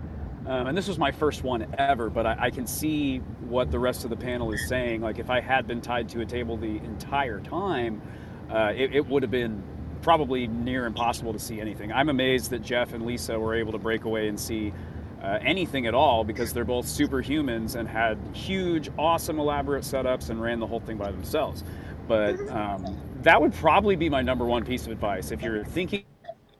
Um, 0.46 0.66
and 0.68 0.76
this 0.76 0.88
was 0.88 0.98
my 0.98 1.10
first 1.10 1.42
one 1.42 1.74
ever, 1.78 2.10
but 2.10 2.26
I, 2.26 2.36
I, 2.38 2.50
can 2.50 2.66
see 2.66 3.18
what 3.48 3.70
the 3.70 3.78
rest 3.78 4.04
of 4.04 4.10
the 4.10 4.16
panel 4.16 4.52
is 4.52 4.68
saying. 4.68 5.00
Like, 5.00 5.18
if 5.18 5.30
I 5.30 5.40
had 5.40 5.66
been 5.66 5.80
tied 5.80 6.10
to 6.10 6.20
a 6.20 6.26
table 6.26 6.58
the 6.58 6.76
entire 6.76 7.40
time, 7.40 8.02
uh, 8.50 8.72
it, 8.74 8.94
it 8.94 9.06
would 9.06 9.22
have 9.22 9.30
been 9.30 9.62
probably 10.02 10.46
near 10.46 10.84
impossible 10.86 11.32
to 11.32 11.38
see 11.38 11.60
anything. 11.60 11.90
I'm 11.92 12.10
amazed 12.10 12.50
that 12.50 12.62
Jeff 12.62 12.92
and 12.92 13.06
Lisa 13.06 13.38
were 13.38 13.54
able 13.54 13.72
to 13.72 13.78
break 13.78 14.04
away 14.04 14.28
and 14.28 14.38
see 14.38 14.72
uh, 15.22 15.38
anything 15.40 15.86
at 15.86 15.94
all 15.94 16.22
because 16.22 16.52
they're 16.52 16.64
both 16.64 16.84
superhumans 16.84 17.76
and 17.76 17.88
had 17.88 18.18
huge, 18.34 18.90
awesome, 18.98 19.38
elaborate 19.38 19.82
setups 19.82 20.28
and 20.28 20.40
ran 20.40 20.60
the 20.60 20.66
whole 20.66 20.80
thing 20.80 20.98
by 20.98 21.10
themselves. 21.10 21.64
But 22.06 22.38
um, 22.50 22.98
that 23.22 23.40
would 23.40 23.54
probably 23.54 23.96
be 23.96 24.10
my 24.10 24.20
number 24.20 24.44
one 24.44 24.64
piece 24.64 24.84
of 24.84 24.92
advice. 24.92 25.30
If 25.30 25.40
you're 25.40 25.64
thinking 25.64 26.04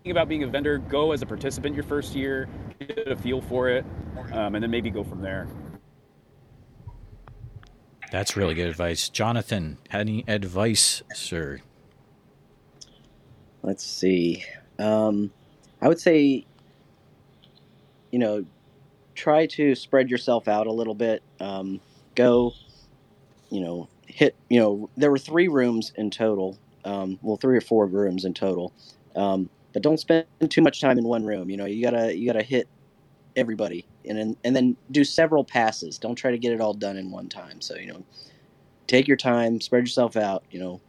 about 0.07 0.28
being 0.28 0.43
a 0.43 0.47
vendor, 0.47 0.78
go 0.78 1.12
as 1.12 1.20
a 1.20 1.26
participant 1.26 1.74
your 1.74 1.85
first 1.85 2.14
year, 2.14 2.49
get 2.80 3.09
a 3.09 3.16
feel 3.16 3.43
for 3.43 3.68
it, 3.68 3.85
um, 4.32 4.55
and 4.55 4.62
then 4.62 4.70
maybe 4.70 4.89
go 4.89 5.05
from 5.05 5.20
there. 5.20 5.47
That's 8.11 8.37
really 8.37 8.55
good 8.55 8.68
advice. 8.68 9.11
Jonathan, 9.11 9.76
any 9.91 10.24
advice, 10.26 11.03
sir? 11.14 11.61
Let's 13.65 13.83
see. 13.83 14.45
Um, 14.79 15.33
I 15.81 15.89
would 15.89 15.99
say, 15.99 16.45
you 18.11 18.19
know, 18.19 18.45
try 19.15 19.47
to 19.47 19.75
spread 19.75 20.11
yourself 20.11 20.49
out 20.49 20.67
a 20.67 20.73
little 20.73 20.95
bit. 20.95 21.23
Um, 21.41 21.81
go, 22.15 22.53
you 23.49 23.61
know, 23.61 23.89
hit. 24.07 24.37
You 24.51 24.61
know, 24.61 24.91
there 24.99 25.11
were 25.11 25.19
three 25.19 25.49
rooms 25.49 25.93
in 25.97 26.11
total. 26.11 26.59
Um, 26.85 27.19
well, 27.23 27.39
three 27.39 27.57
or 27.57 27.62
four 27.62 27.87
rooms 27.87 28.27
in 28.27 28.35
total. 28.35 28.75
Um, 29.17 29.49
but 29.73 29.83
don't 29.83 29.99
spend 29.99 30.27
too 30.51 30.61
much 30.61 30.83
time 30.83 30.99
in 30.99 31.05
one 31.05 31.25
room. 31.25 31.49
You 31.49 31.57
know, 31.57 31.65
you 31.65 31.83
gotta 31.83 32.15
you 32.15 32.27
gotta 32.27 32.45
hit 32.45 32.69
everybody, 33.35 33.87
and 34.05 34.19
then 34.19 34.37
and 34.45 34.55
then 34.55 34.77
do 34.91 35.05
several 35.05 35.43
passes. 35.43 35.97
Don't 35.97 36.17
try 36.17 36.31
to 36.31 36.39
get 36.39 36.53
it 36.53 36.61
all 36.61 36.75
done 36.75 36.99
in 36.99 37.11
one 37.11 37.31
time. 37.31 37.62
So 37.62 37.77
you 37.77 37.87
know, 37.87 38.05
take 38.87 39.09
your 39.09 39.17
time, 39.17 39.62
spread 39.62 39.85
yourself 39.85 40.17
out. 40.19 40.45
You 40.51 40.61
know, 40.61 40.81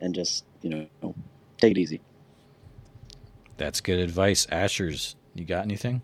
and 0.00 0.16
just 0.16 0.44
you 0.62 0.88
know, 1.00 1.14
take 1.58 1.70
it 1.76 1.78
easy. 1.78 2.00
That's 3.58 3.80
good 3.80 3.98
advice. 3.98 4.46
Ashers, 4.46 5.16
you 5.34 5.44
got 5.44 5.64
anything? 5.64 6.02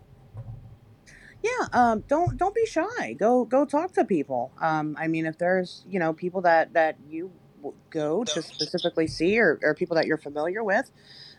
Yeah, 1.41 1.67
um, 1.73 2.03
don't 2.07 2.37
don't 2.37 2.55
be 2.55 2.65
shy. 2.65 3.13
Go 3.13 3.45
go 3.45 3.65
talk 3.65 3.93
to 3.93 4.03
people. 4.03 4.51
Um, 4.59 4.97
I 4.99 5.07
mean, 5.07 5.25
if 5.25 5.37
there's 5.37 5.85
you 5.87 5.99
know 5.99 6.11
people 6.11 6.41
that 6.41 6.73
that 6.73 6.97
you 7.07 7.31
go 7.89 8.23
to 8.23 8.41
specifically 8.41 9.07
see 9.07 9.39
or, 9.39 9.59
or 9.63 9.73
people 9.73 9.95
that 9.95 10.05
you're 10.05 10.17
familiar 10.17 10.63
with, 10.63 10.91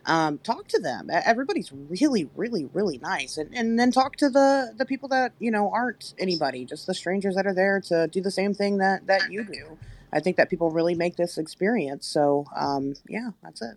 um, 0.06 0.38
talk 0.38 0.66
to 0.68 0.80
them. 0.80 1.08
Everybody's 1.10 1.72
really, 1.72 2.28
really, 2.34 2.66
really 2.72 2.98
nice, 2.98 3.36
and 3.36 3.54
and 3.54 3.78
then 3.78 3.90
talk 3.90 4.16
to 4.16 4.30
the 4.30 4.72
the 4.76 4.86
people 4.86 5.08
that 5.10 5.32
you 5.38 5.50
know 5.50 5.70
aren't 5.70 6.14
anybody, 6.18 6.64
just 6.64 6.86
the 6.86 6.94
strangers 6.94 7.34
that 7.34 7.46
are 7.46 7.54
there 7.54 7.80
to 7.88 8.06
do 8.08 8.20
the 8.20 8.30
same 8.30 8.54
thing 8.54 8.78
that 8.78 9.06
that 9.06 9.30
you 9.30 9.44
do. 9.44 9.78
I 10.12 10.20
think 10.20 10.36
that 10.36 10.48
people 10.48 10.70
really 10.70 10.94
make 10.94 11.16
this 11.16 11.36
experience. 11.36 12.06
So 12.06 12.46
um, 12.56 12.94
yeah, 13.08 13.30
that's 13.42 13.60
it. 13.60 13.76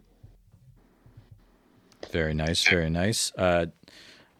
Very 2.11 2.33
nice, 2.33 2.67
very 2.67 2.89
nice. 2.89 3.31
Uh, 3.37 3.67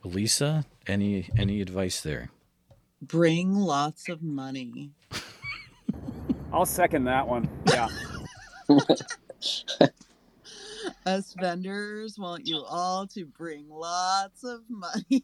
Lisa, 0.04 0.66
any 0.88 1.30
any 1.38 1.62
advice 1.62 2.02
there? 2.02 2.32
Bring 3.02 3.54
lots 3.54 4.10
of 4.10 4.22
money. 4.22 4.92
I'll 6.54 6.66
second 6.66 7.04
that 7.06 7.28
one. 7.28 7.48
Yeah. 7.68 7.88
Us 11.06 11.36
vendors 11.40 12.18
want 12.18 12.48
you 12.48 12.64
all 12.68 13.06
to 13.08 13.26
bring 13.26 13.70
lots 13.70 14.44
of 14.44 14.62
money. 14.68 15.24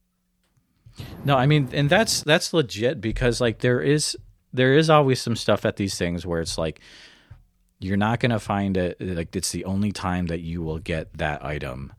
no, 1.24 1.36
I 1.36 1.46
mean, 1.46 1.68
and 1.72 1.90
that's 1.90 2.22
that's 2.22 2.54
legit 2.54 3.00
because 3.00 3.40
like 3.40 3.58
there 3.58 3.80
is 3.80 4.16
there 4.52 4.74
is 4.74 4.88
always 4.88 5.20
some 5.20 5.36
stuff 5.36 5.66
at 5.66 5.76
these 5.76 5.98
things 5.98 6.24
where 6.24 6.40
it's 6.40 6.56
like 6.56 6.80
you're 7.78 7.96
not 7.96 8.20
going 8.20 8.30
to 8.30 8.38
find 8.38 8.76
it 8.76 8.96
like 9.00 9.34
it's 9.36 9.52
the 9.52 9.64
only 9.64 9.92
time 9.92 10.26
that 10.26 10.40
you 10.40 10.62
will 10.62 10.78
get 10.78 11.12
that 11.18 11.44
item 11.44 11.92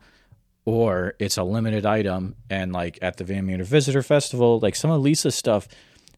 or 0.66 1.16
it's 1.20 1.38
a 1.38 1.44
limited 1.44 1.86
item 1.86 2.36
and 2.50 2.74
like 2.74 2.98
at 3.02 3.18
the 3.18 3.24
Van 3.24 3.46
Meter 3.46 3.64
Visitor 3.64 4.02
Festival 4.02 4.60
like 4.60 4.76
some 4.76 4.92
of 4.92 5.02
Lisa's 5.02 5.36
stuff 5.36 5.68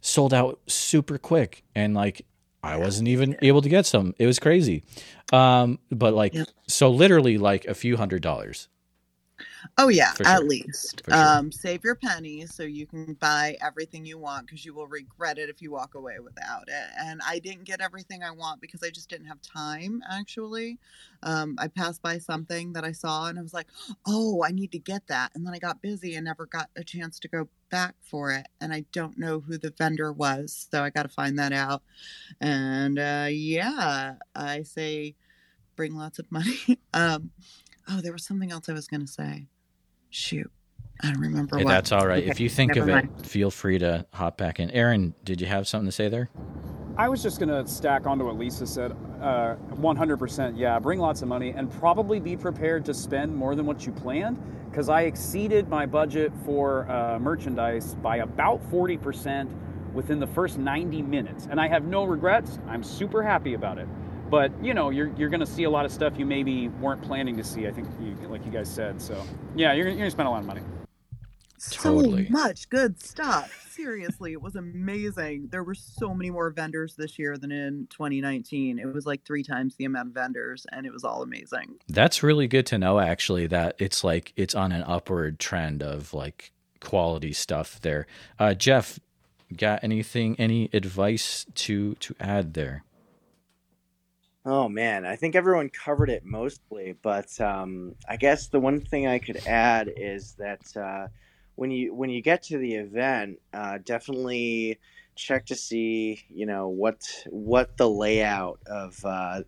sold 0.01 0.33
out 0.33 0.59
super 0.67 1.17
quick 1.17 1.63
and 1.75 1.93
like 1.93 2.25
I 2.63 2.77
wasn't 2.77 3.07
even 3.07 3.37
able 3.41 3.61
to 3.61 3.69
get 3.69 3.85
some. 3.85 4.13
It 4.17 4.25
was 4.25 4.39
crazy. 4.39 4.83
Um, 5.31 5.79
but 5.91 6.13
like, 6.13 6.33
yeah. 6.33 6.45
so 6.67 6.89
literally 6.89 7.37
like 7.37 7.65
a 7.65 7.73
few 7.73 7.97
hundred 7.97 8.21
dollars. 8.21 8.67
Oh 9.77 9.87
yeah, 9.87 10.13
at 10.25 10.45
least. 10.45 11.01
Sure. 11.05 11.15
Um, 11.15 11.51
save 11.51 11.83
your 11.83 11.95
pennies 11.95 12.53
so 12.53 12.63
you 12.63 12.85
can 12.85 13.13
buy 13.15 13.57
everything 13.61 14.05
you 14.05 14.17
want 14.17 14.47
because 14.47 14.65
you 14.65 14.73
will 14.73 14.87
regret 14.87 15.37
it 15.37 15.49
if 15.49 15.61
you 15.61 15.71
walk 15.71 15.95
away 15.95 16.19
without 16.19 16.63
it. 16.67 16.89
And 16.97 17.21
I 17.25 17.39
didn't 17.39 17.63
get 17.63 17.81
everything 17.81 18.23
I 18.23 18.31
want 18.31 18.61
because 18.61 18.83
I 18.83 18.89
just 18.89 19.09
didn't 19.09 19.27
have 19.27 19.41
time. 19.41 20.01
Actually, 20.09 20.79
um, 21.23 21.55
I 21.59 21.67
passed 21.67 22.01
by 22.01 22.17
something 22.17 22.73
that 22.73 22.83
I 22.83 22.91
saw 22.91 23.27
and 23.27 23.39
I 23.39 23.41
was 23.41 23.53
like, 23.53 23.67
"Oh, 24.05 24.43
I 24.43 24.51
need 24.51 24.71
to 24.73 24.79
get 24.79 25.07
that," 25.07 25.31
and 25.35 25.45
then 25.45 25.53
I 25.53 25.59
got 25.59 25.81
busy 25.81 26.15
and 26.15 26.25
never 26.25 26.45
got 26.45 26.69
a 26.75 26.83
chance 26.83 27.19
to 27.21 27.27
go 27.27 27.47
back 27.69 27.95
for 28.01 28.31
it. 28.31 28.47
And 28.61 28.73
I 28.73 28.85
don't 28.91 29.17
know 29.17 29.39
who 29.39 29.57
the 29.57 29.71
vendor 29.71 30.11
was, 30.11 30.67
so 30.71 30.83
I 30.83 30.89
got 30.89 31.03
to 31.03 31.09
find 31.09 31.37
that 31.39 31.53
out. 31.53 31.83
And 32.41 32.99
uh, 32.99 33.27
yeah, 33.29 34.15
I 34.35 34.63
say 34.63 35.15
bring 35.75 35.95
lots 35.95 36.19
of 36.19 36.29
money. 36.31 36.59
um, 36.93 37.31
Oh, 37.91 38.01
there 38.01 38.13
was 38.13 38.23
something 38.23 38.51
else 38.51 38.69
I 38.69 38.73
was 38.73 38.87
going 38.87 39.01
to 39.01 39.11
say. 39.11 39.47
Shoot. 40.09 40.51
I 41.01 41.07
don't 41.07 41.21
remember 41.21 41.57
hey, 41.57 41.63
what. 41.63 41.71
That's 41.71 41.91
all 41.91 42.05
right. 42.05 42.23
Okay, 42.23 42.31
if 42.31 42.39
you 42.39 42.49
think 42.49 42.75
of 42.75 42.87
mind. 42.87 43.09
it, 43.19 43.25
feel 43.25 43.49
free 43.49 43.79
to 43.79 44.05
hop 44.13 44.37
back 44.37 44.59
in. 44.59 44.69
Aaron, 44.71 45.15
did 45.23 45.39
you 45.39 45.47
have 45.47 45.67
something 45.67 45.87
to 45.87 45.91
say 45.91 46.09
there? 46.09 46.29
I 46.97 47.07
was 47.07 47.23
just 47.23 47.39
going 47.39 47.49
to 47.49 47.65
stack 47.71 48.05
onto 48.05 48.25
what 48.25 48.37
Lisa 48.37 48.67
said. 48.67 48.91
Uh, 49.21 49.55
100%, 49.75 50.57
yeah. 50.57 50.77
Bring 50.79 50.99
lots 50.99 51.21
of 51.21 51.29
money 51.29 51.51
and 51.51 51.71
probably 51.71 52.19
be 52.19 52.35
prepared 52.35 52.83
to 52.85 52.93
spend 52.93 53.33
more 53.33 53.55
than 53.55 53.65
what 53.65 53.85
you 53.85 53.93
planned 53.93 54.37
because 54.69 54.89
I 54.89 55.03
exceeded 55.03 55.69
my 55.69 55.85
budget 55.85 56.33
for 56.43 56.89
uh, 56.91 57.17
merchandise 57.17 57.95
by 57.95 58.17
about 58.17 58.61
40% 58.69 59.49
within 59.93 60.19
the 60.19 60.27
first 60.27 60.57
90 60.57 61.01
minutes. 61.01 61.47
And 61.49 61.59
I 61.59 61.67
have 61.69 61.85
no 61.85 62.03
regrets. 62.03 62.59
I'm 62.67 62.83
super 62.83 63.23
happy 63.23 63.53
about 63.53 63.77
it 63.77 63.87
but 64.29 64.51
you 64.63 64.73
know 64.73 64.89
you're, 64.89 65.11
you're 65.17 65.29
going 65.29 65.39
to 65.39 65.45
see 65.45 65.63
a 65.63 65.69
lot 65.69 65.85
of 65.85 65.91
stuff 65.91 66.13
you 66.17 66.25
maybe 66.25 66.67
weren't 66.67 67.01
planning 67.01 67.35
to 67.35 67.43
see 67.43 67.67
i 67.67 67.71
think 67.71 67.87
you, 68.01 68.15
like 68.27 68.45
you 68.45 68.51
guys 68.51 68.69
said 68.69 69.01
so 69.01 69.21
yeah 69.55 69.73
you're, 69.73 69.87
you're 69.87 69.95
going 69.95 70.05
to 70.05 70.11
spend 70.11 70.27
a 70.27 70.31
lot 70.31 70.41
of 70.41 70.45
money. 70.45 70.61
Totally. 71.71 72.27
so 72.27 72.31
much 72.31 72.69
good 72.69 73.01
stuff. 73.01 73.67
Seriously 73.69 74.31
it 74.31 74.41
was 74.41 74.55
amazing. 74.55 75.49
There 75.51 75.63
were 75.63 75.75
so 75.75 76.13
many 76.13 76.29
more 76.29 76.49
vendors 76.51 76.95
this 76.95 77.19
year 77.19 77.37
than 77.37 77.51
in 77.51 77.87
2019 77.89 78.79
it 78.79 78.93
was 78.93 79.05
like 79.05 79.25
three 79.25 79.43
times 79.43 79.75
the 79.75 79.85
amount 79.85 80.09
of 80.09 80.13
vendors 80.13 80.65
and 80.71 80.85
it 80.85 80.93
was 80.93 81.03
all 81.03 81.21
amazing. 81.21 81.75
That's 81.87 82.23
really 82.23 82.47
good 82.47 82.65
to 82.67 82.77
know 82.77 82.99
actually 82.99 83.47
that 83.47 83.75
it's 83.77 84.03
like 84.03 84.31
it's 84.35 84.55
on 84.55 84.71
an 84.71 84.83
upward 84.83 85.39
trend 85.39 85.83
of 85.83 86.13
like 86.13 86.51
quality 86.79 87.33
stuff 87.33 87.81
there. 87.81 88.07
Uh, 88.37 88.53
jeff 88.53 88.99
got 89.55 89.83
anything 89.83 90.35
any 90.39 90.69
advice 90.71 91.45
to 91.55 91.95
to 91.95 92.15
add 92.19 92.53
there 92.53 92.83
Oh 94.45 94.69
man, 94.69 95.05
I 95.05 95.15
think 95.17 95.35
everyone 95.35 95.69
covered 95.69 96.09
it 96.09 96.23
mostly, 96.23 96.95
but 97.01 97.39
um, 97.41 97.95
I 98.07 98.15
guess 98.15 98.47
the 98.47 98.59
one 98.59 98.79
thing 98.79 99.05
I 99.05 99.19
could 99.19 99.45
add 99.45 99.91
is 99.97 100.35
that 100.35 100.75
uh, 100.77 101.07
when 101.55 101.71
you 101.71 101.93
when 101.93 102.09
you 102.09 102.21
get 102.21 102.43
to 102.43 102.57
the 102.57 102.75
event, 102.75 103.39
uh, 103.53 103.79
definitely 103.83 104.79
check 105.15 105.45
to 105.47 105.55
see 105.55 106.23
you 106.29 106.45
know 106.45 106.69
what 106.69 107.05
what 107.29 107.75
the 107.75 107.89
layout 107.89 108.61
of 108.65 109.03
uh, 109.03 109.41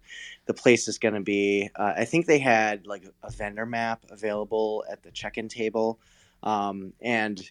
the 0.46 0.54
place 0.54 0.90
is 0.90 0.98
going 0.98 1.14
to 1.14 1.22
be. 1.22 1.70
Uh, 1.74 1.94
I 1.96 2.04
think 2.04 2.26
they 2.26 2.40
had 2.40 2.86
like 2.86 3.06
a 3.24 3.32
vendor 3.32 3.66
map 3.66 4.04
available 4.10 4.84
at 4.92 5.04
the 5.04 5.12
check-in 5.12 5.48
table, 5.48 6.00
um, 6.44 6.92
and 7.02 7.42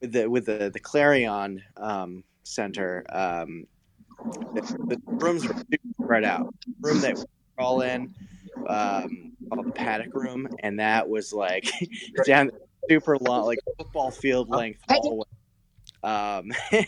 with 0.00 0.12
the 0.12 0.26
with 0.30 0.46
the 0.46 0.70
the 0.72 0.80
Clarion 0.80 1.62
um, 1.76 2.24
Center. 2.44 3.04
The, 4.54 4.76
the 4.88 5.00
rooms 5.06 5.46
were 5.46 5.54
spread 6.02 6.24
out. 6.24 6.54
The 6.66 6.88
room 6.88 7.00
that 7.00 7.16
we 7.16 7.20
were 7.22 7.64
all 7.64 7.80
in, 7.82 8.14
um, 8.66 9.32
called 9.48 9.66
the 9.66 9.72
paddock 9.72 10.14
room, 10.14 10.48
and 10.60 10.80
that 10.80 11.08
was 11.08 11.32
like 11.32 11.70
down 12.24 12.50
super 12.88 13.16
long, 13.18 13.46
like 13.46 13.58
football 13.76 14.10
field 14.10 14.50
length 14.50 14.80
hallway. 14.88 15.24
Um, 16.02 16.50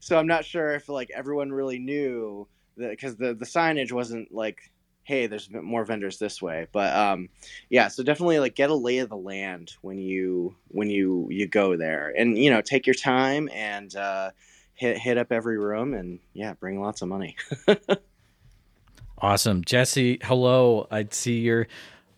so 0.00 0.18
I'm 0.18 0.26
not 0.26 0.44
sure 0.44 0.74
if 0.74 0.88
like 0.88 1.10
everyone 1.14 1.52
really 1.52 1.78
knew 1.78 2.48
that 2.76 2.90
because 2.90 3.16
the 3.16 3.34
the 3.34 3.46
signage 3.46 3.92
wasn't 3.92 4.32
like 4.32 4.58
hey, 5.04 5.26
there's 5.26 5.50
more 5.50 5.84
vendors 5.84 6.18
this 6.18 6.40
way. 6.40 6.66
But 6.72 6.94
um, 6.96 7.28
yeah, 7.68 7.88
so 7.88 8.02
definitely 8.02 8.38
like 8.38 8.54
get 8.54 8.70
a 8.70 8.74
lay 8.74 8.98
of 8.98 9.10
the 9.10 9.16
land 9.16 9.74
when 9.82 9.98
you 9.98 10.56
when 10.68 10.90
you 10.90 11.28
you 11.30 11.46
go 11.46 11.76
there, 11.76 12.12
and 12.16 12.36
you 12.36 12.50
know 12.50 12.60
take 12.60 12.86
your 12.86 12.94
time 12.94 13.48
and 13.52 13.94
uh, 13.94 14.30
hit 14.74 14.98
hit 14.98 15.18
up 15.18 15.32
every 15.32 15.58
room, 15.58 15.94
and 15.94 16.18
yeah, 16.32 16.54
bring 16.54 16.80
lots 16.80 17.02
of 17.02 17.08
money. 17.08 17.36
awesome, 19.18 19.64
Jesse. 19.64 20.18
Hello, 20.22 20.86
I 20.90 21.06
see 21.10 21.38
you're 21.40 21.66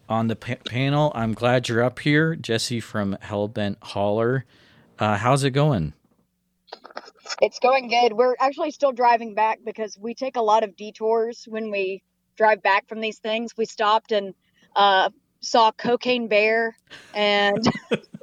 on 0.09 0.29
the 0.29 0.37
pa- 0.37 0.57
panel. 0.67 1.13
I'm 1.15 1.35
glad 1.35 1.69
you're 1.69 1.83
up 1.83 1.99
here, 2.01 2.35
Jesse 2.35 2.81
from 2.81 3.17
Hellbent 3.23 3.77
Holler. 3.83 4.45
Uh, 4.99 5.17
how's 5.17 5.45
it 5.45 5.51
going? 5.51 5.93
It's 7.43 7.59
going 7.59 7.89
good. 7.89 8.13
We're 8.13 8.35
actually 8.41 8.71
still 8.71 8.93
driving 8.93 9.35
back 9.35 9.61
because 9.65 9.99
we 10.01 10.15
take 10.15 10.37
a 10.37 10.43
lot 10.43 10.65
of 10.65 10.77
detours 10.77 11.45
when 11.49 11.71
we 11.71 12.03
drive 12.37 12.63
back 12.63 12.89
from 12.89 13.01
these 13.01 13.19
things. 13.19 13.53
We 13.57 13.67
stopped 13.67 14.13
and 14.13 14.35
uh, 14.75 15.11
saw 15.41 15.73
Cocaine 15.73 16.29
Bear 16.29 16.77
and. 17.15 17.65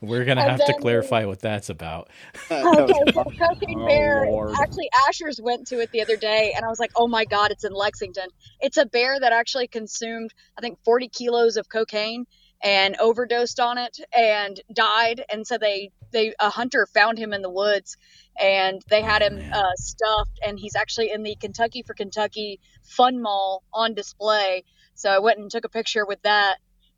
We're 0.00 0.24
gonna 0.24 0.48
have 0.48 0.64
to 0.64 0.74
clarify 0.74 1.24
what 1.24 1.40
that's 1.40 1.68
about. 1.68 2.10
okay, 2.50 2.92
so 3.12 3.24
Cocaine 3.24 3.80
oh, 3.80 3.86
Bear. 3.86 4.26
Lord. 4.26 4.54
Actually, 4.60 4.90
Asher's 5.08 5.40
went 5.40 5.66
to 5.68 5.80
it 5.80 5.90
the 5.92 6.02
other 6.02 6.16
day, 6.16 6.52
and 6.56 6.64
I 6.64 6.68
was 6.68 6.78
like, 6.78 6.92
"Oh 6.96 7.08
my 7.08 7.24
god, 7.24 7.50
it's 7.50 7.64
in 7.64 7.72
Lexington." 7.72 8.28
It's 8.60 8.76
a 8.76 8.86
bear 8.86 9.18
that 9.20 9.32
actually 9.32 9.68
consumed, 9.68 10.32
I 10.58 10.60
think, 10.60 10.78
40 10.84 11.08
kilos 11.08 11.56
of 11.56 11.68
cocaine 11.68 12.26
and 12.62 12.96
overdosed 12.98 13.60
on 13.60 13.78
it 13.78 13.98
and 14.16 14.58
died. 14.72 15.22
And 15.30 15.46
so 15.46 15.58
they, 15.58 15.90
they, 16.10 16.34
a 16.40 16.48
hunter 16.48 16.86
found 16.86 17.18
him 17.18 17.34
in 17.34 17.42
the 17.42 17.50
woods 17.50 17.98
and 18.40 18.82
they 18.88 19.02
had 19.02 19.22
him 19.22 19.40
uh, 19.52 19.72
stuffed 19.76 20.38
and 20.44 20.58
he's 20.58 20.76
actually 20.76 21.10
in 21.10 21.22
the 21.22 21.36
kentucky 21.36 21.82
for 21.82 21.94
kentucky 21.94 22.60
fun 22.82 23.20
mall 23.20 23.62
on 23.72 23.94
display 23.94 24.64
so 24.94 25.10
i 25.10 25.18
went 25.18 25.38
and 25.38 25.50
took 25.50 25.64
a 25.64 25.68
picture 25.68 26.04
with 26.06 26.20
that 26.22 26.56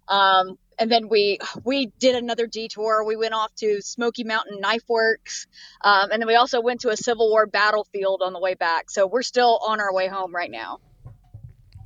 um, 0.08 0.58
and 0.78 0.90
then 0.90 1.08
we 1.08 1.38
we 1.64 1.86
did 1.98 2.14
another 2.14 2.46
detour 2.46 3.04
we 3.04 3.16
went 3.16 3.34
off 3.34 3.54
to 3.56 3.80
smoky 3.80 4.24
mountain 4.24 4.60
knife 4.60 4.84
works 4.88 5.46
um, 5.82 6.10
and 6.10 6.20
then 6.20 6.26
we 6.26 6.34
also 6.34 6.60
went 6.60 6.80
to 6.80 6.88
a 6.90 6.96
civil 6.96 7.30
war 7.30 7.46
battlefield 7.46 8.22
on 8.22 8.32
the 8.32 8.40
way 8.40 8.54
back 8.54 8.90
so 8.90 9.06
we're 9.06 9.22
still 9.22 9.60
on 9.66 9.80
our 9.80 9.92
way 9.92 10.08
home 10.08 10.34
right 10.34 10.50
now 10.50 10.78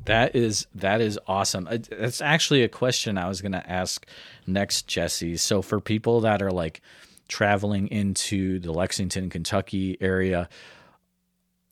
that 0.05 0.34
is 0.34 0.66
that 0.74 1.01
is 1.01 1.18
awesome. 1.28 1.68
That's 1.90 2.20
actually 2.20 2.62
a 2.62 2.68
question 2.68 3.16
I 3.16 3.28
was 3.28 3.40
going 3.40 3.53
to 3.53 3.70
ask 3.70 4.05
next, 4.47 4.88
Jesse. 4.88 5.36
So 5.36 5.62
for 5.62 5.80
people 5.80 6.22
that 6.22 6.43
are 6.43 6.51
like 6.51 6.80
traveling 7.28 7.88
into 7.88 8.59
the 8.59 8.72
Lexington, 8.72 9.30
Kentucky 9.30 9.97
area. 10.01 10.49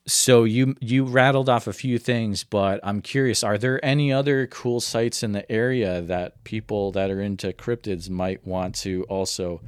So 0.07 0.45
you 0.45 0.77
you 0.81 1.05
rattled 1.05 1.49
off 1.49 1.67
a 1.67 1.73
few 1.73 1.99
things, 1.99 2.45
but 2.45 2.81
I'm 2.85 3.03
curious: 3.03 3.45
are 3.45 3.59
there 3.59 3.85
any 3.85 4.13
other 4.13 4.47
cool 4.49 4.81
sites 4.81 5.23
in 5.23 5.33
the 5.33 5.51
area 5.51 6.03
that 6.03 6.45
people 6.45 6.93
that 6.93 7.11
are 7.11 7.23
into 7.23 7.53
cryptids 7.55 8.11
might 8.11 8.47
want 8.47 8.75
to 8.77 9.05
also 9.05 9.63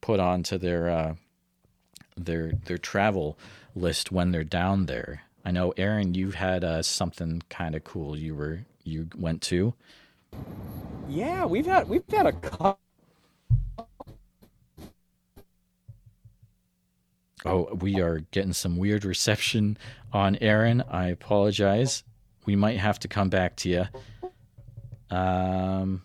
put 0.00 0.20
onto 0.20 0.58
their 0.58 0.90
uh, 0.90 1.14
their 2.16 2.52
their 2.66 2.78
travel 2.78 3.38
list 3.74 4.12
when 4.12 4.32
they're 4.32 4.44
down 4.44 4.86
there? 4.86 5.22
I 5.44 5.52
know, 5.52 5.72
Aaron, 5.76 6.14
you 6.14 6.32
had 6.32 6.64
uh, 6.64 6.82
something 6.82 7.42
kind 7.50 7.74
of 7.74 7.84
cool 7.84 8.16
you 8.18 8.34
were 8.36 8.60
you 8.84 9.08
went 9.16 9.42
to. 9.42 9.74
Yeah, 11.08 11.46
we've 11.46 11.66
had 11.66 11.88
we've 11.88 12.04
had 12.10 12.26
a 12.26 12.32
Oh, 17.44 17.74
we 17.80 18.00
are 18.00 18.20
getting 18.30 18.52
some 18.52 18.76
weird 18.76 19.04
reception 19.04 19.78
on 20.12 20.36
Aaron. 20.40 20.82
I 20.90 21.08
apologize. 21.08 22.04
We 22.44 22.54
might 22.54 22.78
have 22.78 22.98
to 23.00 23.08
come 23.08 23.30
back 23.30 23.56
to 23.56 23.68
you. 23.68 23.84
Um, 25.16 26.02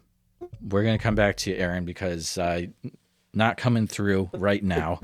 we're 0.61 0.83
gonna 0.83 0.97
come 0.97 1.15
back 1.15 1.36
to 1.38 1.51
you, 1.51 1.57
Aaron, 1.57 1.86
because 1.86 2.38
uh, 2.38 2.63
not 3.33 3.57
coming 3.57 3.86
through 3.86 4.29
right 4.33 4.63
now. 4.63 5.01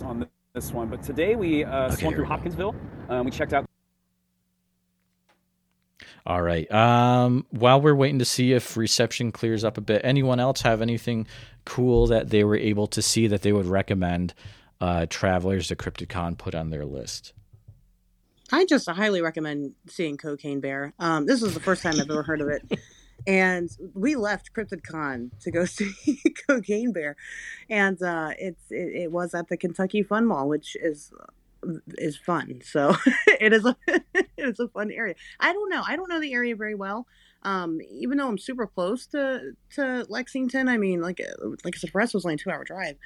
on 0.00 0.26
this 0.54 0.72
one, 0.72 0.88
but 0.88 1.02
today 1.02 1.36
we 1.36 1.64
uh, 1.64 1.86
okay, 1.86 1.96
swung 1.96 2.14
through 2.14 2.24
Hopkinsville. 2.24 2.74
Um, 3.08 3.24
we 3.26 3.30
checked 3.30 3.52
out. 3.52 3.64
All 6.28 6.42
right. 6.42 6.70
Um, 6.70 7.46
while 7.48 7.80
we're 7.80 7.94
waiting 7.94 8.18
to 8.18 8.24
see 8.26 8.52
if 8.52 8.76
reception 8.76 9.32
clears 9.32 9.64
up 9.64 9.78
a 9.78 9.80
bit, 9.80 10.02
anyone 10.04 10.38
else 10.38 10.60
have 10.60 10.82
anything 10.82 11.26
cool 11.64 12.06
that 12.08 12.28
they 12.28 12.44
were 12.44 12.56
able 12.56 12.86
to 12.88 13.00
see 13.00 13.26
that 13.28 13.40
they 13.40 13.50
would 13.50 13.64
recommend 13.64 14.34
uh, 14.78 15.06
travelers 15.08 15.68
to 15.68 15.76
CryptidCon 15.76 16.36
put 16.36 16.54
on 16.54 16.68
their 16.68 16.84
list? 16.84 17.32
I 18.52 18.66
just 18.66 18.90
highly 18.90 19.22
recommend 19.22 19.72
seeing 19.88 20.18
Cocaine 20.18 20.60
Bear. 20.60 20.92
Um, 20.98 21.24
this 21.24 21.42
is 21.42 21.54
the 21.54 21.60
first 21.60 21.82
time 21.82 21.94
I've 21.98 22.10
ever 22.10 22.22
heard 22.22 22.42
of 22.42 22.48
it. 22.48 22.78
And 23.26 23.68
we 23.94 24.14
left 24.14 24.54
CryptidCon 24.54 25.40
to 25.40 25.50
go 25.50 25.64
see 25.66 26.22
Cocaine 26.48 26.92
Bear, 26.92 27.16
and 27.68 28.00
uh, 28.00 28.30
it's 28.38 28.70
it, 28.70 28.94
it, 28.94 29.12
was 29.12 29.34
at 29.34 29.48
the 29.48 29.56
Kentucky 29.56 30.04
Fun 30.04 30.24
Mall, 30.24 30.48
which 30.48 30.76
is 30.80 31.12
is 31.96 32.16
fun. 32.16 32.60
So 32.64 32.94
it 33.40 33.52
is 33.52 33.64
a 33.64 33.76
it 33.86 34.28
is 34.36 34.60
a 34.60 34.68
fun 34.68 34.90
area. 34.90 35.14
I 35.40 35.52
don't 35.52 35.68
know. 35.68 35.82
I 35.86 35.96
don't 35.96 36.08
know 36.08 36.20
the 36.20 36.32
area 36.32 36.56
very 36.56 36.74
well. 36.74 37.06
Um, 37.44 37.80
even 37.88 38.18
though 38.18 38.28
I'm 38.28 38.38
super 38.38 38.66
close 38.66 39.06
to 39.08 39.52
to 39.74 40.06
Lexington, 40.08 40.68
I 40.68 40.76
mean, 40.76 41.00
like 41.00 41.20
like 41.64 41.76
I 41.76 41.78
said, 41.78 41.90
for 41.90 42.00
us, 42.00 42.10
it 42.10 42.14
was 42.14 42.24
only 42.24 42.34
a 42.34 42.38
two 42.38 42.50
hour 42.50 42.64
drive. 42.64 42.96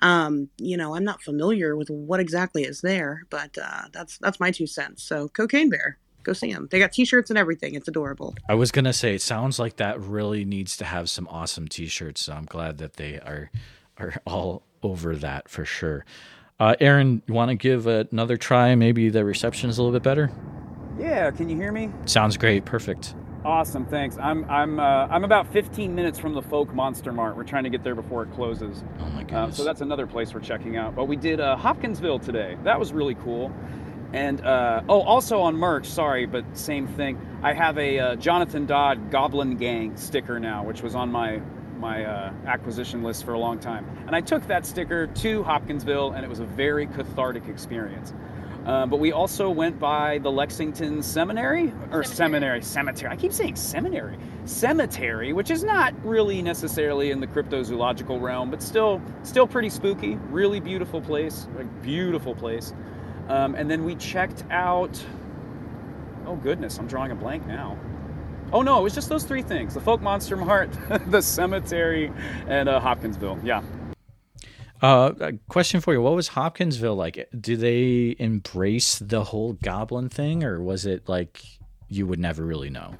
Um, 0.00 0.48
you 0.58 0.76
know, 0.76 0.94
I'm 0.94 1.04
not 1.04 1.22
familiar 1.22 1.76
with 1.76 1.90
what 1.90 2.20
exactly 2.20 2.62
is 2.62 2.82
there, 2.82 3.22
but 3.30 3.58
uh, 3.58 3.82
that's 3.92 4.18
that's 4.18 4.38
my 4.38 4.52
two 4.52 4.66
cents. 4.66 5.02
So, 5.02 5.28
Cocaine 5.28 5.70
Bear, 5.70 5.98
go 6.22 6.32
see 6.32 6.52
them. 6.52 6.68
They 6.70 6.78
got 6.78 6.92
T-shirts 6.92 7.30
and 7.30 7.38
everything. 7.38 7.74
It's 7.74 7.88
adorable. 7.88 8.34
I 8.48 8.54
was 8.54 8.70
gonna 8.70 8.92
say, 8.92 9.14
it 9.14 9.22
sounds 9.22 9.58
like 9.58 9.76
that 9.76 10.00
really 10.00 10.44
needs 10.44 10.76
to 10.78 10.84
have 10.84 11.10
some 11.10 11.26
awesome 11.28 11.66
T-shirts. 11.66 12.20
So 12.22 12.32
I'm 12.32 12.46
glad 12.46 12.78
that 12.78 12.94
they 12.94 13.18
are 13.18 13.50
are 13.98 14.14
all 14.24 14.62
over 14.82 15.16
that 15.16 15.48
for 15.48 15.64
sure. 15.64 16.04
Uh, 16.60 16.76
Aaron, 16.78 17.22
you 17.26 17.32
want 17.32 17.48
to 17.48 17.54
give 17.54 17.86
another 17.86 18.36
try? 18.36 18.74
Maybe 18.74 19.08
the 19.08 19.24
reception 19.24 19.70
is 19.70 19.78
a 19.78 19.82
little 19.82 19.98
bit 19.98 20.02
better. 20.02 20.30
Yeah, 20.98 21.30
can 21.30 21.48
you 21.48 21.56
hear 21.56 21.72
me? 21.72 21.90
Sounds 22.04 22.36
great. 22.36 22.66
Perfect. 22.66 23.14
Awesome, 23.42 23.86
thanks. 23.86 24.18
I'm 24.18 24.44
I'm 24.50 24.78
uh, 24.78 25.06
I'm 25.08 25.24
about 25.24 25.50
15 25.50 25.94
minutes 25.94 26.18
from 26.18 26.34
the 26.34 26.42
Folk 26.42 26.74
Monster 26.74 27.10
Mart. 27.10 27.38
We're 27.38 27.44
trying 27.44 27.64
to 27.64 27.70
get 27.70 27.82
there 27.82 27.94
before 27.94 28.24
it 28.24 28.32
closes. 28.32 28.84
Oh 28.98 29.06
my 29.06 29.22
goodness! 29.22 29.32
Um, 29.32 29.52
so 29.52 29.64
that's 29.64 29.80
another 29.80 30.06
place 30.06 30.34
we're 30.34 30.40
checking 30.40 30.76
out. 30.76 30.94
But 30.94 31.06
we 31.06 31.16
did 31.16 31.40
uh, 31.40 31.56
Hopkinsville 31.56 32.18
today. 32.18 32.58
That 32.64 32.78
was 32.78 32.92
really 32.92 33.14
cool. 33.14 33.50
And 34.12 34.44
uh, 34.44 34.82
oh, 34.90 35.00
also 35.00 35.40
on 35.40 35.56
merch. 35.56 35.86
Sorry, 35.86 36.26
but 36.26 36.44
same 36.52 36.86
thing. 36.86 37.18
I 37.42 37.54
have 37.54 37.78
a 37.78 37.98
uh, 37.98 38.16
Jonathan 38.16 38.66
Dodd 38.66 39.10
Goblin 39.10 39.56
Gang 39.56 39.96
sticker 39.96 40.38
now, 40.38 40.62
which 40.62 40.82
was 40.82 40.94
on 40.94 41.10
my 41.10 41.40
my 41.80 42.04
uh, 42.04 42.32
acquisition 42.46 43.02
list 43.02 43.24
for 43.24 43.32
a 43.32 43.38
long 43.38 43.58
time. 43.58 43.86
And 44.06 44.14
I 44.14 44.20
took 44.20 44.46
that 44.46 44.66
sticker 44.66 45.06
to 45.06 45.42
Hopkinsville, 45.42 46.12
and 46.12 46.24
it 46.24 46.28
was 46.28 46.40
a 46.40 46.44
very 46.44 46.86
cathartic 46.86 47.48
experience. 47.48 48.12
Uh, 48.66 48.84
but 48.84 49.00
we 49.00 49.10
also 49.10 49.48
went 49.48 49.78
by 49.78 50.18
the 50.18 50.30
Lexington 50.30 51.02
Seminary 51.02 51.72
or 51.90 52.04
Seminary. 52.04 52.62
Cemetery. 52.62 53.10
I 53.10 53.16
keep 53.16 53.32
saying 53.32 53.56
seminary, 53.56 54.18
cemetery, 54.44 55.32
which 55.32 55.50
is 55.50 55.64
not 55.64 55.94
really 56.04 56.42
necessarily 56.42 57.10
in 57.10 57.20
the 57.20 57.26
cryptozoological 57.26 58.20
realm, 58.20 58.50
but 58.50 58.62
still, 58.62 59.00
still 59.22 59.46
pretty 59.46 59.70
spooky. 59.70 60.16
Really 60.28 60.60
beautiful 60.60 61.00
place, 61.00 61.48
like 61.56 61.82
beautiful 61.82 62.34
place. 62.34 62.74
Um, 63.28 63.54
and 63.54 63.70
then 63.70 63.82
we 63.84 63.94
checked 63.94 64.44
out. 64.50 65.02
Oh 66.26 66.36
goodness, 66.36 66.78
I'm 66.78 66.86
drawing 66.86 67.12
a 67.12 67.16
blank 67.16 67.46
now. 67.46 67.78
Oh 68.52 68.62
no, 68.62 68.78
it 68.78 68.82
was 68.82 68.94
just 68.94 69.08
those 69.08 69.24
three 69.24 69.42
things: 69.42 69.74
the 69.74 69.80
Folk 69.80 70.00
Monster 70.00 70.36
Mart, 70.36 70.70
the 71.06 71.20
cemetery, 71.20 72.12
and 72.48 72.68
uh, 72.68 72.80
Hopkinsville. 72.80 73.38
Yeah, 73.44 73.62
uh, 74.82 75.32
question 75.48 75.80
for 75.80 75.92
you: 75.92 76.00
What 76.00 76.14
was 76.14 76.28
Hopkinsville 76.28 76.96
like? 76.96 77.28
Do 77.38 77.56
they 77.56 78.16
embrace 78.18 78.98
the 78.98 79.24
whole 79.24 79.54
goblin 79.54 80.08
thing, 80.08 80.42
or 80.42 80.62
was 80.62 80.86
it 80.86 81.08
like 81.08 81.42
you 81.88 82.06
would 82.06 82.18
never 82.18 82.44
really 82.44 82.70
know? 82.70 82.94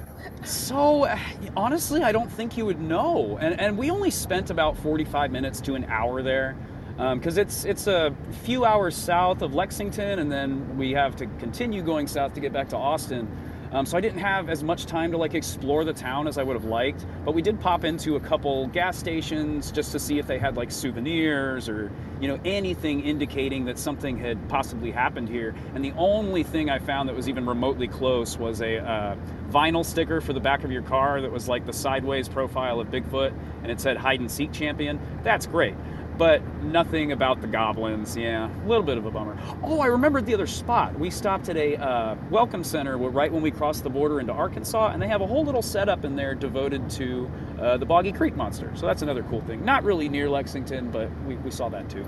So 0.44 1.08
honestly, 1.56 2.02
I 2.02 2.12
don't 2.12 2.30
think 2.30 2.56
you 2.56 2.66
would 2.66 2.80
know. 2.80 3.38
And 3.40 3.58
and 3.58 3.78
we 3.78 3.90
only 3.90 4.10
spent 4.10 4.50
about 4.50 4.76
forty-five 4.76 5.30
minutes 5.30 5.60
to 5.62 5.74
an 5.74 5.84
hour 5.84 6.22
there, 6.22 6.54
because 6.96 7.38
um, 7.38 7.42
it's 7.42 7.64
it's 7.64 7.86
a 7.86 8.14
few 8.42 8.66
hours 8.66 8.94
south 8.94 9.40
of 9.40 9.54
Lexington, 9.54 10.18
and 10.18 10.30
then 10.30 10.76
we 10.76 10.92
have 10.92 11.16
to 11.16 11.26
continue 11.38 11.82
going 11.82 12.06
south 12.06 12.34
to 12.34 12.40
get 12.40 12.52
back 12.52 12.68
to 12.70 12.76
Austin. 12.76 13.26
Um, 13.72 13.86
so 13.86 13.96
I 13.96 14.00
didn't 14.00 14.18
have 14.18 14.48
as 14.50 14.64
much 14.64 14.86
time 14.86 15.12
to 15.12 15.16
like 15.16 15.34
explore 15.34 15.84
the 15.84 15.92
town 15.92 16.26
as 16.26 16.38
I 16.38 16.42
would 16.42 16.54
have 16.54 16.64
liked, 16.64 17.06
but 17.24 17.34
we 17.34 17.42
did 17.42 17.60
pop 17.60 17.84
into 17.84 18.16
a 18.16 18.20
couple 18.20 18.66
gas 18.68 18.98
stations 18.98 19.70
just 19.70 19.92
to 19.92 20.00
see 20.00 20.18
if 20.18 20.26
they 20.26 20.38
had 20.38 20.56
like 20.56 20.72
souvenirs 20.72 21.68
or 21.68 21.92
you 22.20 22.26
know 22.26 22.40
anything 22.44 23.02
indicating 23.02 23.66
that 23.66 23.78
something 23.78 24.18
had 24.18 24.48
possibly 24.48 24.90
happened 24.90 25.28
here. 25.28 25.54
And 25.74 25.84
the 25.84 25.92
only 25.92 26.42
thing 26.42 26.68
I 26.68 26.80
found 26.80 27.08
that 27.08 27.14
was 27.14 27.28
even 27.28 27.46
remotely 27.46 27.86
close 27.86 28.36
was 28.36 28.60
a 28.60 28.78
uh, 28.78 29.16
vinyl 29.50 29.84
sticker 29.84 30.20
for 30.20 30.32
the 30.32 30.40
back 30.40 30.64
of 30.64 30.72
your 30.72 30.82
car 30.82 31.20
that 31.20 31.30
was 31.30 31.48
like 31.48 31.64
the 31.64 31.72
sideways 31.72 32.28
profile 32.28 32.80
of 32.80 32.88
Bigfoot, 32.88 33.32
and 33.62 33.70
it 33.70 33.80
said 33.80 33.96
"Hide 33.96 34.18
and 34.18 34.30
Seek 34.30 34.52
Champion." 34.52 34.98
That's 35.22 35.46
great. 35.46 35.74
But 36.20 36.44
nothing 36.62 37.12
about 37.12 37.40
the 37.40 37.46
goblins. 37.46 38.14
Yeah, 38.14 38.50
a 38.62 38.66
little 38.68 38.82
bit 38.82 38.98
of 38.98 39.06
a 39.06 39.10
bummer. 39.10 39.38
Oh, 39.62 39.80
I 39.80 39.86
remembered 39.86 40.26
the 40.26 40.34
other 40.34 40.46
spot. 40.46 40.96
We 40.98 41.08
stopped 41.08 41.48
at 41.48 41.56
a 41.56 41.76
uh, 41.76 42.14
welcome 42.28 42.62
center 42.62 42.98
right 42.98 43.32
when 43.32 43.40
we 43.40 43.50
crossed 43.50 43.84
the 43.84 43.88
border 43.88 44.20
into 44.20 44.34
Arkansas, 44.34 44.90
and 44.90 45.00
they 45.00 45.08
have 45.08 45.22
a 45.22 45.26
whole 45.26 45.46
little 45.46 45.62
setup 45.62 46.04
in 46.04 46.16
there 46.16 46.34
devoted 46.34 46.90
to 46.90 47.30
uh, 47.58 47.78
the 47.78 47.86
Boggy 47.86 48.12
Creek 48.12 48.36
monster. 48.36 48.70
So 48.74 48.84
that's 48.84 49.00
another 49.00 49.22
cool 49.30 49.40
thing. 49.40 49.64
Not 49.64 49.82
really 49.82 50.10
near 50.10 50.28
Lexington, 50.28 50.90
but 50.90 51.08
we, 51.24 51.36
we 51.36 51.50
saw 51.50 51.70
that 51.70 51.88
too. 51.88 52.06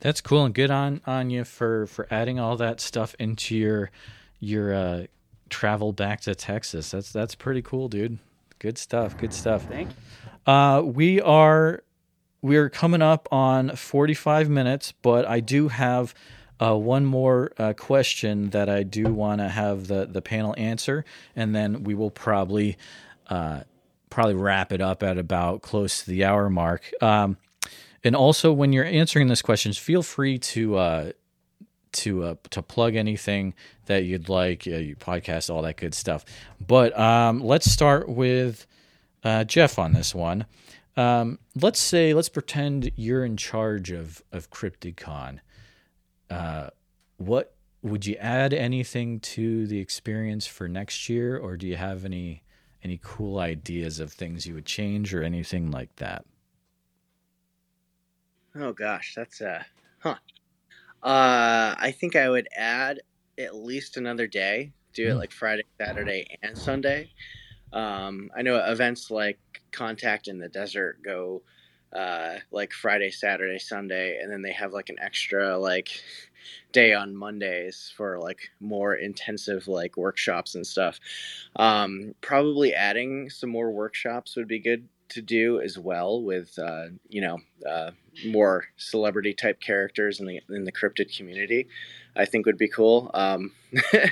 That's 0.00 0.20
cool 0.20 0.44
and 0.44 0.52
good 0.52 0.72
on 0.72 1.00
on 1.06 1.30
you 1.30 1.44
for 1.44 1.86
for 1.86 2.08
adding 2.10 2.40
all 2.40 2.56
that 2.56 2.80
stuff 2.80 3.14
into 3.20 3.56
your 3.56 3.92
your 4.40 4.74
uh, 4.74 5.06
travel 5.48 5.92
back 5.92 6.22
to 6.22 6.34
Texas. 6.34 6.90
That's 6.90 7.12
that's 7.12 7.36
pretty 7.36 7.62
cool, 7.62 7.86
dude. 7.88 8.18
Good 8.58 8.78
stuff. 8.78 9.16
Good 9.16 9.32
stuff. 9.32 9.64
Thank 9.66 9.90
you. 9.90 10.52
Uh, 10.52 10.82
we 10.82 11.20
are 11.20 11.84
we 12.46 12.56
are 12.56 12.68
coming 12.68 13.02
up 13.02 13.28
on 13.32 13.74
45 13.74 14.48
minutes, 14.48 14.92
but 15.02 15.26
I 15.26 15.40
do 15.40 15.66
have 15.66 16.14
uh, 16.60 16.76
one 16.76 17.04
more 17.04 17.50
uh, 17.58 17.72
question 17.72 18.50
that 18.50 18.68
I 18.68 18.84
do 18.84 19.12
want 19.12 19.40
to 19.40 19.48
have 19.48 19.88
the 19.88 20.06
the 20.06 20.22
panel 20.22 20.54
answer, 20.56 21.04
and 21.34 21.54
then 21.56 21.82
we 21.82 21.94
will 21.94 22.10
probably 22.10 22.76
uh, 23.28 23.62
probably 24.10 24.34
wrap 24.34 24.72
it 24.72 24.80
up 24.80 25.02
at 25.02 25.18
about 25.18 25.62
close 25.62 26.04
to 26.04 26.10
the 26.10 26.24
hour 26.24 26.48
mark. 26.48 26.88
Um, 27.02 27.36
and 28.04 28.14
also, 28.14 28.52
when 28.52 28.72
you're 28.72 28.84
answering 28.84 29.26
this 29.26 29.42
questions, 29.42 29.76
feel 29.76 30.04
free 30.04 30.38
to 30.38 30.76
uh, 30.76 31.12
to 31.94 32.22
uh, 32.22 32.34
to 32.50 32.62
plug 32.62 32.94
anything 32.94 33.54
that 33.86 34.04
you'd 34.04 34.28
like, 34.28 34.68
uh, 34.68 34.76
you 34.76 34.94
podcast, 34.94 35.52
all 35.52 35.62
that 35.62 35.78
good 35.78 35.94
stuff. 35.94 36.24
But 36.64 36.96
um, 36.96 37.40
let's 37.40 37.68
start 37.70 38.08
with 38.08 38.68
Jeff 39.46 39.80
on 39.80 39.94
this 39.94 40.14
one. 40.14 40.46
Um, 40.96 41.38
let's 41.60 41.78
say, 41.78 42.14
let's 42.14 42.28
pretend 42.28 42.90
you're 42.96 43.24
in 43.24 43.36
charge 43.36 43.90
of 43.90 44.22
of 44.32 44.50
CryptidCon. 44.50 45.40
Uh, 46.30 46.68
what 47.18 47.54
would 47.82 48.06
you 48.06 48.16
add 48.16 48.52
anything 48.54 49.20
to 49.20 49.66
the 49.66 49.78
experience 49.78 50.46
for 50.46 50.68
next 50.68 51.08
year, 51.08 51.36
or 51.36 51.56
do 51.56 51.66
you 51.66 51.76
have 51.76 52.04
any 52.04 52.42
any 52.82 52.98
cool 53.02 53.38
ideas 53.38 54.00
of 54.00 54.12
things 54.12 54.46
you 54.46 54.54
would 54.54 54.66
change 54.66 55.12
or 55.12 55.22
anything 55.22 55.70
like 55.70 55.94
that? 55.96 56.24
Oh 58.54 58.72
gosh, 58.72 59.14
that's 59.14 59.40
uh, 59.40 59.62
huh. 59.98 60.16
Uh, 61.02 61.74
I 61.78 61.94
think 61.98 62.16
I 62.16 62.28
would 62.28 62.48
add 62.56 63.00
at 63.38 63.54
least 63.54 63.96
another 63.96 64.26
day. 64.26 64.72
Do 64.94 65.08
it 65.08 65.12
mm. 65.12 65.18
like 65.18 65.30
Friday, 65.30 65.64
Saturday, 65.78 66.38
and 66.42 66.56
Sunday. 66.56 67.10
Um, 67.72 68.30
I 68.36 68.42
know 68.42 68.56
events 68.56 69.10
like 69.10 69.38
Contact 69.72 70.28
in 70.28 70.38
the 70.38 70.48
Desert 70.48 70.98
go 71.04 71.42
uh, 71.92 72.36
like 72.50 72.72
Friday, 72.72 73.10
Saturday, 73.10 73.58
Sunday, 73.58 74.18
and 74.20 74.30
then 74.30 74.42
they 74.42 74.52
have 74.52 74.72
like 74.72 74.88
an 74.88 74.98
extra 75.00 75.56
like 75.58 75.88
day 76.72 76.92
on 76.92 77.16
Mondays 77.16 77.92
for 77.96 78.18
like 78.18 78.50
more 78.60 78.94
intensive 78.94 79.66
like 79.68 79.96
workshops 79.96 80.54
and 80.54 80.66
stuff. 80.66 81.00
Um, 81.56 82.14
probably 82.20 82.74
adding 82.74 83.30
some 83.30 83.50
more 83.50 83.70
workshops 83.70 84.36
would 84.36 84.48
be 84.48 84.58
good 84.58 84.88
to 85.08 85.22
do 85.22 85.60
as 85.60 85.78
well 85.78 86.22
with 86.22 86.58
uh, 86.58 86.86
you 87.08 87.20
know 87.20 87.38
uh, 87.68 87.90
more 88.26 88.64
celebrity 88.76 89.34
type 89.34 89.60
characters 89.60 90.20
in 90.20 90.26
the 90.26 90.40
in 90.50 90.64
the 90.64 90.72
cryptid 90.72 91.16
community. 91.16 91.68
I 92.14 92.24
think 92.24 92.46
would 92.46 92.56
be 92.56 92.68
cool, 92.68 93.10
um, 93.12 93.52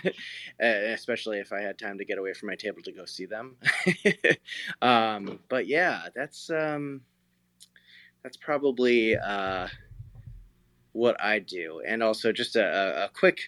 especially 0.60 1.38
if 1.38 1.52
I 1.52 1.60
had 1.60 1.78
time 1.78 1.96
to 1.98 2.04
get 2.04 2.18
away 2.18 2.34
from 2.34 2.48
my 2.48 2.54
table 2.54 2.82
to 2.82 2.92
go 2.92 3.06
see 3.06 3.24
them. 3.24 3.56
um, 4.82 5.38
but 5.48 5.66
yeah, 5.66 6.08
that's 6.14 6.50
um, 6.50 7.00
that's 8.22 8.36
probably 8.36 9.16
uh, 9.16 9.68
what 10.92 11.18
I 11.20 11.38
do, 11.38 11.82
and 11.86 12.02
also 12.02 12.30
just 12.30 12.56
a, 12.56 13.04
a 13.04 13.08
quick 13.08 13.38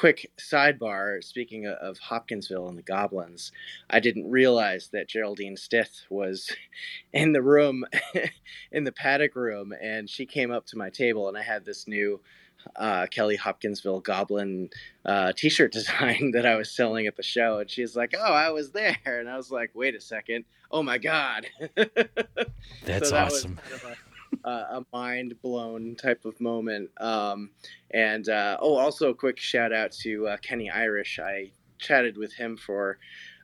quick 0.00 0.30
sidebar 0.38 1.22
speaking 1.22 1.66
of 1.66 1.98
hopkinsville 1.98 2.66
and 2.66 2.78
the 2.78 2.82
goblins. 2.82 3.52
I 3.90 4.00
didn't 4.00 4.30
realize 4.30 4.88
that 4.94 5.08
geraldine 5.08 5.58
stith 5.58 6.06
was 6.08 6.50
in 7.12 7.32
the 7.32 7.42
room 7.42 7.84
in 8.72 8.84
the 8.84 8.92
paddock 8.92 9.36
room 9.36 9.74
and 9.78 10.08
she 10.08 10.24
came 10.24 10.50
up 10.50 10.64
to 10.68 10.78
my 10.78 10.88
table 10.88 11.28
and 11.28 11.36
i 11.36 11.42
had 11.42 11.66
this 11.66 11.86
new 11.86 12.18
uh, 12.76 13.08
kelly 13.08 13.36
hopkinsville 13.36 14.00
goblin 14.00 14.70
uh, 15.04 15.32
t-shirt 15.36 15.70
design 15.80 16.30
that 16.32 16.46
i 16.46 16.54
was 16.56 16.74
selling 16.74 17.06
at 17.06 17.16
the 17.16 17.22
show 17.22 17.58
and 17.58 17.70
she's 17.70 17.94
like 17.94 18.14
oh 18.18 18.32
i 18.32 18.48
was 18.48 18.70
there. 18.70 18.96
And 19.04 19.28
i 19.28 19.36
was 19.36 19.50
like 19.50 19.70
wait 19.74 19.94
a 19.94 20.00
second. 20.00 20.46
Oh 20.72 20.82
my 20.82 20.96
god. 20.96 21.46
That's 21.74 23.10
so 23.10 23.16
that 23.16 23.26
awesome 23.26 23.58
uh, 24.44 24.80
a 24.80 24.84
mind 24.92 25.34
blown 25.42 25.96
type 25.96 26.24
of 26.24 26.40
moment. 26.40 26.90
Um, 26.98 27.50
and 27.92 28.28
uh, 28.28 28.58
oh, 28.60 28.76
also 28.76 29.10
a 29.10 29.14
quick 29.14 29.38
shout 29.38 29.72
out 29.72 29.92
to 30.02 30.28
uh, 30.28 30.36
Kenny 30.38 30.70
Irish. 30.70 31.18
I 31.18 31.50
chatted 31.78 32.16
with 32.16 32.32
him 32.34 32.56
for 32.56 32.98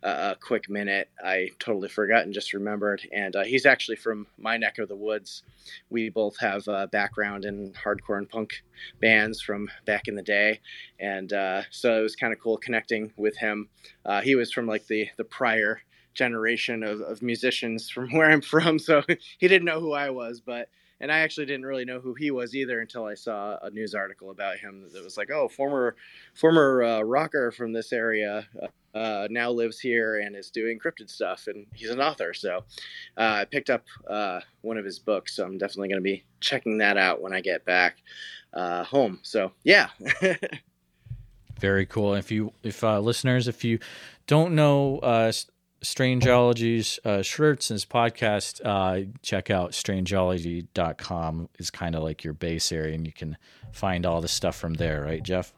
a 0.06 0.36
quick 0.40 0.68
minute. 0.68 1.08
I 1.22 1.48
totally 1.58 1.88
forgot 1.88 2.22
and 2.22 2.32
just 2.32 2.52
remembered. 2.52 3.02
And 3.12 3.34
uh, 3.34 3.44
he's 3.44 3.66
actually 3.66 3.96
from 3.96 4.26
my 4.38 4.56
neck 4.56 4.78
of 4.78 4.88
the 4.88 4.96
woods. 4.96 5.42
We 5.90 6.10
both 6.10 6.38
have 6.38 6.68
a 6.68 6.86
background 6.86 7.44
in 7.44 7.72
hardcore 7.72 8.18
and 8.18 8.28
punk 8.28 8.62
bands 9.00 9.40
from 9.40 9.68
back 9.84 10.06
in 10.06 10.14
the 10.14 10.22
day, 10.22 10.60
and 11.00 11.32
uh, 11.32 11.62
so 11.70 11.98
it 11.98 12.02
was 12.02 12.14
kind 12.14 12.32
of 12.32 12.38
cool 12.38 12.56
connecting 12.56 13.12
with 13.16 13.36
him. 13.36 13.68
Uh, 14.04 14.20
he 14.20 14.36
was 14.36 14.52
from 14.52 14.66
like 14.66 14.86
the 14.86 15.08
the 15.16 15.24
prior 15.24 15.80
generation 16.16 16.82
of, 16.82 17.00
of 17.00 17.22
musicians 17.22 17.88
from 17.94 18.12
where 18.12 18.30
I'm 18.30 18.42
from, 18.42 18.78
so 18.78 19.02
he 19.38 19.48
didn't 19.48 19.66
know 19.66 19.80
who 19.80 19.92
I 19.92 20.10
was, 20.10 20.40
but 20.40 20.68
and 21.00 21.12
I 21.12 21.18
actually 21.18 21.46
didn't 21.46 21.66
really 21.66 21.84
know 21.84 22.00
who 22.00 22.14
he 22.14 22.30
was 22.30 22.54
either 22.54 22.80
until 22.80 23.04
I 23.04 23.14
saw 23.14 23.58
a 23.62 23.70
news 23.70 23.94
article 23.94 24.30
about 24.30 24.56
him 24.56 24.86
that 24.92 25.04
was 25.04 25.16
like, 25.16 25.30
oh, 25.30 25.48
former 25.48 25.94
former 26.34 26.82
uh, 26.82 27.02
rocker 27.02 27.50
from 27.50 27.72
this 27.72 27.92
area 27.92 28.48
uh, 28.62 28.96
uh, 28.96 29.28
now 29.30 29.50
lives 29.50 29.78
here 29.78 30.20
and 30.20 30.34
is 30.34 30.50
doing 30.50 30.78
cryptid 30.78 31.10
stuff, 31.10 31.48
and 31.48 31.66
he's 31.74 31.90
an 31.90 32.00
author. 32.00 32.32
So 32.32 32.64
uh, 33.18 33.40
I 33.40 33.44
picked 33.44 33.68
up 33.68 33.84
uh, 34.08 34.40
one 34.62 34.78
of 34.78 34.84
his 34.84 34.98
books, 34.98 35.36
so 35.36 35.44
I'm 35.44 35.58
definitely 35.58 35.88
going 35.88 36.00
to 36.00 36.02
be 36.02 36.24
checking 36.40 36.78
that 36.78 36.96
out 36.96 37.20
when 37.20 37.34
I 37.34 37.42
get 37.42 37.64
back 37.64 37.98
uh, 38.54 38.84
home. 38.84 39.20
So 39.22 39.52
yeah. 39.64 39.90
Very 41.60 41.86
cool. 41.86 42.14
If 42.14 42.30
you, 42.30 42.52
if 42.62 42.82
listeners, 42.82 43.48
if 43.48 43.64
you 43.64 43.78
don't 44.26 44.54
know 44.54 45.00
Strangeology's 45.86 46.98
uh, 47.04 47.22
shirts 47.22 47.70
and 47.70 47.76
his 47.76 47.86
podcast, 47.86 48.60
uh, 48.64 49.06
check 49.22 49.50
out 49.50 49.72
strangeology.com 49.72 51.48
is 51.58 51.70
kind 51.70 51.94
of 51.94 52.02
like 52.02 52.24
your 52.24 52.32
base 52.32 52.72
area 52.72 52.94
and 52.94 53.06
you 53.06 53.12
can 53.12 53.36
find 53.72 54.04
all 54.04 54.20
the 54.20 54.28
stuff 54.28 54.56
from 54.56 54.74
there, 54.74 55.02
right, 55.02 55.22
Jeff? 55.22 55.52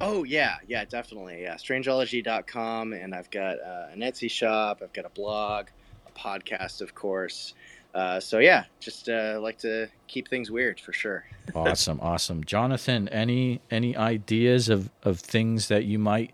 Oh, 0.00 0.24
yeah, 0.24 0.56
yeah, 0.66 0.84
definitely. 0.86 1.42
Yeah, 1.42 1.56
strangeology.com. 1.56 2.94
And 2.94 3.14
I've 3.14 3.30
got 3.30 3.60
uh, 3.60 3.88
an 3.92 4.00
Etsy 4.00 4.30
shop, 4.30 4.80
I've 4.82 4.92
got 4.92 5.04
a 5.04 5.10
blog, 5.10 5.68
a 6.06 6.18
podcast, 6.18 6.80
of 6.80 6.94
course. 6.94 7.54
Uh, 7.94 8.20
so 8.20 8.38
yeah, 8.38 8.64
just 8.78 9.08
uh, 9.08 9.38
like 9.42 9.58
to 9.58 9.88
keep 10.06 10.28
things 10.28 10.50
weird 10.50 10.78
for 10.78 10.92
sure. 10.92 11.24
awesome, 11.54 11.98
awesome, 12.00 12.44
Jonathan. 12.44 13.08
Any 13.08 13.60
any 13.70 13.96
ideas 13.96 14.68
of 14.68 14.90
of 15.02 15.18
things 15.18 15.66
that 15.68 15.84
you 15.84 15.98
might 15.98 16.32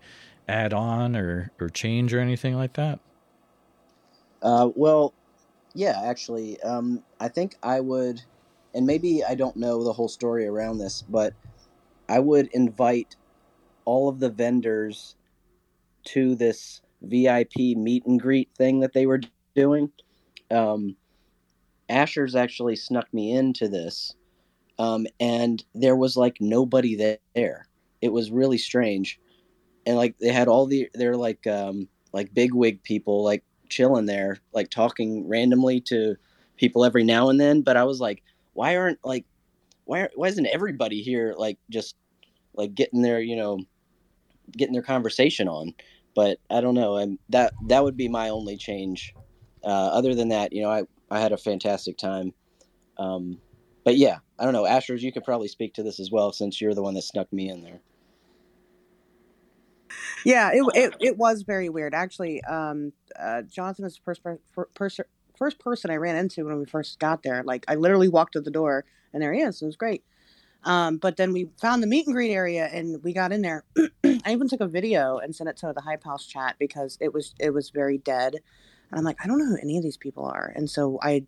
add 0.49 0.73
on 0.73 1.17
or 1.17 1.51
or 1.61 1.69
change 1.69 2.15
or 2.15 2.21
anything 2.21 2.55
like 2.55 2.75
that? 2.75 3.01
Uh, 4.43 4.71
well, 4.75 5.13
yeah, 5.75 6.01
actually, 6.05 6.61
um, 6.63 7.03
I 7.21 7.29
think 7.29 7.57
I 7.63 7.81
would, 7.81 8.23
and 8.75 8.87
maybe 8.87 9.25
I 9.25 9.35
don't 9.35 9.57
know 9.57 9.83
the 9.83 9.93
whole 9.93 10.09
story 10.09 10.47
around 10.47 10.79
this, 10.79 11.03
but 11.03 11.35
I 12.09 12.21
would 12.21 12.49
invite 12.53 13.17
all 13.85 14.09
of 14.09 14.21
the 14.21 14.31
vendors 14.31 15.17
to 16.05 16.35
this 16.35 16.81
VIP 17.03 17.57
meet 17.77 18.07
and 18.07 18.21
greet 18.21 18.51
thing 18.57 18.81
that 18.81 18.93
they 18.93 19.07
were 19.07 19.21
doing. 19.55 19.91
Um, 20.51 20.97
Asher's 21.89 22.35
actually 22.35 22.77
snuck 22.77 23.13
me 23.13 23.33
into 23.33 23.69
this, 23.69 24.15
um, 24.79 25.07
and 25.19 25.65
there 25.75 25.97
was 25.97 26.17
like 26.17 26.37
nobody 26.41 27.19
there. 27.35 27.67
It 28.01 28.13
was 28.13 28.31
really 28.31 28.59
strange 28.59 29.19
and 29.87 29.97
like 29.97 30.19
they 30.19 30.33
had 30.33 30.49
all 30.49 30.67
the 30.67 30.89
they're 30.95 31.17
like 31.17 31.47
um 31.47 31.89
like 32.13 32.35
big 32.35 32.53
wig 32.53 32.83
people 32.83 33.25
like 33.25 33.45
chilling 33.69 34.07
there 34.07 34.39
like 34.53 34.71
talking 34.71 35.29
randomly 35.29 35.81
to 35.81 36.17
people 36.57 36.85
every 36.85 37.05
now 37.05 37.29
and 37.29 37.41
then 37.41 37.63
but 37.63 37.77
i 37.77 37.85
was 37.85 38.01
like 38.01 38.23
why 38.53 38.77
aren't 38.77 38.99
like 39.05 39.25
why 39.85 40.09
why 40.15 40.29
isn't 40.29 40.47
everybody 40.47 41.01
here 41.01 41.35
like 41.39 41.59
just 41.71 41.97
like 42.55 42.75
getting 42.75 43.03
their 43.03 43.21
you 43.21 43.37
know 43.37 43.61
getting 44.53 44.73
their 44.73 44.83
conversation 44.83 45.49
on? 45.49 45.75
But 46.15 46.39
i 46.51 46.61
don't 46.61 46.75
know 46.75 46.97
and 46.97 47.19
that 47.31 47.53
that 47.69 47.85
would 47.85 47.97
be 47.97 48.09
my 48.09 48.29
only 48.29 48.57
change. 48.57 49.15
Uh, 49.65 49.89
other 49.89 50.15
than 50.15 50.29
that 50.29 50.53
you 50.53 50.63
know 50.63 50.71
i 50.71 50.85
i 51.11 51.19
had 51.21 51.33
a 51.33 51.37
fantastic 51.37 51.97
time. 51.97 52.33
Um 52.99 53.39
but 53.85 53.97
yeah 53.97 54.19
i 54.39 54.45
don't 54.45 54.53
know 54.53 54.65
ashers 54.65 55.01
you 55.01 55.13
could 55.13 55.25
probably 55.25 55.49
speak 55.49 55.75
to 55.75 55.83
this 55.83 56.01
as 56.01 56.11
well 56.11 56.33
since 56.33 56.61
you're 56.61 56.75
the 56.75 56.83
one 56.83 56.95
that 56.95 57.03
snuck 57.03 57.33
me 57.33 57.49
in 57.49 57.63
there 57.63 57.81
yeah, 60.25 60.51
it, 60.53 60.63
it 60.75 60.97
it 61.01 61.17
was 61.17 61.43
very 61.43 61.69
weird. 61.69 61.95
Actually, 61.95 62.43
um, 62.45 62.93
uh, 63.19 63.43
Jonathan 63.43 63.85
was 63.85 63.97
the 63.97 64.03
first 64.03 64.23
per- 64.23 64.69
first 64.75 65.01
first 65.37 65.59
person 65.59 65.91
I 65.91 65.97
ran 65.97 66.17
into 66.17 66.45
when 66.45 66.59
we 66.59 66.65
first 66.65 66.99
got 66.99 67.23
there. 67.23 67.43
Like 67.45 67.65
I 67.69 67.75
literally 67.75 68.09
walked 68.09 68.33
to 68.33 68.41
the 68.41 68.51
door 68.51 68.85
and 69.13 69.23
there 69.23 69.33
he 69.33 69.41
is. 69.41 69.63
It 69.63 69.67
was 69.67 69.77
great. 69.77 70.05
Um, 70.65 70.97
but 70.97 71.17
then 71.17 71.33
we 71.33 71.51
found 71.61 71.83
the 71.83 71.87
meet 71.87 72.07
and 72.07 72.15
greet 72.15 72.33
area 72.33 72.67
and 72.67 73.03
we 73.05 73.13
got 73.13 73.33
in 73.33 73.43
there. 73.43 73.65
I 74.05 74.33
even 74.33 74.49
took 74.49 74.61
a 74.61 74.67
video 74.67 75.19
and 75.19 75.35
sent 75.35 75.49
it 75.49 75.57
to 75.59 75.73
the 75.75 75.83
Hype 75.83 76.03
House 76.03 76.27
chat 76.27 76.57
because 76.59 76.99
it 77.01 77.13
was 77.13 77.35
it 77.39 77.51
was 77.51 77.71
very 77.71 77.99
dead. 77.99 78.37
And 78.91 78.99
I'm 78.99 79.05
like, 79.05 79.17
I 79.23 79.27
don't 79.27 79.39
know 79.39 79.47
who 79.47 79.59
any 79.61 79.77
of 79.77 79.83
these 79.83 79.97
people 79.97 80.25
are. 80.25 80.53
And 80.55 80.69
so 80.71 80.99
I 81.03 81.27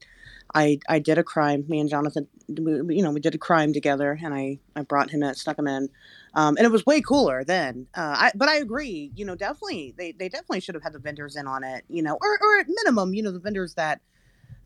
I 0.54 0.78
I 0.88 0.98
did 0.98 1.18
a 1.18 1.24
crime. 1.24 1.64
Me 1.68 1.80
and 1.80 1.90
Jonathan, 1.90 2.26
we, 2.48 2.96
you 2.96 3.02
know, 3.02 3.10
we 3.10 3.20
did 3.20 3.34
a 3.34 3.38
crime 3.38 3.72
together, 3.72 4.18
and 4.22 4.32
I 4.34 4.58
I 4.76 4.82
brought 4.82 5.10
him 5.10 5.22
in, 5.22 5.34
stuck 5.34 5.58
him 5.58 5.66
in, 5.66 5.88
um, 6.34 6.56
and 6.56 6.64
it 6.64 6.70
was 6.70 6.86
way 6.86 7.00
cooler 7.00 7.44
then. 7.44 7.86
Uh, 7.94 8.16
I, 8.18 8.32
but 8.34 8.48
I 8.48 8.56
agree, 8.56 9.10
you 9.14 9.24
know, 9.24 9.34
definitely 9.34 9.94
they 9.96 10.12
they 10.12 10.28
definitely 10.28 10.60
should 10.60 10.74
have 10.74 10.84
had 10.84 10.92
the 10.92 10.98
vendors 10.98 11.36
in 11.36 11.46
on 11.46 11.64
it, 11.64 11.84
you 11.88 12.02
know, 12.02 12.16
or 12.20 12.38
or 12.40 12.60
at 12.60 12.66
minimum, 12.68 13.12
you 13.14 13.22
know, 13.22 13.32
the 13.32 13.40
vendors 13.40 13.74
that, 13.74 14.00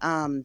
um, 0.00 0.44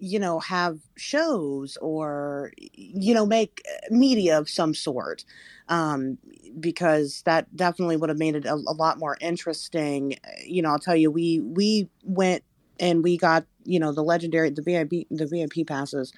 you 0.00 0.18
know, 0.18 0.40
have 0.40 0.78
shows 0.96 1.76
or 1.80 2.52
you 2.56 3.14
know 3.14 3.26
make 3.26 3.62
media 3.90 4.38
of 4.38 4.48
some 4.48 4.74
sort, 4.74 5.24
um, 5.68 6.18
because 6.58 7.22
that 7.26 7.54
definitely 7.54 7.96
would 7.96 8.08
have 8.08 8.18
made 8.18 8.34
it 8.34 8.46
a, 8.46 8.54
a 8.54 8.74
lot 8.74 8.98
more 8.98 9.16
interesting. 9.20 10.16
You 10.44 10.62
know, 10.62 10.70
I'll 10.70 10.78
tell 10.78 10.96
you, 10.96 11.10
we 11.10 11.40
we 11.40 11.88
went 12.02 12.42
and 12.80 13.04
we 13.04 13.18
got 13.18 13.44
you 13.64 13.78
know 13.78 13.92
the 13.92 14.02
legendary 14.02 14.50
the 14.50 14.62
VIP 14.62 15.06
the 15.10 15.26
VIP 15.26 15.66
passes, 15.66 16.12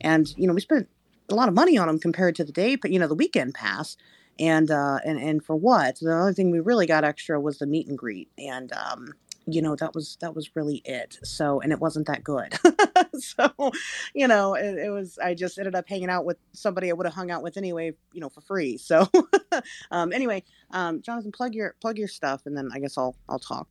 and 0.00 0.32
you 0.36 0.46
know 0.46 0.54
we 0.54 0.60
spent 0.60 0.88
a 1.28 1.34
lot 1.34 1.48
of 1.48 1.54
money 1.54 1.76
on 1.76 1.86
them 1.88 1.98
compared 1.98 2.34
to 2.36 2.44
the 2.44 2.52
day, 2.52 2.76
but 2.76 2.90
you 2.90 2.98
know 2.98 3.08
the 3.08 3.14
weekend 3.14 3.54
pass, 3.54 3.96
and 4.38 4.70
uh, 4.70 4.98
and 5.04 5.18
and 5.18 5.44
for 5.44 5.56
what? 5.56 5.98
The 6.00 6.14
only 6.14 6.32
thing 6.32 6.50
we 6.50 6.60
really 6.60 6.86
got 6.86 7.04
extra 7.04 7.38
was 7.38 7.58
the 7.58 7.66
meet 7.66 7.86
and 7.86 7.98
greet, 7.98 8.30
and 8.38 8.72
um, 8.72 9.12
you 9.46 9.62
know 9.62 9.76
that 9.76 9.94
was 9.94 10.18
that 10.20 10.34
was 10.34 10.54
really 10.56 10.82
it. 10.84 11.18
So 11.22 11.60
and 11.60 11.72
it 11.72 11.80
wasn't 11.80 12.06
that 12.08 12.24
good. 12.24 12.54
so 13.18 13.72
you 14.14 14.26
know 14.26 14.54
it, 14.54 14.78
it, 14.78 14.90
was. 14.90 15.18
I 15.18 15.34
just 15.34 15.58
ended 15.58 15.74
up 15.74 15.88
hanging 15.88 16.10
out 16.10 16.24
with 16.24 16.38
somebody 16.52 16.90
I 16.90 16.92
would 16.92 17.06
have 17.06 17.14
hung 17.14 17.30
out 17.30 17.42
with 17.42 17.56
anyway, 17.56 17.92
you 18.12 18.20
know, 18.20 18.28
for 18.28 18.40
free. 18.40 18.76
So 18.76 19.08
um, 19.90 20.12
anyway, 20.12 20.42
um, 20.72 21.00
Jonathan, 21.00 21.32
plug 21.32 21.54
your 21.54 21.76
plug 21.80 21.98
your 21.98 22.08
stuff, 22.08 22.42
and 22.46 22.56
then 22.56 22.70
I 22.72 22.80
guess 22.80 22.98
I'll 22.98 23.16
I'll 23.28 23.38
talk. 23.38 23.68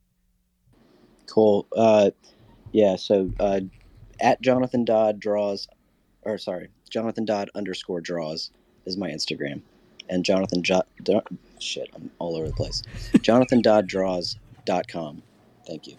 Cool. 1.28 1.68
Uh, 1.76 2.12
yeah, 2.72 2.96
so 2.96 3.32
uh, 3.40 3.62
at 4.20 4.42
Jonathan 4.42 4.86
Dodd 4.86 5.20
draws, 5.20 5.68
or 6.22 6.38
sorry, 6.38 6.70
Jonathan 6.90 7.26
Dodd 7.26 7.50
underscore 7.56 8.02
draws 8.02 8.52
is 8.86 8.98
my 8.98 9.10
Instagram, 9.10 9.62
and 10.10 10.24
Jonathan 10.24 10.64
jo- 10.64 10.84
shit, 11.60 11.90
I'm 11.96 12.12
all 12.20 12.38
over 12.38 12.48
the 12.48 12.54
place. 12.54 12.84
Jonathan 13.22 13.62
Dodd 13.62 13.88
draws.com. 13.88 15.24
Thank 15.66 15.88
you. 15.88 15.98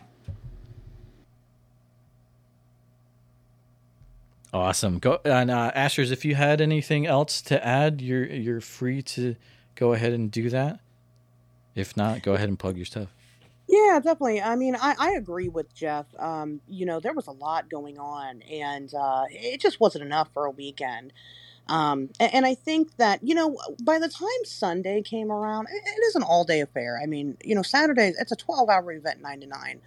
Awesome. 4.53 4.99
Go 4.99 5.21
and 5.25 5.51
uh, 5.51 5.73
Ashers, 5.77 6.11
if 6.13 6.25
you 6.25 6.35
had 6.35 6.61
anything 6.61 7.07
else 7.07 7.43
to 7.43 7.65
add, 7.67 8.01
you're 8.01 8.25
you're 8.25 8.61
free 8.61 9.03
to 9.03 9.37
go 9.75 9.93
ahead 9.93 10.13
and 10.13 10.31
do 10.31 10.49
that. 10.51 10.81
If 11.75 11.97
not, 11.97 12.23
go 12.23 12.33
ahead 12.33 12.49
and 12.49 12.59
plug 12.59 12.77
your 12.77 12.87
stuff. 12.87 13.15
Yeah, 13.69 13.99
definitely. 14.03 14.41
I 14.41 14.55
mean, 14.57 14.77
I, 14.77 14.95
I 14.99 15.11
agree 15.13 15.49
with 15.49 15.75
Jeff. 15.75 16.07
Um, 16.19 16.61
you 16.69 16.87
know, 16.87 17.01
there 17.01 17.13
was 17.13 17.27
a 17.27 17.33
lot 17.33 17.69
going 17.69 17.99
on, 17.99 18.41
and 18.43 18.93
uh, 18.95 19.25
it 19.29 19.61
just 19.61 19.81
wasn't 19.81 20.05
enough 20.05 20.29
for 20.33 20.47
a 20.47 20.51
weekend. 20.51 21.13
Um, 21.69 22.11
and, 22.21 22.35
and 22.35 22.47
I 22.47 22.55
think 22.55 22.97
that 22.99 23.21
you 23.23 23.35
know, 23.35 23.59
by 23.83 23.99
the 23.99 24.09
time 24.09 24.29
Sunday 24.45 25.03
came 25.03 25.33
around, 25.33 25.69
it, 25.71 25.83
it 25.87 26.03
is 26.07 26.17
an 26.17 26.23
all 26.23 26.45
day 26.45 26.61
affair. 26.61 27.01
I 27.03 27.07
mean, 27.07 27.37
you 27.45 27.55
know, 27.55 27.63
Saturday 27.63 28.13
it's 28.19 28.33
a 28.33 28.37
twelve 28.37 28.69
hour 28.71 28.93
event, 28.93 29.23
nine 29.23 29.41
to 29.41 29.47
nine, 29.47 29.81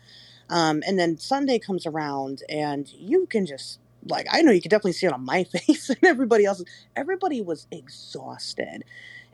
um, 0.50 0.84
and 0.88 1.00
then 1.00 1.18
Sunday 1.18 1.60
comes 1.60 1.86
around, 1.86 2.44
and 2.50 2.92
you 2.94 3.28
can 3.28 3.46
just 3.46 3.80
like 4.08 4.28
I 4.32 4.42
know 4.44 4.52
you 4.52 4.62
can 4.62 4.70
definitely 4.70 4.94
see 4.94 5.08
it 5.08 5.14
on 5.14 5.26
my 5.26 5.44
face 5.46 5.90
and 5.90 6.04
everybody 6.04 6.46
else's. 6.46 6.66
Everybody 6.96 7.42
was 7.42 7.68
exhausted 7.72 8.84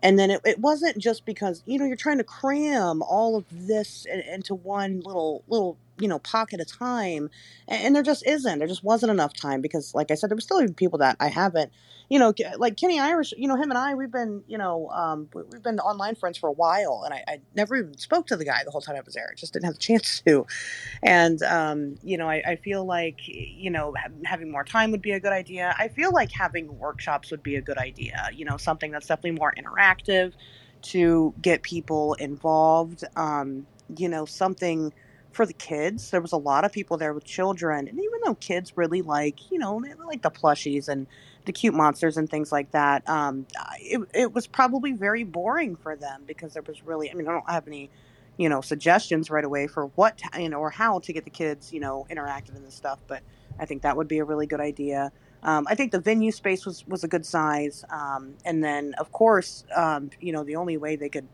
and 0.04 0.20
then 0.20 0.32
it, 0.32 0.42
it 0.46 0.60
wasn't 0.60 0.98
just 0.98 1.26
because 1.26 1.64
you 1.66 1.80
know 1.80 1.86
you're 1.86 1.96
trying 1.96 2.18
to 2.20 2.24
cram 2.24 3.02
all 3.02 3.36
of 3.36 3.46
this 3.52 4.06
into 4.32 4.56
one 4.56 5.02
little 5.02 5.44
little 5.48 5.78
you 6.00 6.08
know 6.08 6.20
pocket 6.20 6.60
of 6.60 6.68
time 6.68 7.30
and, 7.68 7.96
there 7.96 8.04
just 8.04 8.26
isn't. 8.28 8.60
There 8.60 8.68
just 8.68 8.84
wasn't 8.84 9.12
enough 9.12 9.34
time 9.34 9.62
because 9.62 9.96
like 9.96 10.12
i 10.12 10.16
said 10.16 10.30
there 10.30 10.36
were 10.36 10.42
still 10.42 10.62
even 10.62 10.74
people 10.74 11.00
that 11.00 11.16
i 11.20 11.28
haven't 11.28 11.72
you 12.10 12.20
know 12.20 12.34
like 12.58 12.78
kenny 12.78 13.00
irish 13.00 13.34
you 13.38 13.48
know 13.48 13.56
him 13.56 13.72
and 13.72 13.78
i 13.78 13.96
we've 13.96 14.12
been 14.12 14.44
you 14.48 14.58
know 14.58 14.90
um, 14.90 15.28
we've 15.34 15.64
been 15.64 15.80
online 15.80 16.16
friends 16.16 16.38
for 16.38 16.48
a 16.48 16.52
while 16.52 17.04
and 17.06 17.14
I, 17.14 17.24
I, 17.28 17.40
never 17.56 17.76
even 17.76 17.98
spoke 17.98 18.28
to 18.28 18.36
the 18.36 18.46
guy 18.46 18.64
the 18.64 18.72
whole 18.72 18.82
time 18.82 18.96
i 18.96 19.02
was 19.02 19.14
there. 19.14 19.34
Just 19.36 19.54
didn't 19.54 19.66
have 19.66 19.76
the 19.76 19.80
chance 19.90 20.22
to. 20.28 20.46
And 21.02 21.42
um, 21.44 21.96
you 22.04 22.18
know 22.18 22.30
I, 22.30 22.42
I, 22.46 22.56
feel 22.58 22.86
like 22.86 23.20
you 23.26 23.70
know 23.70 23.94
having 24.24 24.52
more 24.52 24.64
time 24.64 24.92
would 24.92 25.02
be 25.02 25.12
a 25.12 25.20
good 25.20 25.34
idea. 25.34 25.76
I 25.78 25.88
feel 25.88 26.12
like 26.12 26.32
having 26.32 26.78
workshops 26.78 27.32
would 27.32 27.44
be 27.44 27.56
a 27.56 27.62
good 27.62 27.78
idea 27.78 28.30
you 28.34 28.46
know 28.46 28.58
something 28.58 28.92
that's 28.92 29.08
definitely 29.08 29.40
more 29.40 29.54
interactive 29.58 30.34
to 30.82 31.34
get 31.42 31.64
people 31.64 32.14
involved 32.16 33.04
um, 33.16 33.66
you 33.98 34.10
know 34.10 34.26
something 34.26 34.94
for 35.36 35.46
the 35.46 35.54
kids. 35.54 36.12
There 36.12 36.22
was 36.22 36.32
a 36.32 36.38
lot 36.38 36.64
of 36.64 36.72
people 36.72 36.98
there 36.98 37.14
with 37.14 37.26
children, 37.26 37.90
and 37.90 38.00
even 38.00 38.20
though 38.24 38.36
kids 38.36 38.78
really 38.78 39.02
like, 39.02 39.52
you 39.52 39.60
know, 39.60 39.76
like 40.08 40.22
the 40.22 40.32
plushies 40.32 40.88
and 40.88 41.08
the 41.44 41.52
cute 41.52 41.74
monsters 41.74 42.16
and 42.16 42.30
things 42.30 42.54
like 42.54 42.72
that, 42.72 43.08
um, 43.10 43.46
it, 43.82 44.00
it 44.14 44.34
was 44.34 44.48
probably 44.48 44.94
very 44.94 45.26
boring 45.26 45.76
for 45.76 45.96
them 45.98 46.24
because 46.26 46.54
there 46.54 46.64
was 46.66 46.84
really, 46.84 47.12
I 47.12 47.14
mean, 47.16 47.28
I 47.28 47.34
don't 47.34 47.50
have 47.50 47.68
any, 47.68 47.90
you 48.38 48.48
know, 48.48 48.62
suggestions 48.62 49.30
right 49.30 49.44
away 49.44 49.68
for 49.68 49.88
what, 49.96 50.18
to, 50.20 50.42
you 50.42 50.48
know, 50.48 50.60
or 50.60 50.70
how 50.70 51.00
to 51.00 51.12
get 51.12 51.26
the 51.26 51.30
kids, 51.30 51.74
you 51.74 51.82
know, 51.82 52.08
interactive 52.10 52.56
in 52.56 52.64
this 52.64 52.74
stuff. 52.74 53.00
But 53.06 53.22
I 53.60 53.66
think 53.66 53.82
that 53.82 53.98
would 53.98 54.08
be 54.08 54.20
a 54.20 54.24
really 54.24 54.48
good 54.48 54.62
idea. 54.62 55.12
Um, 55.44 55.68
I 55.70 55.76
think 55.76 55.92
the 55.92 56.00
venue 56.00 56.32
space 56.32 56.66
was 56.66 56.88
was 56.88 57.04
a 57.04 57.08
good 57.08 57.26
size, 57.26 57.84
um, 57.90 58.36
and 58.46 58.64
then 58.64 58.96
of 58.98 59.12
course, 59.12 59.66
um, 59.76 60.10
you 60.20 60.32
know, 60.32 60.44
the 60.44 60.56
only 60.56 60.78
way 60.78 60.96
they 60.96 61.10
could 61.10 61.28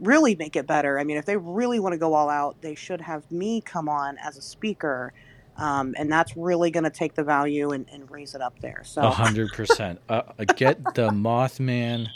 really 0.00 0.34
make 0.34 0.56
it 0.56 0.66
better. 0.66 0.98
I 0.98 1.04
mean, 1.04 1.16
if 1.16 1.24
they 1.24 1.36
really 1.36 1.80
want 1.80 1.92
to 1.92 1.98
go 1.98 2.14
all 2.14 2.28
out, 2.28 2.60
they 2.60 2.74
should 2.74 3.00
have 3.00 3.30
me 3.30 3.60
come 3.60 3.88
on 3.88 4.18
as 4.18 4.36
a 4.36 4.42
speaker. 4.42 5.12
Um, 5.56 5.94
and 5.98 6.10
that's 6.10 6.36
really 6.36 6.70
going 6.70 6.84
to 6.84 6.90
take 6.90 7.14
the 7.14 7.22
value 7.22 7.72
and, 7.72 7.86
and, 7.92 8.10
raise 8.10 8.34
it 8.34 8.40
up 8.40 8.58
there. 8.60 8.82
So, 8.84 9.02
a 9.02 9.10
hundred 9.10 9.52
percent. 9.52 10.00
Uh, 10.08 10.22
uh, 10.38 10.44
get 10.56 10.82
the 10.94 11.10
Mothman 11.10 12.08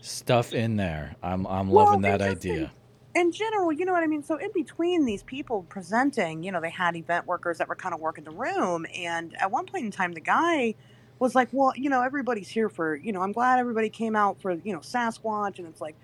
stuff 0.00 0.54
in 0.54 0.76
there. 0.76 1.16
I'm 1.20 1.44
I'm 1.48 1.70
well, 1.70 1.86
loving 1.86 2.02
that 2.02 2.22
idea. 2.22 2.70
In, 3.16 3.22
in 3.22 3.32
general, 3.32 3.72
you 3.72 3.84
know 3.84 3.92
what 3.92 4.04
I 4.04 4.06
mean. 4.06 4.22
So, 4.22 4.36
in 4.36 4.52
between 4.54 5.04
these 5.06 5.24
people 5.24 5.64
presenting, 5.68 6.44
you 6.44 6.52
know, 6.52 6.60
they 6.60 6.70
had 6.70 6.94
event 6.94 7.26
workers 7.26 7.58
that 7.58 7.68
were 7.68 7.74
kind 7.74 7.96
of 7.96 8.00
working 8.00 8.22
the 8.22 8.30
room, 8.30 8.86
and 8.94 9.34
at 9.40 9.50
one 9.50 9.66
point 9.66 9.84
in 9.84 9.90
time, 9.90 10.12
the 10.12 10.20
guy 10.20 10.76
was 11.18 11.34
like, 11.34 11.48
"Well, 11.50 11.72
you 11.74 11.90
know, 11.90 12.00
everybody's 12.00 12.48
here 12.48 12.68
for, 12.68 12.94
you 12.94 13.12
know, 13.12 13.22
I'm 13.22 13.32
glad 13.32 13.58
everybody 13.58 13.88
came 13.88 14.14
out 14.14 14.40
for, 14.40 14.52
you 14.52 14.72
know, 14.72 14.78
Sasquatch," 14.78 15.58
and 15.58 15.66
it's 15.66 15.80
like 15.80 15.96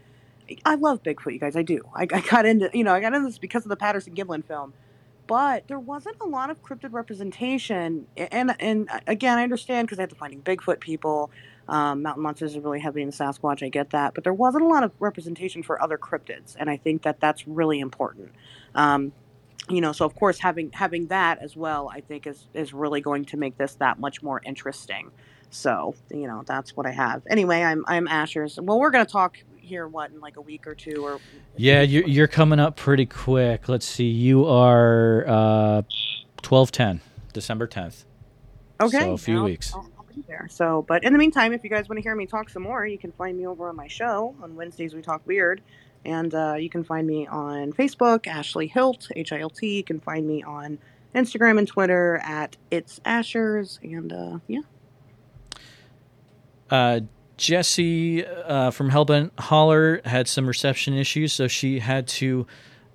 I 0.65 0.75
love 0.77 1.03
Bigfoot, 1.03 1.33
you 1.33 1.39
guys. 1.39 1.57
I 1.57 1.63
do. 1.63 1.83
I, 1.95 2.03
I 2.13 2.21
got 2.21 2.47
into, 2.47 2.71
you 2.73 2.85
know, 2.85 2.95
I 2.95 3.01
got 3.01 3.15
into 3.15 3.29
this 3.29 3.39
because 3.39 3.65
of 3.65 3.69
the 3.69 3.77
Patterson 3.77 4.15
Gimlin 4.15 4.45
film, 4.45 4.73
but 5.27 5.69
there 5.69 5.79
wasn't 5.79 6.17
a 6.21 6.27
lot 6.27 6.51
of 6.51 6.63
cryptid 6.63 6.93
representation. 6.93 8.07
And 8.17 8.55
and 8.61 8.89
uh, 8.91 9.01
again, 9.07 9.39
I 9.39 9.43
understand 9.43 9.87
because 9.87 9.99
I 9.99 10.03
had 10.03 10.11
to 10.11 10.17
finding 10.17 10.43
Bigfoot 10.43 10.81
people. 10.81 11.31
Um, 11.69 12.03
Mountain 12.03 12.23
monsters 12.25 12.57
are 12.57 12.61
really 12.61 12.81
heavy 12.81 13.01
in 13.03 13.09
the 13.09 13.15
Sasquatch. 13.15 13.65
I 13.65 13.69
get 13.69 13.91
that, 13.91 14.15
but 14.15 14.25
there 14.25 14.35
wasn't 14.35 14.65
a 14.65 14.67
lot 14.67 14.83
of 14.83 14.91
representation 14.99 15.63
for 15.63 15.81
other 15.81 15.97
cryptids, 15.97 16.57
and 16.59 16.69
I 16.69 16.77
think 16.77 17.03
that 17.03 17.21
that's 17.21 17.47
really 17.47 17.79
important. 17.79 18.33
Um, 18.75 19.13
you 19.69 19.81
know, 19.81 19.93
so 19.93 20.05
of 20.05 20.17
course 20.17 20.41
having 20.41 20.73
having 20.73 21.07
that 21.09 21.39
as 21.41 21.57
well, 21.57 21.89
I 21.89 22.01
think 22.01 22.27
is 22.27 22.49
is 22.55 22.73
really 22.73 23.01
going 23.01 23.25
to 23.27 23.37
make 23.37 23.57
this 23.57 23.75
that 23.77 24.01
much 24.01 24.23
more 24.23 24.41
interesting. 24.45 25.13
So, 25.51 25.95
you 26.11 26.27
know, 26.27 26.43
that's 26.47 26.77
what 26.77 26.87
I 26.87 26.93
have. 26.93 27.23
Anyway, 27.29 27.63
I'm 27.63 27.85
I'm 27.87 28.09
Asher's. 28.09 28.59
Well, 28.61 28.79
we're 28.79 28.91
to 28.91 29.05
talk 29.05 29.39
here 29.71 29.89
what 29.89 30.11
in 30.11 30.21
like 30.21 30.37
a 30.37 30.41
week 30.41 30.67
or 30.67 30.75
two 30.75 31.07
or 31.07 31.21
yeah 31.57 31.81
you're, 31.81 32.07
you're 32.07 32.29
coming 32.29 32.59
up 32.59 32.77
pretty 32.77 33.07
quick. 33.07 33.69
Let's 33.69 33.87
see 33.87 34.09
you 34.09 34.47
are 34.47 35.25
uh 35.27 35.83
12 36.43 36.73
10 36.73 37.01
december 37.33 37.67
10th 37.67 38.05
okay 38.81 38.99
so 38.99 39.13
a 39.13 39.19
few 39.19 39.39
I'll, 39.39 39.45
weeks. 39.45 39.73
I'll, 39.73 39.89
I'll 39.97 40.05
be 40.15 40.23
there. 40.27 40.49
So 40.51 40.85
but 40.87 41.05
in 41.05 41.13
the 41.13 41.19
meantime 41.19 41.53
if 41.53 41.63
you 41.65 41.71
guys 41.71 41.89
want 41.89 41.99
to 41.99 42.03
hear 42.03 42.17
me 42.17 42.27
talk 42.27 42.51
some 42.51 42.65
more 42.65 42.85
you 42.85 42.99
can 42.99 43.13
find 43.13 43.39
me 43.39 43.47
over 43.47 43.69
on 43.69 43.77
my 43.77 43.87
show 43.87 44.35
on 44.43 44.57
wednesdays 44.57 44.93
we 44.93 45.01
talk 45.01 45.23
weird. 45.27 45.63
And 46.05 46.35
uh, 46.35 46.55
you 46.59 46.69
can 46.69 46.83
find 46.83 47.07
me 47.07 47.27
on 47.27 47.73
facebook 47.73 48.27
ashley 48.27 48.67
hilt 48.67 49.09
h-i-l-t 49.15 49.67
you 49.67 49.85
can 49.85 50.01
find 50.01 50.27
me 50.27 50.43
on 50.43 50.79
instagram 51.15 51.59
and 51.59 51.69
twitter 51.69 52.21
at 52.25 52.57
it's 52.71 52.99
ashers. 53.01 53.79
And 53.83 54.13
uh, 54.13 54.39
yeah. 54.49 54.61
Uh, 56.71 57.01
Jesse 57.41 58.27
uh, 58.27 58.71
from 58.71 58.91
Hellbent 58.91 59.31
Holler 59.41 60.03
had 60.05 60.29
some 60.29 60.47
reception 60.47 60.93
issues, 60.93 61.33
so 61.33 61.49
she 61.49 61.79
had 61.79 62.07
to 62.09 62.47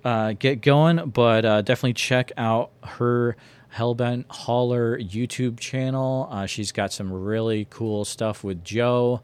uh, 0.04 0.34
get 0.38 0.60
going. 0.60 1.10
But 1.10 1.44
uh, 1.44 1.62
definitely 1.62 1.94
check 1.94 2.30
out 2.36 2.70
her 2.84 3.36
Hellbent 3.74 4.26
Holler 4.30 4.96
YouTube 5.00 5.58
channel. 5.58 6.28
Uh, 6.30 6.46
she's 6.46 6.70
got 6.70 6.92
some 6.92 7.12
really 7.12 7.66
cool 7.70 8.04
stuff 8.04 8.44
with 8.44 8.62
Joe. 8.62 9.20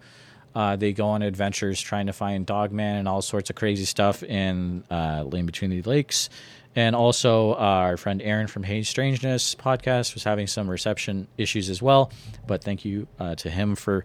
Uh, 0.56 0.74
they 0.74 0.92
go 0.92 1.06
on 1.06 1.22
adventures 1.22 1.80
trying 1.80 2.06
to 2.06 2.12
find 2.12 2.44
Dogman 2.44 2.96
and 2.96 3.06
all 3.06 3.22
sorts 3.22 3.48
of 3.48 3.54
crazy 3.54 3.84
stuff 3.84 4.24
in 4.24 4.82
uh, 4.90 5.22
Land 5.22 5.46
Between 5.46 5.70
the 5.70 5.82
Lakes. 5.82 6.30
And 6.74 6.96
also, 6.96 7.52
uh, 7.52 7.58
our 7.58 7.96
friend 7.96 8.20
Aaron 8.20 8.48
from 8.48 8.64
Hey 8.64 8.82
Strangeness 8.82 9.54
podcast 9.54 10.14
was 10.14 10.24
having 10.24 10.48
some 10.48 10.68
reception 10.68 11.28
issues 11.38 11.70
as 11.70 11.80
well. 11.80 12.10
But 12.48 12.64
thank 12.64 12.84
you 12.84 13.06
to 13.36 13.48
him 13.50 13.76
for 13.76 14.04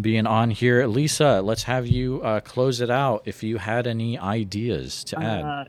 being 0.00 0.26
on 0.26 0.50
here. 0.50 0.86
Lisa, 0.86 1.40
let's 1.42 1.64
have 1.64 1.86
you 1.86 2.20
uh, 2.22 2.40
close 2.40 2.80
it 2.80 2.90
out 2.90 3.22
if 3.24 3.42
you 3.42 3.58
had 3.58 3.86
any 3.86 4.18
ideas 4.18 5.04
to 5.04 5.20
add. 5.20 5.44
Uh, 5.44 5.64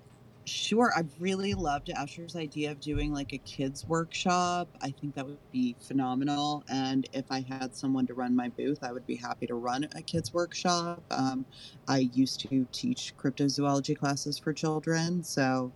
sure. 0.45 0.91
I'd 0.95 1.09
really 1.19 1.53
loved 1.53 1.89
Asher's 1.89 2.36
idea 2.36 2.71
of 2.71 2.80
doing 2.80 3.13
like 3.13 3.34
a 3.34 3.38
kids 3.39 3.86
workshop. 3.86 4.67
I 4.82 4.91
think 4.91 5.15
that 5.15 5.26
would 5.26 5.38
be 5.51 5.76
phenomenal. 5.80 6.63
And 6.69 7.07
if 7.13 7.26
I 7.30 7.41
had 7.41 7.76
someone 7.76 8.07
to 8.07 8.13
run 8.13 8.36
my 8.36 8.49
booth, 8.49 8.84
I 8.84 8.91
would 8.91 9.05
be 9.05 9.15
happy 9.15 9.47
to 9.47 9.55
run 9.55 9.88
a 9.95 10.01
kids 10.01 10.34
workshop. 10.34 11.03
Um, 11.11 11.45
I 11.88 12.09
used 12.13 12.39
to 12.41 12.67
teach 12.71 13.13
cryptozoology 13.17 13.97
classes 13.97 14.39
for 14.39 14.53
children, 14.53 15.23
so 15.23 15.71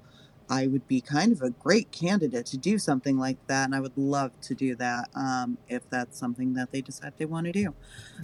I 0.49 0.67
would 0.67 0.87
be 0.87 1.01
kind 1.01 1.31
of 1.31 1.41
a 1.41 1.51
great 1.51 1.91
candidate 1.91 2.45
to 2.47 2.57
do 2.57 2.79
something 2.79 3.17
like 3.17 3.37
that, 3.47 3.65
and 3.65 3.75
I 3.75 3.79
would 3.79 3.97
love 3.97 4.31
to 4.41 4.55
do 4.55 4.75
that 4.75 5.09
um, 5.15 5.57
if 5.67 5.87
that's 5.89 6.17
something 6.17 6.53
that 6.53 6.71
they 6.71 6.81
decide 6.81 7.13
they 7.17 7.25
want 7.25 7.45
to 7.45 7.51
do. 7.51 7.73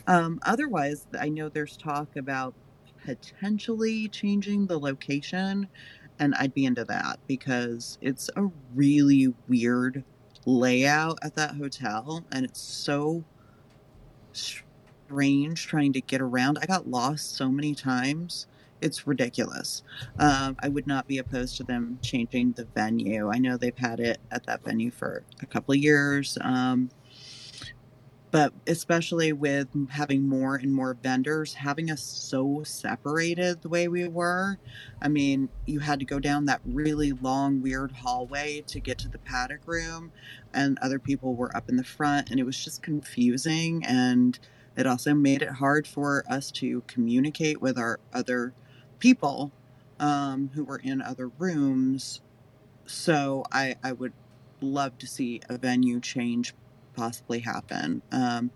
Um, 0.07 0.39
otherwise, 0.43 1.05
I 1.19 1.29
know 1.29 1.49
there's 1.49 1.77
talk 1.77 2.15
about 2.15 2.53
potentially 3.05 4.07
changing 4.07 4.65
the 4.65 4.79
location, 4.79 5.67
and 6.19 6.33
I'd 6.35 6.53
be 6.53 6.65
into 6.65 6.83
that 6.85 7.19
because 7.27 7.97
it's 8.01 8.29
a 8.35 8.49
really 8.73 9.33
weird 9.47 10.03
layout 10.45 11.19
at 11.21 11.35
that 11.35 11.55
hotel, 11.55 12.25
and 12.31 12.45
it's 12.45 12.61
so 12.61 13.23
strange 14.33 15.67
trying 15.67 15.93
to 15.93 16.01
get 16.01 16.21
around. 16.21 16.57
I 16.61 16.65
got 16.65 16.87
lost 16.87 17.35
so 17.35 17.49
many 17.49 17.75
times 17.75 18.47
it's 18.81 19.07
ridiculous. 19.07 19.83
Um, 20.19 20.57
I 20.61 20.69
would 20.69 20.87
not 20.87 21.07
be 21.07 21.17
opposed 21.17 21.57
to 21.57 21.63
them 21.63 21.99
changing 22.01 22.53
the 22.53 22.65
venue. 22.65 23.29
I 23.29 23.37
know 23.37 23.57
they've 23.57 23.77
had 23.77 23.99
it 23.99 24.19
at 24.31 24.45
that 24.45 24.63
venue 24.63 24.91
for 24.91 25.23
a 25.41 25.45
couple 25.45 25.73
of 25.73 25.79
years. 25.79 26.37
Um, 26.41 26.89
but 28.35 28.51
especially 28.67 29.31
with 29.31 29.69
having 29.91 30.27
more 30.27 30.55
and 30.55 30.73
more 30.73 30.97
vendors, 31.01 31.53
having 31.53 31.89
us 31.89 32.03
so 32.03 32.63
separated 32.65 33.61
the 33.61 33.69
way 33.69 33.87
we 33.87 34.09
were. 34.09 34.57
I 35.01 35.07
mean, 35.07 35.47
you 35.65 35.79
had 35.79 35.99
to 35.99 36.05
go 36.05 36.19
down 36.19 36.43
that 36.47 36.59
really 36.65 37.13
long, 37.13 37.61
weird 37.61 37.93
hallway 37.93 38.61
to 38.67 38.81
get 38.81 38.97
to 38.99 39.07
the 39.07 39.19
paddock 39.19 39.61
room, 39.65 40.11
and 40.53 40.77
other 40.81 40.99
people 40.99 41.33
were 41.33 41.55
up 41.55 41.69
in 41.69 41.77
the 41.77 41.83
front, 41.85 42.29
and 42.29 42.37
it 42.37 42.43
was 42.43 42.61
just 42.61 42.83
confusing. 42.83 43.85
And 43.85 44.37
it 44.75 44.85
also 44.85 45.13
made 45.13 45.41
it 45.41 45.51
hard 45.51 45.87
for 45.87 46.25
us 46.29 46.51
to 46.51 46.83
communicate 46.87 47.61
with 47.61 47.77
our 47.77 48.01
other 48.11 48.53
people 48.99 49.51
um, 49.99 50.49
who 50.53 50.63
were 50.63 50.79
in 50.83 51.01
other 51.01 51.27
rooms. 51.27 52.21
So 52.85 53.45
I, 53.51 53.75
I 53.83 53.93
would 53.93 54.13
love 54.61 54.97
to 54.99 55.07
see 55.07 55.41
a 55.49 55.57
venue 55.57 55.99
change 55.99 56.53
possibly 56.95 57.39
happen. 57.39 58.01
Um, 58.11 58.51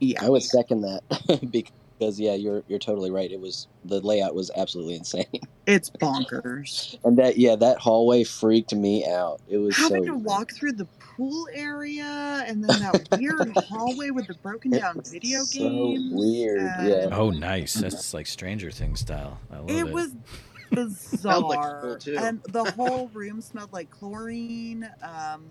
yeah, 0.00 0.24
I 0.24 0.28
would 0.28 0.42
second 0.42 0.82
that 0.82 1.02
because 1.98 2.20
yeah, 2.20 2.34
you're 2.34 2.62
you're 2.68 2.78
totally 2.78 3.10
right. 3.10 3.30
It 3.30 3.40
was 3.40 3.68
the 3.84 4.00
layout 4.00 4.34
was 4.34 4.50
absolutely 4.56 4.94
insane. 4.96 5.24
It's 5.66 5.90
bonkers. 5.90 6.98
and 7.04 7.16
that 7.18 7.38
yeah, 7.38 7.56
that 7.56 7.78
hallway 7.78 8.24
freaked 8.24 8.74
me 8.74 9.06
out. 9.06 9.40
It 9.48 9.58
was 9.58 9.76
having 9.76 10.04
so 10.04 10.12
to 10.12 10.18
walk 10.18 10.52
through 10.52 10.72
the 10.72 10.86
pool 11.00 11.48
area 11.54 12.44
and 12.46 12.62
then 12.62 12.80
that 12.80 13.08
weird 13.18 13.52
hallway 13.68 14.10
with 14.10 14.26
the 14.26 14.34
broken 14.34 14.70
down 14.70 15.00
video 15.02 15.44
so 15.44 15.58
games. 15.58 16.12
weird. 16.14 16.58
and 16.60 16.88
Yeah. 16.88 17.08
Oh, 17.12 17.30
nice. 17.30 17.74
That's 17.74 18.12
like 18.14 18.26
Stranger 18.26 18.70
Things 18.70 19.00
style. 19.00 19.38
I 19.50 19.58
love 19.58 19.70
it. 19.70 19.76
It 19.76 19.92
was 19.92 20.14
bizarre, 20.70 21.98
and 22.18 22.42
the 22.44 22.64
whole 22.72 23.08
room 23.08 23.40
smelled 23.40 23.72
like 23.72 23.90
chlorine. 23.90 24.88
Um, 25.02 25.46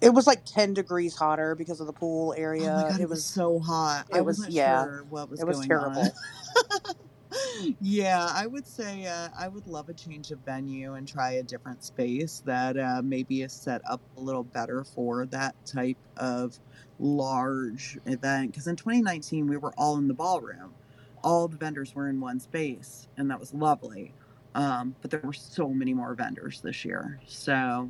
It 0.00 0.10
was 0.10 0.26
like 0.26 0.44
10 0.44 0.74
degrees 0.74 1.14
hotter 1.16 1.54
because 1.54 1.80
of 1.80 1.86
the 1.86 1.92
pool 1.92 2.34
oh 2.36 2.40
area. 2.40 2.72
my 2.74 2.82
god, 2.90 3.00
it 3.00 3.04
it 3.04 3.08
was 3.08 3.18
was 3.18 3.24
so 3.24 3.58
hot. 3.58 4.06
I 4.12 4.18
it 4.18 4.24
was- 4.24 4.38
wasn't 4.38 4.54
yeah. 4.54 4.84
sure 4.84 5.04
what 5.10 5.30
was 5.30 5.40
it 5.40 5.46
was 5.46 5.56
going 5.58 5.68
terrible. 5.68 6.02
on. 6.02 6.10
yeah, 7.80 8.28
I 8.32 8.46
would 8.46 8.66
say 8.66 9.06
uh, 9.06 9.28
I 9.38 9.48
would 9.48 9.66
love 9.66 9.88
a 9.88 9.94
change 9.94 10.30
of 10.30 10.38
venue 10.44 10.94
and 10.94 11.06
try 11.06 11.32
a 11.32 11.42
different 11.42 11.84
space 11.84 12.42
that 12.46 12.78
uh, 12.78 13.02
maybe 13.04 13.42
is 13.42 13.52
set 13.52 13.82
up 13.88 14.00
a 14.16 14.20
little 14.20 14.44
better 14.44 14.84
for 14.84 15.26
that 15.26 15.54
type 15.66 15.98
of 16.16 16.58
large 16.98 17.98
event. 18.06 18.52
Because 18.52 18.66
in 18.66 18.76
2019, 18.76 19.46
we 19.46 19.56
were 19.56 19.72
all 19.76 19.96
in 19.98 20.08
the 20.08 20.14
ballroom, 20.14 20.74
all 21.22 21.48
the 21.48 21.56
vendors 21.56 21.94
were 21.94 22.08
in 22.08 22.20
one 22.20 22.40
space, 22.40 23.08
and 23.16 23.30
that 23.30 23.38
was 23.40 23.52
lovely. 23.52 24.14
Um, 24.54 24.94
but 25.02 25.10
there 25.10 25.20
were 25.22 25.32
so 25.32 25.68
many 25.68 25.92
more 25.94 26.14
vendors 26.14 26.60
this 26.62 26.84
year, 26.84 27.20
so 27.26 27.88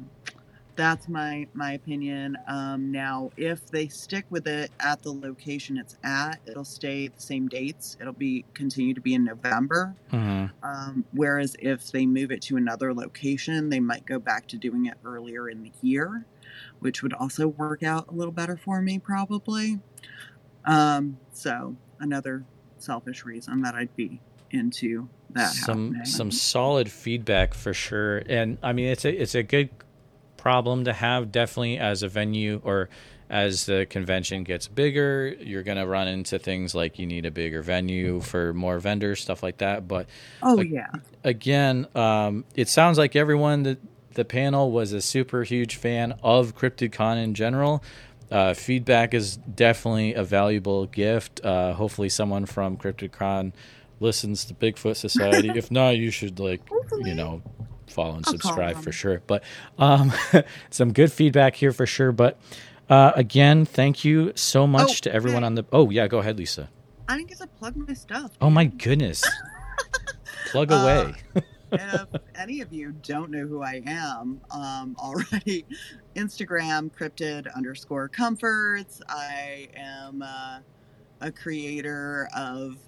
that's 0.79 1.09
my 1.09 1.47
my 1.55 1.72
opinion. 1.72 2.39
Um, 2.47 2.93
now, 2.93 3.31
if 3.37 3.66
they 3.66 3.89
stick 3.89 4.24
with 4.31 4.47
it 4.47 4.70
at 4.79 5.03
the 5.03 5.12
location 5.12 5.76
it's 5.76 5.97
at, 6.05 6.39
it'll 6.47 6.64
stay 6.64 7.09
the 7.09 7.20
same 7.20 7.49
dates. 7.49 7.97
It'll 8.01 8.12
be 8.12 8.45
continue 8.55 8.95
to 8.95 9.01
be 9.01 9.14
in 9.14 9.24
November. 9.24 9.97
Mhm. 10.12 10.51
Um, 10.62 11.05
whereas 11.12 11.57
if 11.59 11.91
they 11.91 12.07
move 12.07 12.31
it 12.31 12.41
to 12.43 12.57
another 12.57 12.95
location, 12.95 13.68
they 13.70 13.81
might 13.81 14.07
go 14.07 14.20
back 14.20 14.47
to 14.49 14.57
doing 14.57 14.87
it 14.87 14.95
earlier 15.05 15.49
in 15.51 15.64
the 15.64 15.72
year, 15.83 16.24
which 16.79 17.03
would 17.03 17.12
also 17.12 17.49
work 17.49 17.83
out 17.83 18.07
a 18.09 18.14
little 18.14 18.33
better 18.33 18.57
for 18.57 18.81
me, 18.81 19.01
probably. 19.01 19.81
Um, 20.64 21.18
so 21.33 21.74
another 21.99 22.45
selfish 22.79 23.24
reason 23.24 23.62
that 23.62 23.74
I'd 23.74 23.95
be 23.97 24.20
into 24.53 25.09
that 25.31 25.53
some 25.53 25.87
happening. 25.89 26.05
some 26.07 26.31
solid 26.31 26.91
feedback 26.91 27.53
for 27.53 27.74
sure 27.74 28.22
and 28.31 28.57
i 28.62 28.72
mean 28.72 28.87
it's 28.87 29.05
a 29.05 29.11
it's 29.20 29.35
a 29.35 29.43
good 29.43 29.68
problem 30.39 30.84
to 30.84 30.93
have 30.95 31.30
definitely 31.30 31.76
as 31.78 32.03
a 32.03 32.09
venue 32.09 32.61
or 32.64 32.89
as 33.30 33.66
the 33.66 33.84
convention 33.91 34.43
gets 34.43 34.66
bigger 34.68 35.34
you're 35.41 35.62
going 35.62 35.76
to 35.76 35.86
run 35.86 36.09
into 36.09 36.39
things 36.39 36.74
like 36.74 36.99
you 36.99 37.07
need 37.07 37.26
a 37.26 37.30
bigger 37.30 37.61
venue 37.61 38.20
for 38.20 38.55
more 38.55 38.78
vendors 38.78 39.20
stuff 39.20 39.43
like 39.43 39.59
that. 39.59 39.86
But 39.86 40.07
Oh 40.43 40.55
like- 40.55 40.70
yeah. 40.70 40.86
again 41.24 41.86
um, 41.95 42.45
it 42.55 42.68
sounds 42.70 42.97
like 42.97 43.14
everyone 43.16 43.64
that 43.64 43.78
the 44.14 44.24
panel 44.24 44.72
was 44.72 44.93
a 44.95 45.01
super 45.03 45.43
huge 45.43 45.76
fan 45.76 46.14
of 46.22 46.57
cryptidcon 46.57 47.22
in 47.22 47.34
general. 47.34 47.84
Uh, 48.30 48.53
feedback 48.55 49.14
is 49.14 49.36
definitely 49.36 50.12
a 50.14 50.24
valuable 50.24 50.86
gift. 50.86 51.41
Uh, 51.45 51.72
hopefully 51.74 52.09
someone 52.09 52.45
from 52.47 52.76
cryptidcon 52.76 53.53
listens 54.01 54.45
to 54.47 54.55
bigfoot 54.55 54.97
society. 54.97 55.51
If 55.55 55.70
not 55.70 55.97
you 55.97 56.11
should 56.11 56.41
like 56.41 56.61
you 57.05 57.14
know 57.14 57.43
follow 57.91 58.16
and 58.16 58.24
I'll 58.26 58.32
subscribe 58.32 58.76
for 58.82 58.93
sure 58.93 59.22
but 59.26 59.43
um, 59.78 60.12
some 60.70 60.93
good 60.93 61.12
feedback 61.12 61.57
here 61.57 61.72
for 61.72 61.86
sure 61.86 62.12
but 62.12 62.39
uh, 62.89 63.12
again 63.16 63.64
thank 63.64 64.05
you 64.05 64.32
so 64.34 64.66
much 64.66 64.91
Oh, 64.91 64.95
to 65.03 65.12
everyone 65.14 65.43
hey. 65.43 65.47
on 65.47 65.55
the 65.55 65.64
oh 65.72 65.91
yeah 65.91 66.07
go 66.09 66.18
ahead 66.18 66.39
lisa 66.39 66.68
I 67.09 67.16
didn't 67.16 67.28
get 67.30 67.39
to 67.39 67.47
plug 67.47 67.76
my 67.76 67.95
stuff. 67.95 68.32
oh 68.41 68.51
my 68.51 68.66
goodness 68.66 69.24
plug 70.51 70.70
Uh, 70.72 70.74
away 70.74 71.14
if 71.70 72.07
any 72.34 72.62
of 72.62 72.72
you 72.72 72.93
don't 73.03 73.30
know 73.30 73.47
who 73.47 73.62
I 73.62 73.82
am 73.84 74.41
um, 74.51 74.97
already, 74.99 75.66
Instagram 76.16 76.91
cryptid 76.91 77.47
underscore 77.55 78.09
comforts. 78.09 79.03
I 79.07 79.68
am 79.76 80.22
uh, 80.22 80.61
a 81.20 81.30
creator 81.30 82.26
of 82.34 82.78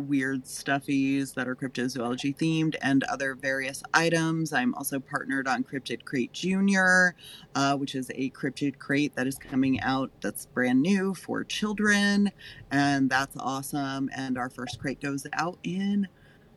weird 0.00 0.44
stuffies 0.44 1.34
that 1.34 1.46
are 1.46 1.54
cryptozoology 1.54 2.36
themed 2.36 2.74
and 2.82 3.04
other 3.04 3.34
various 3.34 3.82
items. 3.94 4.52
I'm 4.52 4.74
also 4.74 4.98
partnered 4.98 5.46
on 5.46 5.64
Cryptid 5.64 6.04
Crate 6.04 6.32
Junior, 6.32 7.14
uh, 7.54 7.76
which 7.76 7.94
is 7.94 8.10
a 8.14 8.30
cryptid 8.30 8.78
crate 8.78 9.14
that 9.14 9.26
is 9.26 9.38
coming 9.38 9.80
out 9.80 10.10
that's 10.20 10.46
brand 10.46 10.82
new 10.82 11.14
for 11.14 11.44
children, 11.44 12.30
and 12.70 13.08
that's 13.08 13.36
awesome. 13.38 14.10
And 14.14 14.36
our 14.38 14.50
first 14.50 14.80
crate 14.80 15.00
goes 15.00 15.26
out 15.34 15.58
in 15.62 16.08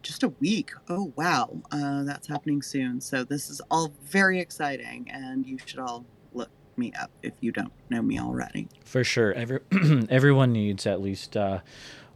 just 0.02 0.24
a 0.24 0.30
week. 0.30 0.72
Oh, 0.90 1.14
wow. 1.16 1.62
Uh, 1.72 2.04
that's 2.04 2.28
happening 2.28 2.62
soon. 2.62 3.02
So, 3.02 3.24
this 3.24 3.50
is 3.50 3.62
all 3.72 3.94
very 4.04 4.40
exciting, 4.40 5.10
and 5.12 5.46
you 5.46 5.58
should 5.66 5.80
all 5.80 6.06
look 6.34 6.50
me 6.78 6.92
up 7.00 7.12
if 7.22 7.34
you 7.42 7.52
don't 7.52 7.74
know 7.90 8.02
me 8.02 8.20
already. 8.20 8.68
For 8.84 9.04
sure. 9.04 9.34
Every 9.34 9.60
everyone 10.10 10.52
needs 10.52 10.86
at 10.86 11.02
least 11.02 11.38
uh, 11.38 11.60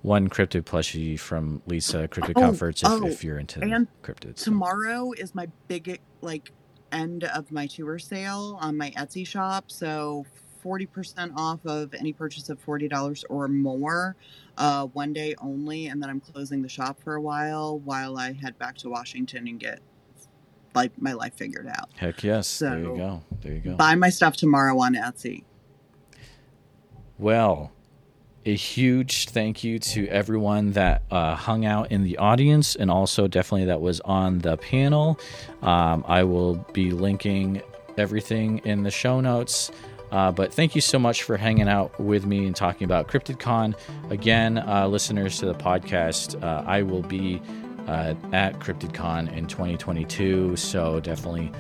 one 0.08 0.30
cryptid 0.30 0.64
plushie 0.64 1.20
from 1.20 1.62
Lisa 1.68 2.08
Cryptid 2.08 2.34
Oh, 2.38 2.42
Comforts 2.42 2.82
if, 2.82 2.90
oh, 2.90 3.06
if 3.06 3.24
you're 3.26 3.38
into 3.38 3.62
and 3.62 3.88
cryptids. 4.02 4.42
Tomorrow 4.42 5.12
is 5.12 5.36
my 5.36 5.50
big, 5.68 6.00
like, 6.22 6.52
end 6.94 7.26
of 7.26 7.52
my 7.52 7.68
tour 7.68 8.00
sale 8.00 8.58
on 8.62 8.78
my 8.78 8.92
Etsy 8.92 9.28
shop. 9.28 9.70
So, 9.70 10.26
40% 10.64 11.34
off 11.36 11.66
of 11.66 11.94
any 11.94 12.14
purchase 12.14 12.48
of 12.48 12.66
$40 12.66 13.26
or 13.30 13.50
more, 13.50 14.16
uh, 14.58 14.86
one 14.88 15.12
day 15.12 15.36
only. 15.40 15.88
And 15.88 16.02
then 16.02 16.10
I'm 16.10 16.22
closing 16.22 16.62
the 16.62 16.70
shop 16.70 17.04
for 17.04 17.16
a 17.16 17.22
while 17.22 17.80
while 17.80 18.18
I 18.18 18.32
head 18.32 18.58
back 18.58 18.78
to 18.78 18.90
Washington 18.90 19.50
and 19.50 19.60
get, 19.60 19.82
like, 20.74 20.94
my 21.02 21.12
life 21.12 21.34
figured 21.34 21.68
out. 21.68 21.90
Heck 21.98 22.24
yes. 22.24 22.60
there 22.60 22.80
you 22.80 22.96
go. 22.96 23.24
There 23.42 23.54
you 23.54 23.60
go. 23.60 23.76
Buy 23.76 23.96
my 23.96 24.10
stuff 24.10 24.38
tomorrow 24.38 24.80
on 24.80 24.96
Etsy. 24.96 25.44
Well, 27.18 27.72
a 28.48 28.56
huge 28.56 29.28
thank 29.28 29.62
you 29.62 29.78
to 29.78 30.08
everyone 30.08 30.72
that 30.72 31.02
uh, 31.12 31.36
hung 31.36 31.66
out 31.66 31.92
in 31.92 32.06
the 32.06 32.18
audience 32.18 32.78
and 32.78 32.90
also 32.90 33.28
definitely 33.28 33.66
that 33.66 33.82
was 33.82 34.00
on 34.02 34.40
the 34.40 34.56
panel. 34.56 35.20
Um, 35.62 36.06
I 36.08 36.24
will 36.24 36.56
be 36.72 36.92
linking 36.92 37.62
everything 37.98 38.60
in 38.60 38.84
the 38.84 38.92
show 38.92 39.20
notes. 39.20 39.70
Uh, 40.14 40.32
but 40.32 40.54
thank 40.54 40.76
you 40.76 40.80
so 40.80 40.98
much 40.98 41.24
for 41.24 41.36
hanging 41.36 41.68
out 41.68 42.00
with 42.00 42.26
me 42.26 42.46
and 42.46 42.56
talking 42.56 42.86
about 42.86 43.10
CryptidCon. 43.10 43.76
Again, 44.10 44.60
uh, 44.60 44.88
listeners 44.88 45.40
to 45.40 45.46
the 45.48 45.54
podcast, 45.54 46.42
uh, 46.42 46.64
I 46.66 46.84
will 46.84 47.04
be 47.04 47.42
uh, 47.86 48.14
at 48.32 48.60
CryptidCon 48.60 49.36
in 49.36 49.48
2022. 49.48 50.56
So 50.56 51.02
definitely 51.02 51.52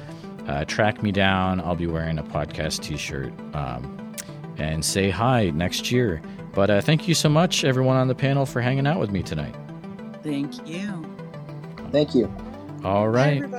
uh, 0.47 0.63
track 0.63 1.03
me 1.03 1.11
down. 1.11 1.59
I'll 1.59 1.75
be 1.75 1.87
wearing 1.87 2.17
a 2.17 2.23
podcast 2.23 2.81
t 2.81 2.95
shirt 2.95 3.33
um, 3.53 4.15
and 4.57 4.85
say 4.85 5.09
hi 5.09 5.49
next 5.49 5.91
year. 5.91 6.21
But 6.57 6.71
uh, 6.71 6.81
thank 6.81 7.07
you 7.07 7.13
so 7.13 7.29
much, 7.29 7.63
everyone 7.63 7.97
on 7.97 8.07
the 8.07 8.15
panel, 8.15 8.43
for 8.47 8.61
hanging 8.61 8.87
out 8.87 8.99
with 8.99 9.11
me 9.11 9.21
tonight. 9.21 9.55
Thank 10.23 10.67
you. 10.67 11.05
Thank 11.91 12.15
you. 12.15 12.35
All 12.83 13.09
right. 13.09 13.43
Have 13.43 13.51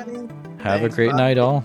Thanks, 0.58 0.94
a 0.94 0.96
great 0.96 1.10
Bob. 1.10 1.16
night, 1.18 1.38
all. 1.38 1.64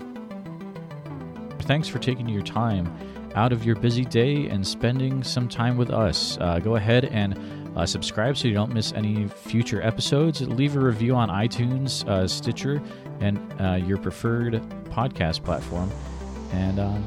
Thanks 1.62 1.88
for 1.88 1.98
taking 1.98 2.28
your 2.28 2.42
time 2.44 2.86
out 3.34 3.52
of 3.52 3.64
your 3.64 3.74
busy 3.74 4.04
day 4.04 4.46
and 4.46 4.64
spending 4.64 5.24
some 5.24 5.48
time 5.48 5.76
with 5.76 5.90
us. 5.90 6.38
Uh, 6.40 6.60
go 6.60 6.76
ahead 6.76 7.06
and 7.06 7.36
uh, 7.76 7.84
subscribe 7.84 8.36
so 8.36 8.46
you 8.46 8.54
don't 8.54 8.72
miss 8.72 8.92
any 8.92 9.26
future 9.26 9.82
episodes. 9.82 10.40
Leave 10.40 10.76
a 10.76 10.78
review 10.78 11.16
on 11.16 11.30
iTunes, 11.30 12.08
uh, 12.08 12.28
Stitcher, 12.28 12.80
and 13.18 13.40
uh, 13.60 13.72
your 13.72 13.98
preferred 13.98 14.62
podcast 14.84 15.42
platform. 15.42 15.90
And 16.52 16.78
um, 16.78 17.04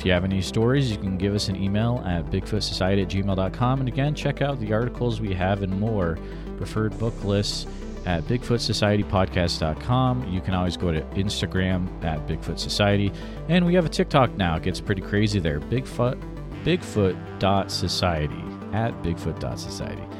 if 0.00 0.06
you 0.06 0.12
have 0.12 0.24
any 0.24 0.40
stories, 0.40 0.90
you 0.90 0.96
can 0.96 1.18
give 1.18 1.34
us 1.34 1.48
an 1.48 1.56
email 1.56 2.02
at 2.06 2.24
bigfootsociety 2.30 3.02
at 3.02 3.08
gmail.com. 3.08 3.80
And 3.80 3.86
again, 3.86 4.14
check 4.14 4.40
out 4.40 4.58
the 4.58 4.72
articles 4.72 5.20
we 5.20 5.34
have 5.34 5.62
and 5.62 5.78
more, 5.78 6.18
preferred 6.56 6.98
book 6.98 7.22
lists 7.22 7.66
at 8.06 8.24
bigfootsocietypodcast.com. 8.24 10.32
You 10.32 10.40
can 10.40 10.54
always 10.54 10.78
go 10.78 10.90
to 10.90 11.02
Instagram 11.02 12.02
at 12.02 12.26
Bigfoot 12.26 12.58
Society. 12.58 13.12
And 13.50 13.66
we 13.66 13.74
have 13.74 13.84
a 13.84 13.90
TikTok 13.90 14.34
now. 14.38 14.56
It 14.56 14.62
gets 14.62 14.80
pretty 14.80 15.02
crazy 15.02 15.38
there. 15.38 15.60
Bigfoot, 15.60 16.18
bigfoot.society 16.64 18.42
at 18.72 19.02
bigfoot.society. 19.02 20.19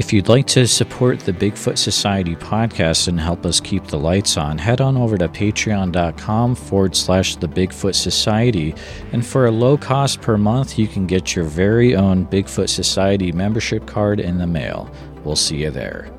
If 0.00 0.14
you'd 0.14 0.30
like 0.30 0.46
to 0.46 0.66
support 0.66 1.20
the 1.20 1.32
Bigfoot 1.34 1.76
Society 1.76 2.34
podcast 2.34 3.06
and 3.06 3.20
help 3.20 3.44
us 3.44 3.60
keep 3.60 3.84
the 3.84 3.98
lights 3.98 4.38
on, 4.38 4.56
head 4.56 4.80
on 4.80 4.96
over 4.96 5.18
to 5.18 5.28
patreon.com 5.28 6.54
forward 6.54 6.96
slash 6.96 7.36
the 7.36 7.46
Bigfoot 7.46 7.94
Society. 7.94 8.74
And 9.12 9.24
for 9.24 9.44
a 9.44 9.50
low 9.50 9.76
cost 9.76 10.22
per 10.22 10.38
month, 10.38 10.78
you 10.78 10.88
can 10.88 11.06
get 11.06 11.36
your 11.36 11.44
very 11.44 11.94
own 11.94 12.24
Bigfoot 12.28 12.70
Society 12.70 13.30
membership 13.30 13.86
card 13.86 14.20
in 14.20 14.38
the 14.38 14.46
mail. 14.46 14.90
We'll 15.22 15.36
see 15.36 15.58
you 15.58 15.70
there. 15.70 16.10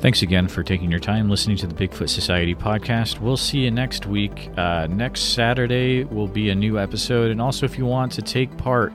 Thanks 0.00 0.22
again 0.22 0.48
for 0.48 0.64
taking 0.64 0.90
your 0.90 0.98
time 0.98 1.30
listening 1.30 1.56
to 1.58 1.68
the 1.68 1.74
Bigfoot 1.74 2.08
Society 2.08 2.56
podcast. 2.56 3.20
We'll 3.20 3.36
see 3.36 3.58
you 3.58 3.70
next 3.70 4.06
week. 4.06 4.50
Uh, 4.56 4.88
next 4.88 5.34
Saturday 5.34 6.02
will 6.02 6.26
be 6.26 6.50
a 6.50 6.54
new 6.56 6.80
episode. 6.80 7.30
And 7.30 7.40
also, 7.40 7.64
if 7.64 7.78
you 7.78 7.86
want 7.86 8.10
to 8.12 8.22
take 8.22 8.56
part 8.56 8.92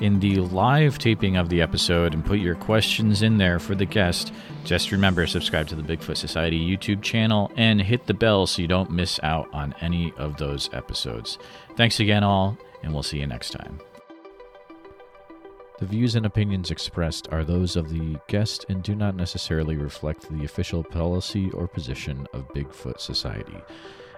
in 0.00 0.20
the 0.20 0.36
live 0.36 0.98
taping 0.98 1.36
of 1.36 1.48
the 1.48 1.60
episode 1.60 2.14
and 2.14 2.24
put 2.24 2.38
your 2.38 2.54
questions 2.54 3.22
in 3.22 3.38
there 3.38 3.58
for 3.58 3.74
the 3.74 3.84
guest, 3.84 4.32
just 4.64 4.92
remember 4.92 5.26
subscribe 5.26 5.68
to 5.68 5.74
the 5.74 5.82
Bigfoot 5.82 6.16
Society 6.16 6.58
YouTube 6.58 7.02
channel 7.02 7.50
and 7.56 7.80
hit 7.80 8.06
the 8.06 8.14
bell 8.14 8.46
so 8.46 8.62
you 8.62 8.68
don't 8.68 8.90
miss 8.90 9.18
out 9.22 9.52
on 9.52 9.74
any 9.80 10.12
of 10.16 10.36
those 10.36 10.70
episodes. 10.72 11.38
Thanks 11.76 12.00
again, 12.00 12.22
all, 12.22 12.56
and 12.82 12.92
we'll 12.92 13.02
see 13.02 13.18
you 13.18 13.26
next 13.26 13.50
time. 13.50 13.80
The 15.78 15.86
views 15.86 16.16
and 16.16 16.26
opinions 16.26 16.72
expressed 16.72 17.28
are 17.30 17.44
those 17.44 17.76
of 17.76 17.90
the 17.90 18.18
guest 18.26 18.66
and 18.68 18.82
do 18.82 18.96
not 18.96 19.14
necessarily 19.14 19.76
reflect 19.76 20.28
the 20.28 20.44
official 20.44 20.82
policy 20.82 21.50
or 21.52 21.68
position 21.68 22.26
of 22.32 22.48
Bigfoot 22.48 22.98
Society. 22.98 23.56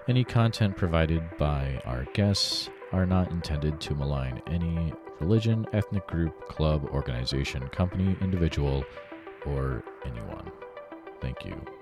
Any 0.08 0.24
content 0.24 0.76
provided 0.76 1.22
by 1.36 1.82
our 1.84 2.04
guests 2.14 2.70
are 2.92 3.04
not 3.04 3.30
intended 3.30 3.80
to 3.80 3.94
malign 3.94 4.42
any 4.46 4.92
religion, 5.20 5.66
ethnic 5.72 6.06
group, 6.06 6.48
club, 6.48 6.84
organization, 6.86 7.66
company, 7.68 8.16
individual, 8.20 8.84
or 9.46 9.82
anyone. 10.04 10.50
Thank 11.20 11.44
you. 11.44 11.79